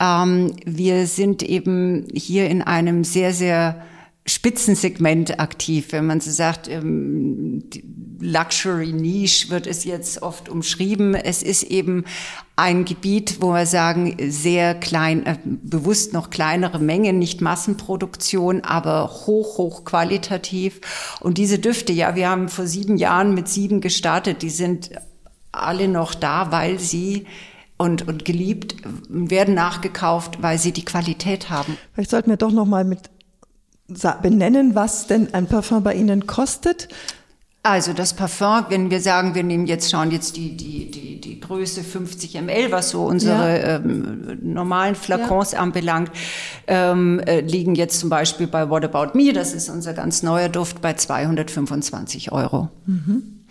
Ähm, 0.00 0.52
wir 0.64 1.06
sind 1.06 1.42
eben 1.42 2.08
hier 2.12 2.48
in 2.50 2.62
einem 2.62 3.04
sehr, 3.04 3.32
sehr 3.32 3.82
Spitzensegment 4.24 5.40
aktiv. 5.40 5.88
Wenn 5.90 6.06
man 6.06 6.20
so 6.20 6.30
sagt, 6.30 6.68
ähm, 6.68 7.64
Luxury 8.20 8.92
Niche 8.92 9.50
wird 9.50 9.66
es 9.66 9.84
jetzt 9.84 10.22
oft 10.22 10.48
umschrieben. 10.48 11.16
Es 11.16 11.42
ist 11.42 11.64
eben 11.64 12.04
ein 12.54 12.84
Gebiet, 12.84 13.38
wo 13.40 13.52
wir 13.52 13.66
sagen, 13.66 14.16
sehr 14.28 14.76
klein, 14.76 15.26
äh, 15.26 15.38
bewusst 15.44 16.12
noch 16.12 16.30
kleinere 16.30 16.78
Mengen, 16.78 17.18
nicht 17.18 17.40
Massenproduktion, 17.40 18.60
aber 18.60 19.10
hoch, 19.26 19.58
hoch 19.58 19.84
qualitativ. 19.84 20.80
Und 21.20 21.36
diese 21.36 21.58
Düfte, 21.58 21.92
ja, 21.92 22.14
wir 22.14 22.28
haben 22.28 22.48
vor 22.48 22.66
sieben 22.66 22.96
Jahren 22.96 23.34
mit 23.34 23.48
sieben 23.48 23.80
gestartet, 23.80 24.42
die 24.42 24.50
sind 24.50 24.90
alle 25.50 25.88
noch 25.88 26.14
da, 26.14 26.52
weil 26.52 26.78
sie 26.78 27.26
und, 27.76 28.06
und 28.06 28.24
geliebt 28.24 28.76
werden 29.08 29.54
nachgekauft, 29.54 30.40
weil 30.42 30.58
sie 30.58 30.70
die 30.70 30.84
Qualität 30.84 31.50
haben. 31.50 31.76
Vielleicht 31.92 32.10
sollten 32.10 32.30
wir 32.30 32.36
doch 32.36 32.52
noch 32.52 32.66
mal 32.66 32.84
mit 32.84 33.10
benennen, 34.22 34.74
was 34.74 35.06
denn 35.06 35.32
ein 35.34 35.46
Parfum 35.46 35.82
bei 35.82 35.94
Ihnen 35.94 36.26
kostet? 36.26 36.88
Also 37.64 37.92
das 37.92 38.14
Parfum, 38.14 38.66
wenn 38.70 38.90
wir 38.90 39.00
sagen, 39.00 39.36
wir 39.36 39.44
nehmen 39.44 39.66
jetzt, 39.66 39.88
schauen 39.88 40.10
jetzt 40.10 40.36
die, 40.36 40.56
die, 40.56 40.90
die, 40.90 41.20
die 41.20 41.38
Größe 41.38 41.84
50 41.84 42.40
ml, 42.42 42.72
was 42.72 42.90
so 42.90 43.04
unsere 43.04 43.60
ja. 43.60 43.76
ähm, 43.76 44.38
normalen 44.42 44.96
Flakons 44.96 45.52
ja. 45.52 45.60
anbelangt, 45.60 46.10
ähm, 46.66 47.20
äh, 47.20 47.40
liegen 47.40 47.76
jetzt 47.76 48.00
zum 48.00 48.10
Beispiel 48.10 48.48
bei 48.48 48.68
What 48.68 48.84
About 48.84 49.16
Me, 49.16 49.32
das 49.32 49.54
ist 49.54 49.68
unser 49.68 49.94
ganz 49.94 50.24
neuer 50.24 50.48
Duft, 50.48 50.80
bei 50.80 50.94
225 50.94 52.32
Euro. 52.32 52.68
Mhm. 52.86 53.41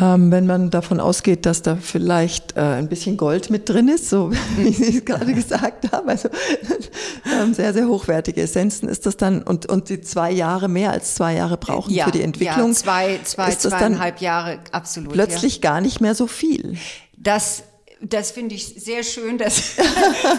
Ähm, 0.00 0.30
wenn 0.30 0.46
man 0.46 0.70
davon 0.70 1.00
ausgeht, 1.00 1.44
dass 1.44 1.62
da 1.62 1.76
vielleicht 1.76 2.56
äh, 2.56 2.60
ein 2.60 2.88
bisschen 2.88 3.16
Gold 3.16 3.50
mit 3.50 3.68
drin 3.68 3.88
ist, 3.88 4.08
so 4.08 4.30
wie 4.56 4.72
Sie 4.72 4.98
es 4.98 5.04
gerade 5.04 5.32
gesagt 5.34 5.92
haben, 5.92 6.08
also 6.08 6.28
ähm, 7.40 7.54
sehr, 7.54 7.72
sehr 7.72 7.86
hochwertige 7.86 8.42
Essenzen, 8.42 8.88
ist 8.88 9.06
das 9.06 9.16
dann, 9.16 9.42
und, 9.42 9.66
und 9.66 9.88
die 9.88 10.00
zwei 10.00 10.30
Jahre, 10.30 10.68
mehr 10.68 10.92
als 10.92 11.14
zwei 11.14 11.34
Jahre 11.34 11.56
brauchen 11.56 11.92
ja, 11.92 12.04
für 12.06 12.12
die 12.12 12.22
Entwicklung. 12.22 12.70
Ja, 12.70 12.74
zwei, 12.74 13.20
zwei, 13.24 13.48
ist 13.48 13.64
das 13.64 13.72
zweieinhalb 13.72 14.20
Jahre, 14.20 14.60
absolut. 14.70 15.12
Plötzlich 15.12 15.56
ja. 15.56 15.60
gar 15.60 15.80
nicht 15.80 16.00
mehr 16.00 16.14
so 16.14 16.26
viel. 16.26 16.76
Das 17.16 17.64
das 18.04 18.32
finde 18.32 18.56
ich 18.56 18.66
sehr 18.66 19.04
schön, 19.04 19.38
dass, 19.38 19.76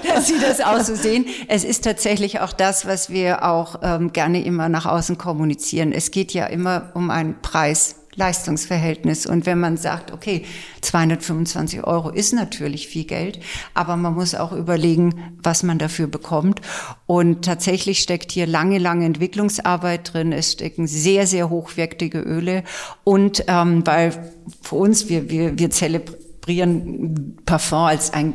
dass 0.06 0.28
Sie 0.28 0.38
das 0.40 0.60
auch 0.60 0.82
so 0.82 0.96
sehen. 0.96 1.26
Es 1.48 1.64
ist 1.64 1.86
tatsächlich 1.86 2.42
auch 2.42 2.52
das, 2.52 2.86
was 2.86 3.10
wir 3.10 3.46
auch 3.46 3.80
ähm, 3.82 4.12
gerne 4.12 4.44
immer 4.44 4.68
nach 4.68 4.86
außen 4.86 5.18
kommunizieren. 5.18 5.94
Es 5.94 6.12
geht 6.12 6.34
ja 6.34 6.46
immer 6.46 6.92
um 6.94 7.10
einen 7.10 7.42
Preis. 7.42 7.96
Leistungsverhältnis. 8.16 9.26
Und 9.26 9.46
wenn 9.46 9.60
man 9.60 9.78
sagt, 9.78 10.12
okay, 10.12 10.44
225 10.82 11.84
Euro 11.84 12.10
ist 12.10 12.34
natürlich 12.34 12.88
viel 12.88 13.06
Geld, 13.06 13.40
aber 13.74 13.96
man 13.98 14.14
muss 14.14 14.36
auch 14.36 14.52
überlegen, 14.52 15.38
was 15.42 15.64
man 15.64 15.78
dafür 15.78 16.08
bekommt. 16.08 16.62
Und 17.06 17.46
tatsächlich 17.46 18.00
steckt 18.00 18.32
hier 18.32 18.48
lange, 18.48 18.78
lange 18.78 19.06
Entwicklungsarbeit 19.06 20.14
drin. 20.14 20.32
Es 20.32 20.54
stecken 20.54 20.88
sehr, 20.88 21.28
sehr 21.28 21.50
hochwertige 21.50 22.20
Öle. 22.20 22.64
Und 23.04 23.46
ähm, 23.48 23.86
weil 23.86 24.34
für 24.62 24.76
uns, 24.76 25.10
wir, 25.10 25.30
wir, 25.30 25.58
wir 25.58 25.70
zelebrieren 25.70 27.38
Parfum 27.46 27.80
als 27.80 28.14
ein 28.14 28.34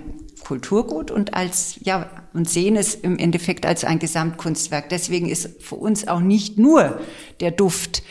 Kulturgut 0.48 1.10
und 1.10 1.34
als, 1.34 1.78
ja, 1.82 2.08
und 2.32 2.48
sehen 2.48 2.76
es 2.76 2.94
im 2.94 3.18
Endeffekt 3.18 3.66
als 3.66 3.84
ein 3.84 3.98
Gesamtkunstwerk. 3.98 4.88
Deswegen 4.88 5.28
ist 5.28 5.62
für 5.62 5.74
uns 5.74 6.08
auch 6.08 6.20
nicht 6.20 6.56
nur 6.56 7.00
der 7.40 7.50
Duft 7.50 8.02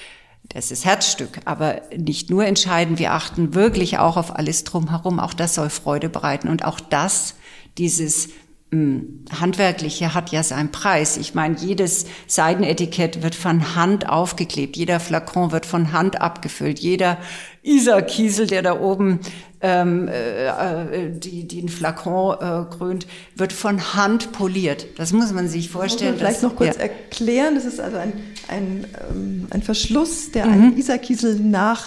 das 0.49 0.71
ist 0.71 0.85
Herzstück, 0.85 1.39
aber 1.45 1.81
nicht 1.95 2.29
nur 2.29 2.45
entscheiden, 2.45 2.99
wir 2.99 3.13
achten 3.13 3.53
wirklich 3.53 3.99
auch 3.99 4.17
auf 4.17 4.35
alles 4.35 4.63
drumherum. 4.63 5.19
Auch 5.19 5.33
das 5.33 5.55
soll 5.55 5.69
Freude 5.69 6.09
bereiten 6.09 6.47
und 6.47 6.63
auch 6.63 6.79
das, 6.79 7.35
dieses 7.77 8.29
hm, 8.71 9.25
Handwerkliche 9.39 10.13
hat 10.13 10.31
ja 10.31 10.43
seinen 10.43 10.71
Preis. 10.71 11.17
Ich 11.17 11.33
meine, 11.33 11.57
jedes 11.57 12.05
Seidenetikett 12.27 13.23
wird 13.23 13.35
von 13.35 13.75
Hand 13.75 14.09
aufgeklebt, 14.09 14.77
jeder 14.77 14.99
Flakon 14.99 15.51
wird 15.51 15.65
von 15.65 15.91
Hand 15.91 16.21
abgefüllt, 16.21 16.79
jeder 16.79 17.17
Isar-Kiesel, 17.63 18.47
der 18.47 18.61
da 18.61 18.79
oben 18.79 19.19
ähm, 19.61 20.07
äh, 20.07 20.47
äh, 20.47 21.11
die, 21.11 21.47
den 21.47 21.69
Flakon 21.69 22.35
äh, 22.35 22.75
krönt, 22.75 23.07
wird 23.35 23.53
von 23.53 23.93
Hand 23.95 24.31
poliert. 24.31 24.85
Das 24.97 25.13
muss 25.13 25.31
man 25.33 25.47
sich 25.47 25.69
vorstellen. 25.69 26.11
Muss 26.13 26.21
man 26.21 26.31
vielleicht 26.31 26.43
dass, 26.43 26.51
noch 26.51 26.55
kurz 26.57 26.75
ja. 26.75 26.83
erklären. 26.83 27.55
Das 27.55 27.65
ist 27.65 27.79
also 27.79 27.97
ein, 27.97 28.13
ein, 28.49 28.85
ähm, 29.09 29.47
ein 29.49 29.61
Verschluss, 29.61 30.31
der 30.31 30.45
mhm. 30.45 30.53
einen 30.53 30.77
Isar-Kiesel 30.77 31.39
nach 31.39 31.85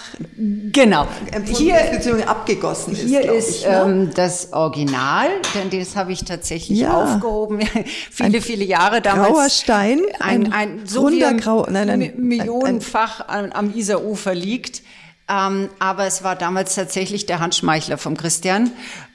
genau 0.71 1.07
hier 1.45 1.75
beziehungsweise 1.91 2.27
abgegossen 2.27 2.93
ist. 2.93 3.01
Hier 3.01 3.31
ist 3.31 3.61
ich, 3.61 3.65
ne? 3.65 3.83
ähm, 3.85 4.11
das 4.15 4.53
Original, 4.53 5.27
denn 5.55 5.79
das 5.79 5.95
habe 5.95 6.11
ich 6.11 6.23
tatsächlich 6.23 6.79
ja. 6.79 6.93
aufgehoben. 6.93 7.61
viele, 8.11 8.37
ein 8.37 8.41
viele 8.41 8.65
Jahre 8.65 9.01
damals. 9.01 9.29
Grauer 9.29 9.49
Stein, 9.49 10.01
ein, 10.19 10.51
ein, 10.51 10.53
ein 10.53 10.81
so 10.85 11.01
runder 11.01 11.33
Grau, 11.33 11.67
nein, 11.69 11.87
nein, 11.87 12.13
millionenfach 12.17 13.27
ein, 13.27 13.53
am 13.53 13.73
Isarufer 13.73 14.35
liegt. 14.35 14.81
Ähm, 15.29 15.69
aber 15.79 16.05
es 16.05 16.23
war 16.23 16.35
damals 16.35 16.75
tatsächlich 16.75 17.25
der 17.25 17.39
Handschmeichler 17.39 17.97
vom 17.97 18.17
Christian. 18.17 18.71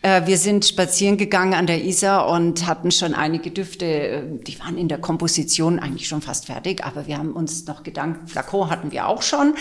Äh, 0.07 0.29
wir 0.29 0.39
sind 0.39 0.65
spazieren 0.65 1.17
gegangen 1.17 1.53
an 1.53 1.67
der 1.67 1.83
Isar 1.83 2.29
und 2.29 2.65
hatten 2.65 2.93
schon 2.93 3.13
einige 3.13 3.51
Düfte, 3.51 3.87
äh, 3.87 4.23
die 4.47 4.57
waren 4.61 4.79
in 4.79 4.87
der 4.87 4.99
Komposition 4.99 5.81
eigentlich 5.81 6.07
schon 6.07 6.23
fast 6.23 6.47
fertig, 6.47 6.85
aber 6.85 7.09
wir 7.09 7.19
haben 7.19 7.33
uns 7.33 7.67
noch 7.67 7.83
gedankt, 7.83 8.31
Flakon 8.31 8.71
hatten 8.71 8.93
wir 8.93 9.09
auch 9.09 9.23
schon, 9.23 9.55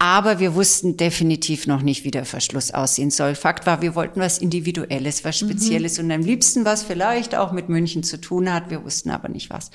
aber 0.00 0.40
wir 0.40 0.56
wussten 0.56 0.96
definitiv 0.96 1.66
noch 1.66 1.80
nicht, 1.80 2.04
wie 2.04 2.10
der 2.10 2.24
Verschluss 2.24 2.72
aussehen 2.72 3.10
soll. 3.10 3.36
Fakt 3.36 3.66
war, 3.66 3.80
wir 3.80 3.94
wollten 3.94 4.20
was 4.20 4.38
Individuelles, 4.38 5.24
was 5.24 5.38
Spezielles 5.38 5.96
mhm. 5.96 6.04
und 6.04 6.10
am 6.10 6.20
liebsten 6.22 6.64
was 6.64 6.82
vielleicht 6.82 7.36
auch 7.36 7.52
mit 7.52 7.68
München 7.68 8.02
zu 8.02 8.20
tun 8.20 8.52
hat. 8.52 8.70
Wir 8.70 8.84
wussten 8.84 9.10
aber 9.10 9.28
nicht 9.28 9.50
was. 9.50 9.70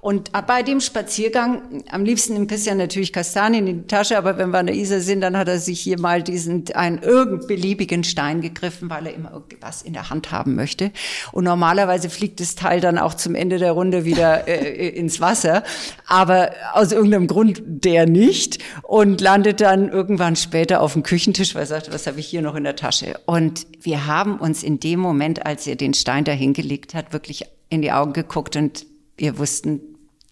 Und 0.00 0.30
bei 0.46 0.62
dem 0.62 0.80
Spaziergang, 0.80 1.84
am 1.90 2.04
liebsten 2.04 2.34
nimmt 2.34 2.48
Christian 2.48 2.78
natürlich 2.78 3.12
Kastanien 3.12 3.66
in 3.66 3.82
die 3.82 3.86
Tasche, 3.88 4.16
aber 4.16 4.38
wenn 4.38 4.50
wir 4.50 4.58
an 4.58 4.66
der 4.66 4.76
Isar 4.76 5.00
sind, 5.00 5.20
dann 5.20 5.36
hat 5.36 5.48
er 5.48 5.58
sich 5.58 5.80
hier 5.80 5.98
mal 5.98 6.22
diesen, 6.22 6.64
einen 6.74 7.02
irgend 7.02 7.48
beliebigen 7.48 8.04
Stein 8.04 8.40
gegriffen, 8.40 8.88
weil 8.88 9.08
er 9.08 9.14
immer 9.14 9.42
irgendwas 9.56 9.82
in 9.82 9.92
der 9.92 10.10
Hand 10.10 10.30
haben 10.30 10.54
möchte. 10.54 10.92
Und 11.32 11.44
normalerweise 11.44 12.10
fliegt 12.10 12.40
das 12.40 12.54
Teil 12.54 12.80
dann 12.80 12.98
auch 12.98 13.14
zum 13.14 13.34
Ende 13.34 13.58
der 13.58 13.72
Runde 13.72 14.04
wieder 14.04 14.46
äh, 14.48 14.88
ins 14.88 15.20
Wasser, 15.20 15.62
aber 16.06 16.50
aus 16.72 16.92
irgendeinem 16.92 17.26
Grund 17.26 17.62
der 17.66 18.06
nicht 18.06 18.62
und 18.82 19.20
landet 19.20 19.60
dann 19.60 19.88
irgendwann 19.88 20.36
später 20.36 20.80
auf 20.80 20.92
dem 20.92 21.02
Küchentisch, 21.02 21.54
weil 21.54 21.62
er 21.62 21.66
sagt, 21.66 21.92
was 21.92 22.06
habe 22.06 22.20
ich 22.20 22.26
hier 22.26 22.42
noch 22.42 22.54
in 22.54 22.64
der 22.64 22.76
Tasche? 22.76 23.18
Und 23.26 23.66
wir 23.80 24.06
haben 24.06 24.38
uns 24.38 24.62
in 24.62 24.80
dem 24.80 25.00
Moment, 25.00 25.46
als 25.46 25.66
er 25.66 25.76
den 25.76 25.94
Stein 25.94 26.24
dahingelegt 26.24 26.94
hat, 26.94 27.12
wirklich 27.12 27.44
in 27.68 27.82
die 27.82 27.92
Augen 27.92 28.12
geguckt 28.12 28.56
und 28.56 28.86
wir 29.16 29.38
wussten, 29.38 29.80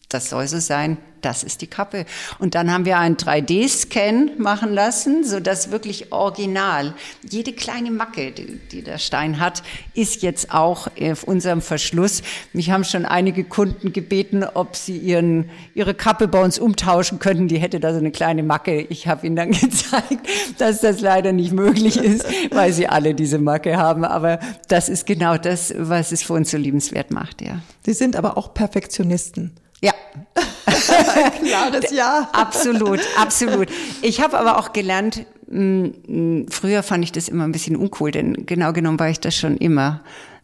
das 0.08 0.30
soll 0.30 0.46
so 0.46 0.58
sein, 0.58 0.98
das 1.24 1.42
ist 1.42 1.62
die 1.62 1.66
Kappe. 1.66 2.04
Und 2.38 2.54
dann 2.54 2.70
haben 2.70 2.84
wir 2.84 2.98
einen 2.98 3.16
3D-Scan 3.16 4.32
machen 4.38 4.72
lassen, 4.72 5.24
so 5.24 5.40
dass 5.40 5.70
wirklich 5.70 6.12
original 6.12 6.94
jede 7.28 7.52
kleine 7.52 7.90
Macke, 7.90 8.32
die, 8.32 8.60
die, 8.70 8.82
der 8.82 8.98
Stein 8.98 9.40
hat, 9.40 9.62
ist 9.94 10.22
jetzt 10.22 10.52
auch 10.52 10.88
auf 11.00 11.24
unserem 11.24 11.62
Verschluss. 11.62 12.22
Mich 12.52 12.70
haben 12.70 12.84
schon 12.84 13.06
einige 13.06 13.44
Kunden 13.44 13.92
gebeten, 13.92 14.44
ob 14.44 14.76
sie 14.76 14.98
ihren, 14.98 15.50
ihre 15.74 15.94
Kappe 15.94 16.28
bei 16.28 16.42
uns 16.42 16.58
umtauschen 16.58 17.18
könnten. 17.18 17.48
Die 17.48 17.58
hätte 17.58 17.80
da 17.80 17.92
so 17.92 17.98
eine 17.98 18.10
kleine 18.10 18.42
Macke. 18.42 18.82
Ich 18.82 19.08
habe 19.08 19.26
ihnen 19.26 19.36
dann 19.36 19.50
gezeigt, 19.52 20.28
dass 20.58 20.80
das 20.80 21.00
leider 21.00 21.32
nicht 21.32 21.52
möglich 21.52 21.96
ist, 21.96 22.26
weil 22.52 22.72
sie 22.72 22.86
alle 22.86 23.14
diese 23.14 23.38
Macke 23.38 23.78
haben. 23.78 24.04
Aber 24.04 24.40
das 24.68 24.88
ist 24.88 25.06
genau 25.06 25.38
das, 25.38 25.72
was 25.76 26.12
es 26.12 26.22
für 26.22 26.34
uns 26.34 26.50
so 26.50 26.58
liebenswert 26.58 27.10
macht, 27.10 27.40
ja. 27.40 27.60
Sie 27.84 27.92
sind 27.92 28.16
aber 28.16 28.36
auch 28.36 28.54
Perfektionisten. 28.54 29.52
Ja. 29.84 29.92
Klares 31.44 31.90
Ja. 31.90 32.28
Absolut, 32.32 33.00
absolut. 33.16 33.68
Ich 34.02 34.20
habe 34.20 34.38
aber 34.38 34.58
auch 34.58 34.72
gelernt, 34.72 35.26
früher 35.48 36.82
fand 36.82 37.04
ich 37.04 37.12
das 37.12 37.28
immer 37.28 37.44
ein 37.44 37.52
bisschen 37.52 37.76
uncool, 37.76 38.10
denn 38.10 38.46
genau 38.46 38.72
genommen 38.72 38.98
war 38.98 39.10
ich 39.10 39.20
das 39.20 39.36
schon 39.36 39.56
immer. 39.56 40.00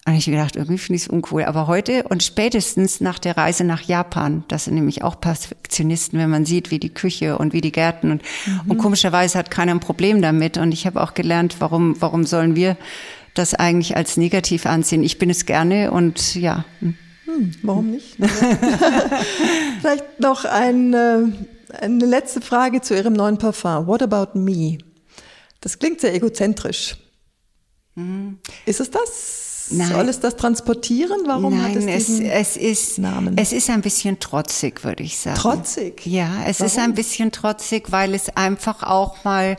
Und 0.06 0.14
ich 0.14 0.24
gedacht, 0.24 0.56
irgendwie 0.56 0.78
finde 0.78 0.96
ich 0.96 1.02
es 1.02 1.08
uncool. 1.08 1.44
Aber 1.44 1.66
heute 1.66 2.04
und 2.04 2.22
spätestens 2.22 3.00
nach 3.00 3.18
der 3.18 3.36
Reise 3.36 3.64
nach 3.64 3.82
Japan, 3.82 4.44
das 4.48 4.64
sind 4.64 4.74
nämlich 4.74 5.02
auch 5.02 5.20
Perfektionisten, 5.20 6.18
wenn 6.18 6.30
man 6.30 6.46
sieht, 6.46 6.70
wie 6.70 6.78
die 6.78 6.88
Küche 6.92 7.36
und 7.36 7.52
wie 7.52 7.60
die 7.60 7.72
Gärten 7.72 8.10
und, 8.10 8.22
mhm. 8.46 8.70
und 8.70 8.78
komischerweise 8.78 9.38
hat 9.38 9.50
keiner 9.50 9.72
ein 9.72 9.80
Problem 9.80 10.22
damit. 10.22 10.56
Und 10.56 10.72
ich 10.72 10.86
habe 10.86 11.02
auch 11.02 11.12
gelernt, 11.12 11.56
warum, 11.58 12.00
warum 12.00 12.24
sollen 12.24 12.56
wir 12.56 12.76
das 13.34 13.54
eigentlich 13.54 13.96
als 13.96 14.16
negativ 14.16 14.64
ansehen? 14.64 15.02
Ich 15.02 15.18
bin 15.18 15.28
es 15.28 15.44
gerne 15.44 15.90
und 15.90 16.34
ja. 16.34 16.64
Hm. 17.30 17.52
Warum 17.62 17.90
nicht? 17.90 18.16
Vielleicht 19.80 20.20
noch 20.20 20.44
eine, 20.44 21.32
eine 21.80 22.06
letzte 22.06 22.40
Frage 22.40 22.80
zu 22.80 22.94
Ihrem 22.94 23.12
neuen 23.12 23.38
Parfum. 23.38 23.86
What 23.86 24.02
about 24.02 24.38
me? 24.38 24.78
Das 25.60 25.78
klingt 25.78 26.00
sehr 26.00 26.14
egozentrisch. 26.14 26.96
Mhm. 27.94 28.38
Ist 28.66 28.80
es 28.80 28.90
das? 28.90 29.68
Nein. 29.72 29.88
Soll 29.88 30.08
es 30.08 30.18
das 30.18 30.36
transportieren? 30.36 31.20
Warum 31.26 31.56
Nein, 31.56 31.76
hat 31.76 31.76
es, 31.76 32.18
es 32.18 32.56
ist, 32.56 32.98
Namen? 32.98 33.36
Es 33.38 33.52
ist 33.52 33.70
ein 33.70 33.82
bisschen 33.82 34.18
trotzig, 34.18 34.82
würde 34.82 35.04
ich 35.04 35.16
sagen. 35.16 35.36
Trotzig? 35.38 36.04
Ja, 36.06 36.42
es 36.44 36.58
Warum? 36.58 36.66
ist 36.66 36.78
ein 36.78 36.94
bisschen 36.94 37.30
trotzig, 37.30 37.92
weil 37.92 38.14
es 38.14 38.30
einfach 38.36 38.82
auch 38.82 39.22
mal 39.22 39.56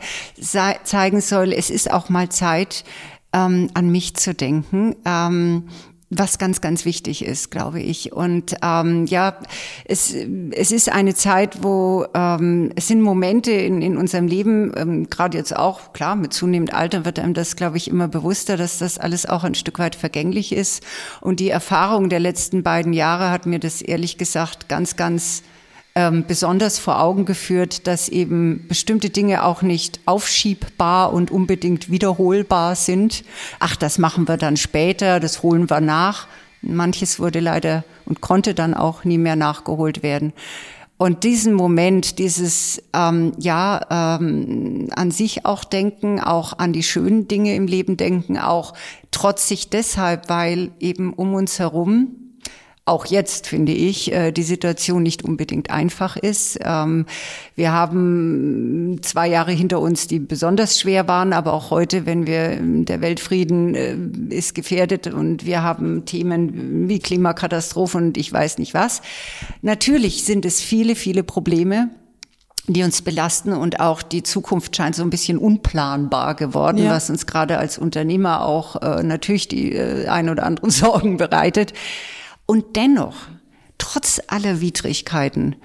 zeigen 0.84 1.22
soll, 1.22 1.54
es 1.54 1.70
ist 1.70 1.90
auch 1.90 2.10
mal 2.10 2.28
Zeit, 2.28 2.84
ähm, 3.32 3.70
an 3.72 3.88
mich 3.90 4.14
zu 4.14 4.34
denken. 4.34 4.96
Ähm, 5.06 5.68
was 6.14 6.38
ganz, 6.38 6.60
ganz 6.60 6.84
wichtig 6.84 7.24
ist, 7.24 7.50
glaube 7.50 7.80
ich. 7.80 8.12
Und 8.12 8.56
ähm, 8.62 9.06
ja, 9.06 9.38
es, 9.84 10.14
es 10.50 10.70
ist 10.70 10.90
eine 10.90 11.14
Zeit, 11.14 11.62
wo 11.62 12.04
ähm, 12.14 12.70
es 12.76 12.88
sind 12.88 13.00
Momente 13.00 13.50
in, 13.52 13.80
in 13.80 13.96
unserem 13.96 14.26
Leben, 14.26 14.72
ähm, 14.76 15.08
gerade 15.08 15.38
jetzt 15.38 15.56
auch, 15.56 15.92
klar, 15.92 16.16
mit 16.16 16.32
zunehmendem 16.32 16.76
Alter 16.76 17.04
wird 17.04 17.18
einem 17.18 17.34
das, 17.34 17.56
glaube 17.56 17.78
ich, 17.78 17.88
immer 17.88 18.08
bewusster, 18.08 18.56
dass 18.56 18.78
das 18.78 18.98
alles 18.98 19.26
auch 19.26 19.44
ein 19.44 19.54
Stück 19.54 19.78
weit 19.78 19.94
vergänglich 19.94 20.52
ist. 20.52 20.84
Und 21.20 21.40
die 21.40 21.50
Erfahrung 21.50 22.10
der 22.10 22.20
letzten 22.20 22.62
beiden 22.62 22.92
Jahre 22.92 23.30
hat 23.30 23.46
mir 23.46 23.58
das 23.58 23.80
ehrlich 23.80 24.18
gesagt 24.18 24.68
ganz, 24.68 24.96
ganz 24.96 25.42
ähm, 25.94 26.24
besonders 26.26 26.78
vor 26.78 27.00
Augen 27.00 27.24
geführt, 27.24 27.86
dass 27.86 28.08
eben 28.08 28.66
bestimmte 28.68 29.10
Dinge 29.10 29.44
auch 29.44 29.62
nicht 29.62 30.00
aufschiebbar 30.06 31.12
und 31.12 31.30
unbedingt 31.30 31.90
wiederholbar 31.90 32.76
sind. 32.76 33.24
Ach, 33.58 33.76
das 33.76 33.98
machen 33.98 34.26
wir 34.26 34.36
dann 34.36 34.56
später, 34.56 35.20
das 35.20 35.42
holen 35.42 35.68
wir 35.68 35.80
nach. 35.80 36.28
Manches 36.62 37.18
wurde 37.18 37.40
leider 37.40 37.84
und 38.06 38.20
konnte 38.20 38.54
dann 38.54 38.72
auch 38.74 39.04
nie 39.04 39.18
mehr 39.18 39.36
nachgeholt 39.36 40.02
werden. 40.02 40.32
Und 40.96 41.24
diesen 41.24 41.54
Moment, 41.54 42.20
dieses 42.20 42.80
ähm, 42.92 43.32
ja 43.36 44.18
ähm, 44.20 44.88
an 44.94 45.10
sich 45.10 45.44
auch 45.44 45.64
denken, 45.64 46.20
auch 46.20 46.58
an 46.58 46.72
die 46.72 46.84
schönen 46.84 47.26
Dinge 47.26 47.56
im 47.56 47.66
Leben 47.66 47.96
denken, 47.96 48.38
auch 48.38 48.74
trotzig 49.10 49.68
deshalb, 49.68 50.28
weil 50.28 50.70
eben 50.78 51.12
um 51.12 51.34
uns 51.34 51.58
herum 51.58 52.21
auch 52.84 53.06
jetzt 53.06 53.46
finde 53.46 53.72
ich, 53.72 54.12
äh, 54.12 54.32
die 54.32 54.42
Situation 54.42 55.04
nicht 55.04 55.24
unbedingt 55.24 55.70
einfach 55.70 56.16
ist. 56.16 56.58
Ähm, 56.62 57.06
wir 57.54 57.72
haben 57.72 58.98
zwei 59.02 59.28
Jahre 59.28 59.52
hinter 59.52 59.80
uns, 59.80 60.08
die 60.08 60.18
besonders 60.18 60.80
schwer 60.80 61.06
waren, 61.06 61.32
aber 61.32 61.52
auch 61.52 61.70
heute, 61.70 62.06
wenn 62.06 62.26
wir, 62.26 62.58
der 62.60 63.00
Weltfrieden 63.00 63.74
äh, 63.74 63.96
ist 64.34 64.56
gefährdet 64.56 65.06
und 65.06 65.46
wir 65.46 65.62
haben 65.62 66.06
Themen 66.06 66.88
wie 66.88 66.98
Klimakatastrophe 66.98 67.98
und 67.98 68.16
ich 68.16 68.32
weiß 68.32 68.58
nicht 68.58 68.74
was. 68.74 69.00
Natürlich 69.62 70.24
sind 70.24 70.44
es 70.44 70.60
viele, 70.60 70.96
viele 70.96 71.22
Probleme 71.22 71.90
die 72.68 72.84
uns 72.84 73.02
belasten 73.02 73.52
und 73.52 73.80
auch 73.80 74.02
die 74.02 74.22
Zukunft 74.22 74.76
scheint 74.76 74.94
so 74.94 75.02
ein 75.02 75.10
bisschen 75.10 75.36
unplanbar 75.36 76.36
geworden, 76.36 76.78
ja. 76.78 76.92
was 76.92 77.10
uns 77.10 77.26
gerade 77.26 77.58
als 77.58 77.76
Unternehmer 77.76 78.44
auch 78.44 78.80
äh, 78.80 79.02
natürlich 79.02 79.48
die 79.48 79.72
äh, 79.72 80.06
ein 80.06 80.28
oder 80.28 80.44
anderen 80.44 80.70
Sorgen 80.70 81.16
bereitet. 81.16 81.72
Und 82.46 82.76
dennoch, 82.76 83.16
trotz 83.78 84.20
aller 84.28 84.60
Widrigkeiten, 84.60 85.56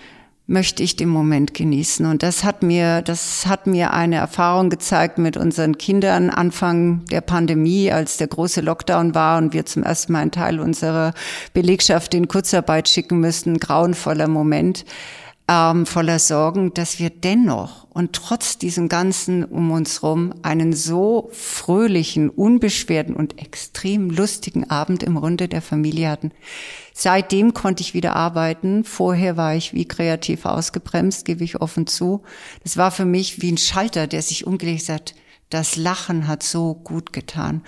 möchte 0.48 0.82
ich 0.82 0.96
den 0.96 1.10
Moment 1.10 1.54
genießen. 1.54 2.06
Und 2.06 2.24
das 2.24 2.46
hat 2.46 2.64
mir, 2.64 3.02
das 3.02 3.46
hat 3.46 3.68
mir 3.68 3.94
eine 3.94 4.16
Erfahrung 4.16 4.70
gezeigt 4.70 5.18
mit 5.18 5.36
unseren 5.36 5.78
Kindern 5.78 6.30
Anfang 6.30 7.04
der 7.12 7.20
Pandemie, 7.20 7.92
als 7.92 8.16
der 8.16 8.28
große 8.28 8.62
Lockdown 8.62 9.14
war 9.14 9.38
und 9.38 9.54
wir 9.54 9.66
zum 9.66 9.84
ersten 9.84 10.14
Mal 10.14 10.22
einen 10.22 10.32
Teil 10.32 10.62
unserer 10.62 11.14
Belegschaft 11.54 12.14
in 12.14 12.30
Kurzarbeit 12.30 12.88
schicken 12.88 13.20
müssten. 13.20 13.60
Grauenvoller 13.60 14.30
Moment 14.30 14.86
ähm, 15.50 15.86
voller 15.86 16.20
Sorgen, 16.20 16.74
dass 16.74 17.00
wir 17.00 17.10
dennoch 17.10 17.88
und 17.90 18.14
trotz 18.14 18.58
diesem 18.58 18.90
Ganzen 18.90 19.46
um 19.46 19.72
uns 19.72 20.04
rum 20.04 20.34
einen 20.44 20.74
so 20.74 21.30
fröhlichen, 21.32 22.30
unbeschwerten 22.30 23.16
und 23.16 23.40
extrem 23.40 24.10
lustigen 24.10 24.70
Abend 24.70 25.04
im 25.04 25.16
Runde 25.16 25.48
der 25.48 25.62
Familie 25.62 26.10
hatten. 26.10 26.32
Seitdem 26.94 27.54
konnte 27.54 27.82
ich 27.82 27.94
wieder 27.94 28.16
arbeiten. 28.16 28.84
Vorher 28.84 29.38
war 29.38 29.56
ich 29.56 29.74
wie 29.74 29.88
kreativ 29.88 30.46
ausgebremst, 30.46 31.26
gebe 31.26 31.44
ich 31.44 31.62
offen 31.62 31.88
zu. 31.88 32.24
Das 32.64 32.76
war 32.76 32.92
für 32.92 33.06
mich 33.06 33.42
wie 33.42 33.52
ein 33.52 33.58
Schalter, 33.58 34.08
der 34.08 34.22
sich 34.22 34.46
umgelegt 34.46 34.90
hat. 34.90 35.16
Das 35.50 35.78
Lachen 35.78 36.28
hat 36.28 36.44
so 36.44 36.74
gut 36.74 37.14
getan. 37.14 37.62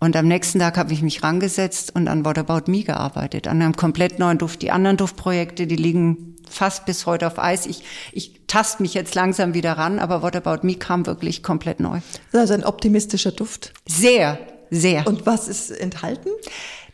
Und 0.00 0.16
am 0.16 0.26
nächsten 0.26 0.58
Tag 0.58 0.78
habe 0.78 0.94
ich 0.94 1.02
mich 1.02 1.22
rangesetzt 1.22 1.94
und 1.94 2.08
an 2.08 2.24
What 2.24 2.38
About 2.38 2.70
Me 2.70 2.82
gearbeitet, 2.82 3.46
an 3.46 3.60
einem 3.60 3.76
komplett 3.76 4.18
neuen 4.18 4.38
Duft. 4.38 4.62
Die 4.62 4.70
anderen 4.70 4.96
Duftprojekte, 4.96 5.66
die 5.66 5.76
liegen 5.76 6.36
fast 6.50 6.86
bis 6.86 7.06
heute 7.06 7.26
auf 7.26 7.38
Eis. 7.38 7.66
Ich, 7.66 7.82
ich 8.12 8.40
tast 8.46 8.80
mich 8.80 8.94
jetzt 8.94 9.14
langsam 9.14 9.54
wieder 9.54 9.72
ran, 9.72 9.98
aber 9.98 10.22
What 10.22 10.36
About 10.36 10.66
Me 10.66 10.74
kam 10.74 11.06
wirklich 11.06 11.42
komplett 11.42 11.80
neu. 11.80 12.00
Also 12.32 12.54
ein 12.54 12.64
optimistischer 12.64 13.32
Duft. 13.32 13.72
Sehr, 13.86 14.38
sehr. 14.70 15.06
Und 15.06 15.26
was 15.26 15.48
ist 15.48 15.70
enthalten? 15.70 16.28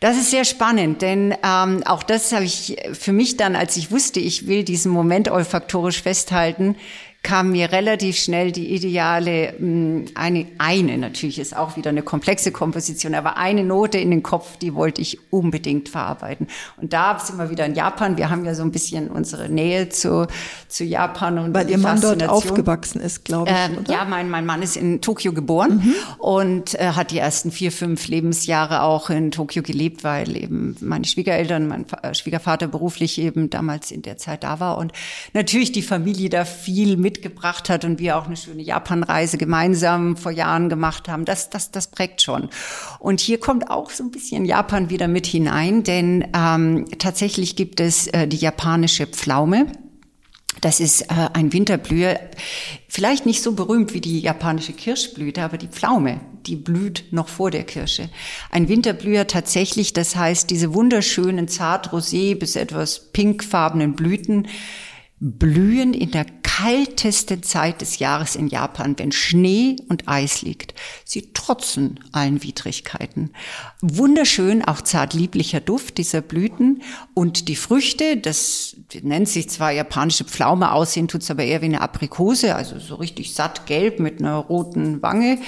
Das 0.01 0.17
ist 0.17 0.31
sehr 0.31 0.45
spannend, 0.45 1.01
denn 1.01 1.35
ähm, 1.43 1.83
auch 1.87 2.03
das 2.03 2.33
habe 2.33 2.45
ich 2.45 2.77
für 2.93 3.13
mich 3.13 3.39
dann, 3.39 3.57
als 3.57 3.77
ich 3.79 3.91
wusste, 3.91 4.21
ich 4.21 4.47
will 4.47 4.63
diesen 4.63 4.93
Moment 4.93 5.31
olfaktorisch 5.31 6.03
festhalten, 6.03 6.77
kam 7.23 7.51
mir 7.51 7.73
relativ 7.73 8.17
schnell 8.17 8.53
die 8.53 8.73
ideale, 8.73 9.55
hm, 9.59 10.05
eine, 10.15 10.47
eine 10.59 10.97
natürlich 10.97 11.41
ist 11.41 11.57
auch 11.57 11.77
wieder 11.77 11.91
eine 11.91 12.03
komplexe 12.03 12.53
Komposition, 12.53 13.17
aber 13.17 13.37
eine 13.37 13.65
Note 13.65 13.99
in 13.99 14.11
den 14.11 14.23
Kopf, 14.23 14.59
die 14.59 14.75
wollte 14.75 15.03
ich 15.03 15.19
unbedingt 15.31 15.89
verarbeiten. 15.89 16.47
Und 16.81 16.93
da 16.93 17.19
sind 17.19 17.39
wir 17.39 17.51
wieder 17.51 17.67
in 17.67 17.75
Japan. 17.75 18.17
Wir 18.17 18.31
haben 18.31 18.45
ja 18.45 18.55
so 18.55 18.63
ein 18.63 18.71
bisschen 18.71 19.09
unsere 19.09 19.49
Nähe 19.49 19.89
zu, 19.89 20.29
zu 20.69 20.85
Japan 20.85 21.39
und 21.39 21.53
Weil 21.53 21.69
Ihr 21.69 21.79
Mann 21.79 22.01
dort 22.01 22.29
aufgewachsen 22.29 23.01
ist, 23.01 23.25
glaube 23.25 23.51
ich. 23.51 23.57
Ähm, 23.57 23.85
ja, 23.89 24.05
mein, 24.05 24.31
mein 24.31 24.47
Mann 24.47 24.63
ist 24.63 24.77
in 24.77 25.01
Tokio 25.01 25.33
geboren 25.33 25.83
mhm. 25.85 25.95
und 26.19 26.75
äh, 26.75 26.93
hat 26.93 27.11
die 27.11 27.19
ersten 27.19 27.51
vier, 27.51 27.73
fünf 27.73 28.07
Lebensjahre 28.07 28.83
auch 28.83 29.11
in 29.11 29.33
Tokio 29.33 29.65
gelebt, 29.65 30.05
weil 30.05 30.37
eben 30.37 30.77
meine 30.81 31.05
Schwiegereltern, 31.05 31.67
mein 31.67 31.87
äh, 32.03 32.15
Schwiegervater 32.15 32.69
beruflich 32.69 33.19
eben 33.19 33.51
damals 33.51 33.91
in 33.91 34.03
der 34.03 34.17
Zeit 34.17 34.45
da 34.45 34.61
war 34.61 34.79
und 34.79 34.93
natürlich 35.33 35.73
die 35.73 35.83
Familie 35.83 36.29
da 36.29 36.45
viel 36.45 36.97
mit 36.97 37.16
mitgebracht 37.17 37.69
hat 37.71 37.85
und 37.85 37.99
wir 37.99 38.17
auch 38.17 38.27
eine 38.27 38.37
schöne 38.37 38.63
Japanreise 38.63 39.39
gemeinsam 39.39 40.17
vor 40.17 40.33
Jahren 40.33 40.69
gemacht 40.69 41.09
haben, 41.09 41.25
das, 41.25 41.51
das, 41.51 41.71
das 41.71 41.91
prägt 41.91 42.23
schon. 42.23 42.49
Und 42.99 43.21
hier 43.21 43.41
kommt 43.41 43.71
auch 43.71 43.91
so 43.91 44.05
ein 44.05 44.11
bisschen 44.11 44.45
Japan 44.45 44.91
wieder 44.91 45.09
mit 45.09 45.27
hinein, 45.27 45.83
denn 45.83 46.29
ähm, 46.37 46.85
tatsächlich 46.99 47.57
gibt 47.57 47.81
es 47.81 48.07
äh, 48.09 48.29
die 48.29 48.37
japanische 48.37 49.07
Pflaume. 49.07 49.67
Das 50.61 50.81
ist 50.81 51.03
äh, 51.03 51.29
ein 51.33 51.53
Winterblüher, 51.53 52.19
vielleicht 52.89 53.27
nicht 53.27 53.43
so 53.43 53.53
berühmt 53.53 53.95
wie 53.95 54.01
die 54.01 54.21
japanische 54.21 54.73
Kirschblüte, 54.73 55.43
aber 55.43 55.59
die 55.59 55.69
Pflaume, 55.69 56.21
die 56.47 56.57
blüht 56.57 57.05
noch 57.13 57.29
vor 57.29 57.51
der 57.51 57.65
Kirsche. 57.65 58.09
Ein 58.51 58.69
Winterblüher 58.69 59.27
tatsächlich, 59.27 59.93
das 59.93 60.17
heißt, 60.17 60.51
diese 60.51 60.75
wunderschönen 60.75 61.49
zart 61.49 61.91
rosé 61.93 62.35
bis 62.39 62.57
etwas 62.57 63.13
pinkfarbenen 63.13 63.95
Blüten 63.97 64.49
blühen 65.19 65.95
in 65.95 66.11
der 66.11 66.27
kaltesten 66.57 67.43
Zeit 67.43 67.83
des 67.83 67.99
Jahres 67.99 68.35
in 68.35 68.49
Japan, 68.49 68.99
wenn 68.99 69.13
Schnee 69.13 69.77
und 69.91 70.09
Eis 70.09 70.41
liegt. 70.41 70.73
Sie 71.05 71.33
trotzen 71.35 72.01
allen 72.13 72.43
Widrigkeiten. 72.43 73.31
Wunderschön, 73.83 74.65
auch 74.65 74.81
zart 74.81 75.13
lieblicher 75.13 75.61
Duft 75.61 75.99
dieser 75.99 76.23
Blüten 76.23 76.83
und 77.13 77.49
die 77.49 77.57
Früchte, 77.57 78.17
das 78.17 78.75
nennt 79.03 79.29
sich 79.29 79.51
zwar 79.51 79.71
japanische 79.71 80.25
Pflaume, 80.25 80.73
aussehen 80.73 81.09
tut's 81.09 81.31
aber 81.31 81.45
eher 81.45 81.61
wie 81.61 81.67
eine 81.67 81.83
Aprikose, 81.83 82.55
also 82.55 82.79
so 82.79 82.95
richtig 82.95 83.35
satt 83.35 83.67
gelb 83.67 84.01
mit 84.01 84.21
einer 84.21 84.37
roten 84.37 85.03
Wange. 85.03 85.39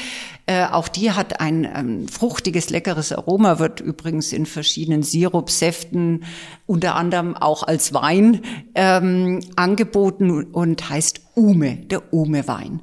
Äh, 0.48 0.64
auch 0.64 0.88
die 0.88 1.12
hat 1.12 1.40
ein 1.40 1.68
ähm, 1.76 2.08
fruchtiges, 2.08 2.70
leckeres 2.70 3.12
Aroma, 3.12 3.58
wird 3.58 3.80
übrigens 3.80 4.32
in 4.32 4.46
verschiedenen 4.46 5.02
Sirupsäften, 5.02 6.24
unter 6.64 6.94
anderem 6.94 7.36
auch 7.36 7.64
als 7.64 7.92
Wein 7.92 8.40
ähm, 8.74 9.40
angeboten 9.56 10.44
und 10.44 10.88
heißt 10.88 11.20
Ume, 11.34 11.76
der 11.76 12.14
Ume-Wein. 12.14 12.80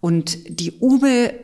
Und 0.00 0.38
die 0.48 0.72
Ume 0.72 1.34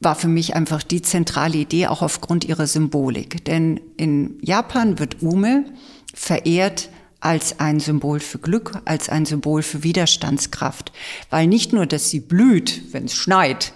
war 0.00 0.14
für 0.14 0.28
mich 0.28 0.56
einfach 0.56 0.82
die 0.82 1.02
zentrale 1.02 1.58
Idee, 1.58 1.88
auch 1.88 2.00
aufgrund 2.00 2.46
ihrer 2.46 2.66
Symbolik. 2.66 3.44
Denn 3.44 3.78
in 3.98 4.38
Japan 4.40 4.98
wird 4.98 5.22
Ume 5.22 5.66
verehrt 6.14 6.88
als 7.20 7.60
ein 7.60 7.78
Symbol 7.78 8.20
für 8.20 8.38
Glück, 8.38 8.80
als 8.86 9.10
ein 9.10 9.26
Symbol 9.26 9.62
für 9.62 9.82
Widerstandskraft. 9.82 10.92
Weil 11.28 11.46
nicht 11.46 11.74
nur, 11.74 11.84
dass 11.84 12.08
sie 12.08 12.20
blüht, 12.20 12.94
wenn 12.94 13.04
es 13.04 13.14
schneit, 13.14 13.74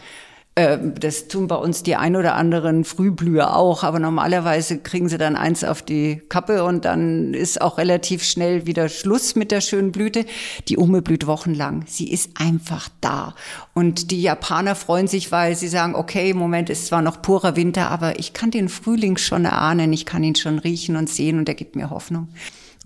das 0.57 1.26
tun 1.26 1.48
bei 1.48 1.57
uns 1.57 1.82
die 1.82 1.96
ein 1.96 2.14
oder 2.14 2.36
anderen 2.36 2.84
Frühblüher 2.84 3.57
auch, 3.57 3.82
aber 3.82 3.98
normalerweise 3.98 4.78
kriegen 4.78 5.09
sie 5.09 5.18
dann 5.18 5.34
eins 5.34 5.64
auf 5.64 5.82
die 5.82 6.22
Kappe 6.28 6.62
und 6.62 6.84
dann 6.84 7.34
ist 7.34 7.61
auch 7.61 7.76
relativ 7.76 8.22
schnell 8.22 8.64
wieder 8.64 8.88
Schluss 8.88 9.34
mit 9.34 9.50
der 9.50 9.61
schönen 9.61 9.90
Blüte. 9.90 10.24
Die 10.68 10.76
Ume 10.76 11.02
blüht 11.02 11.26
wochenlang. 11.26 11.84
Sie 11.88 12.09
ist 12.09 12.30
einfach 12.38 12.88
da. 13.00 13.34
Und 13.74 14.12
die 14.12 14.22
Japaner 14.22 14.76
freuen 14.76 15.09
sich, 15.09 15.32
weil 15.32 15.57
sie 15.57 15.66
sagen, 15.66 15.96
okay, 15.96 16.30
im 16.30 16.36
Moment 16.36 16.70
ist 16.70 16.86
zwar 16.86 17.02
noch 17.02 17.20
purer 17.20 17.57
Winter, 17.57 17.90
aber 17.90 18.20
ich 18.20 18.32
kann 18.32 18.52
den 18.52 18.68
Frühling 18.68 19.16
schon 19.16 19.46
erahnen, 19.46 19.92
ich 19.92 20.07
kann 20.07 20.22
ihn 20.22 20.36
schon 20.36 20.61
riechen 20.61 20.94
und 20.94 21.11
sehen 21.11 21.38
und 21.38 21.48
er 21.48 21.57
gibt 21.57 21.74
mir 21.74 21.90
Hoffnung. 21.90 22.28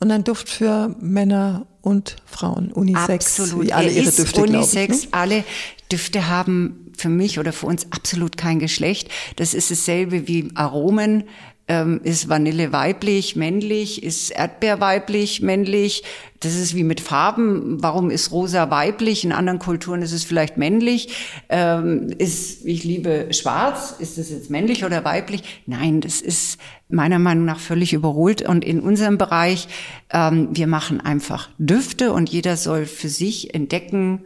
Und 0.01 0.11
ein 0.11 0.25
Duft 0.25 0.49
für 0.49 0.95
Männer 1.01 1.67
und 1.83 2.17
Frauen, 2.25 2.73
Unisex, 2.73 3.41
Absolut. 3.41 3.67
wie 3.67 3.73
alle 3.73 3.89
er 3.89 4.03
ihre 4.03 4.13
Düfte, 4.13 4.43
Unisex, 4.43 4.99
ich, 4.99 5.05
ne? 5.07 5.13
alle 5.13 5.45
Düfte 5.91 6.29
haben 6.29 6.93
für 6.97 7.09
mich 7.09 7.39
oder 7.39 7.53
für 7.53 7.67
uns 7.67 7.87
absolut 7.93 8.37
kein 8.37 8.59
Geschlecht. 8.59 9.09
Das 9.37 9.55
ist 9.55 9.71
dasselbe 9.71 10.29
wie 10.29 10.51
Aromen. 10.55 11.25
Ähm, 11.71 12.01
ist 12.03 12.31
Vanille 12.31 12.73
weiblich, 12.73 13.37
männlich? 13.37 14.03
Ist 14.03 14.31
Erdbeer 14.31 14.81
weiblich, 14.81 15.43
männlich? 15.43 16.03
Das 16.41 16.55
ist 16.55 16.75
wie 16.75 16.83
mit 16.83 17.01
Farben. 17.01 17.83
Warum 17.83 18.11
ist 18.11 18.33
rosa 18.33 18.71
weiblich? 18.71 19.23
In 19.23 19.33
anderen 19.33 19.59
Kulturen 19.59 20.01
ist 20.01 20.13
es 20.13 20.25
vielleicht 20.25 20.57
männlich. 20.57 21.11
Ähm, 21.51 22.09
ist, 22.17 22.65
ich 22.65 22.85
liebe 22.85 23.29
schwarz. 23.33 23.95
Ist 23.99 24.17
es 24.17 24.31
jetzt 24.31 24.49
männlich 24.49 24.87
oder 24.87 25.05
weiblich? 25.05 25.43
Nein, 25.67 26.01
das 26.01 26.23
ist 26.23 26.59
meiner 26.89 27.19
Meinung 27.19 27.45
nach 27.45 27.61
völlig 27.61 27.93
überholt. 27.93 28.41
Und 28.49 28.65
in 28.65 28.81
unserem 28.81 29.19
Bereich, 29.19 29.69
ähm, 30.11 30.49
wir 30.53 30.69
machen 30.69 31.03
einfach 31.03 31.51
Düfte 31.59 32.15
und 32.15 32.31
jeder 32.31 32.57
soll 32.57 32.87
für 32.87 33.11
sich 33.11 33.53
entdecken, 33.55 34.25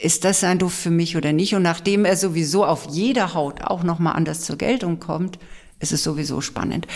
ist 0.00 0.24
das 0.24 0.42
ein 0.44 0.58
Duft 0.58 0.78
für 0.78 0.90
mich 0.90 1.16
oder 1.16 1.32
nicht? 1.32 1.54
Und 1.54 1.62
nachdem 1.62 2.04
er 2.04 2.16
sowieso 2.16 2.64
auf 2.64 2.86
jeder 2.90 3.34
Haut 3.34 3.62
auch 3.62 3.82
nochmal 3.82 4.16
anders 4.16 4.40
zur 4.42 4.56
Geltung 4.56 5.00
kommt, 5.00 5.38
ist 5.80 5.92
es 5.92 6.02
sowieso 6.02 6.40
spannend. 6.40 6.86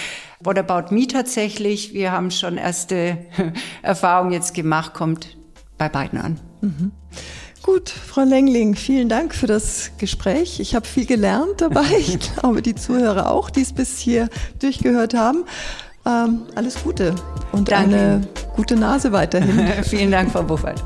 What 0.41 0.59
about 0.59 0.95
me 0.95 1.07
tatsächlich? 1.07 1.93
Wir 1.93 2.13
haben 2.13 2.31
schon 2.31 2.57
erste 2.57 3.19
Erfahrungen 3.83 4.33
jetzt 4.33 4.55
gemacht, 4.55 4.95
kommt 4.95 5.37
bei 5.77 5.89
beiden 5.89 6.21
an. 6.21 6.41
Mhm. 6.61 6.93
Gut, 7.63 7.91
Frau 7.91 8.23
Lengling, 8.23 8.77
vielen 8.77 9.09
Dank 9.09 9.35
für 9.35 9.49
das 9.49 9.91
Gespräch. 9.99 10.61
Ich 10.61 10.77
habe 10.77 10.87
viel 10.87 11.05
gelernt 11.05 11.61
dabei. 11.61 11.85
Ich 11.99 12.21
glaube, 12.21 12.63
die 12.63 12.77
Zuhörer 12.77 13.33
auch, 13.33 13.51
die 13.51 13.63
es 13.63 13.73
bis 13.73 13.99
hier 13.99 14.29
durchgehört 14.61 15.15
haben. 15.15 15.45
Ähm, 16.07 16.43
alles 16.55 16.81
Gute 16.85 17.17
und 17.51 17.73
Danke. 17.73 17.97
eine 17.97 18.29
gute 18.55 18.77
Nase 18.77 19.11
weiterhin. 19.11 19.67
vielen 19.83 20.13
Dank, 20.13 20.31
Frau 20.31 20.45
Buffert. 20.45 20.85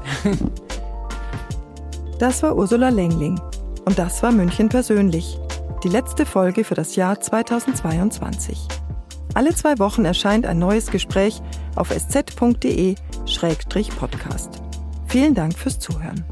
Das 2.20 2.42
war 2.42 2.54
Ursula 2.54 2.90
Lengling. 2.90 3.40
Und 3.86 3.98
das 3.98 4.22
war 4.22 4.30
München 4.30 4.68
persönlich. 4.68 5.38
Die 5.82 5.88
letzte 5.88 6.26
Folge 6.26 6.64
für 6.64 6.74
das 6.74 6.94
Jahr 6.94 7.18
2022. 7.18 8.68
Alle 9.32 9.54
zwei 9.54 9.78
Wochen 9.78 10.04
erscheint 10.04 10.44
ein 10.44 10.58
neues 10.58 10.90
Gespräch 10.90 11.40
auf 11.76 11.90
sz.de-podcast. 11.90 13.00
Vielen 15.06 15.34
Dank 15.34 15.56
fürs 15.58 15.78
Zuhören. 15.78 16.22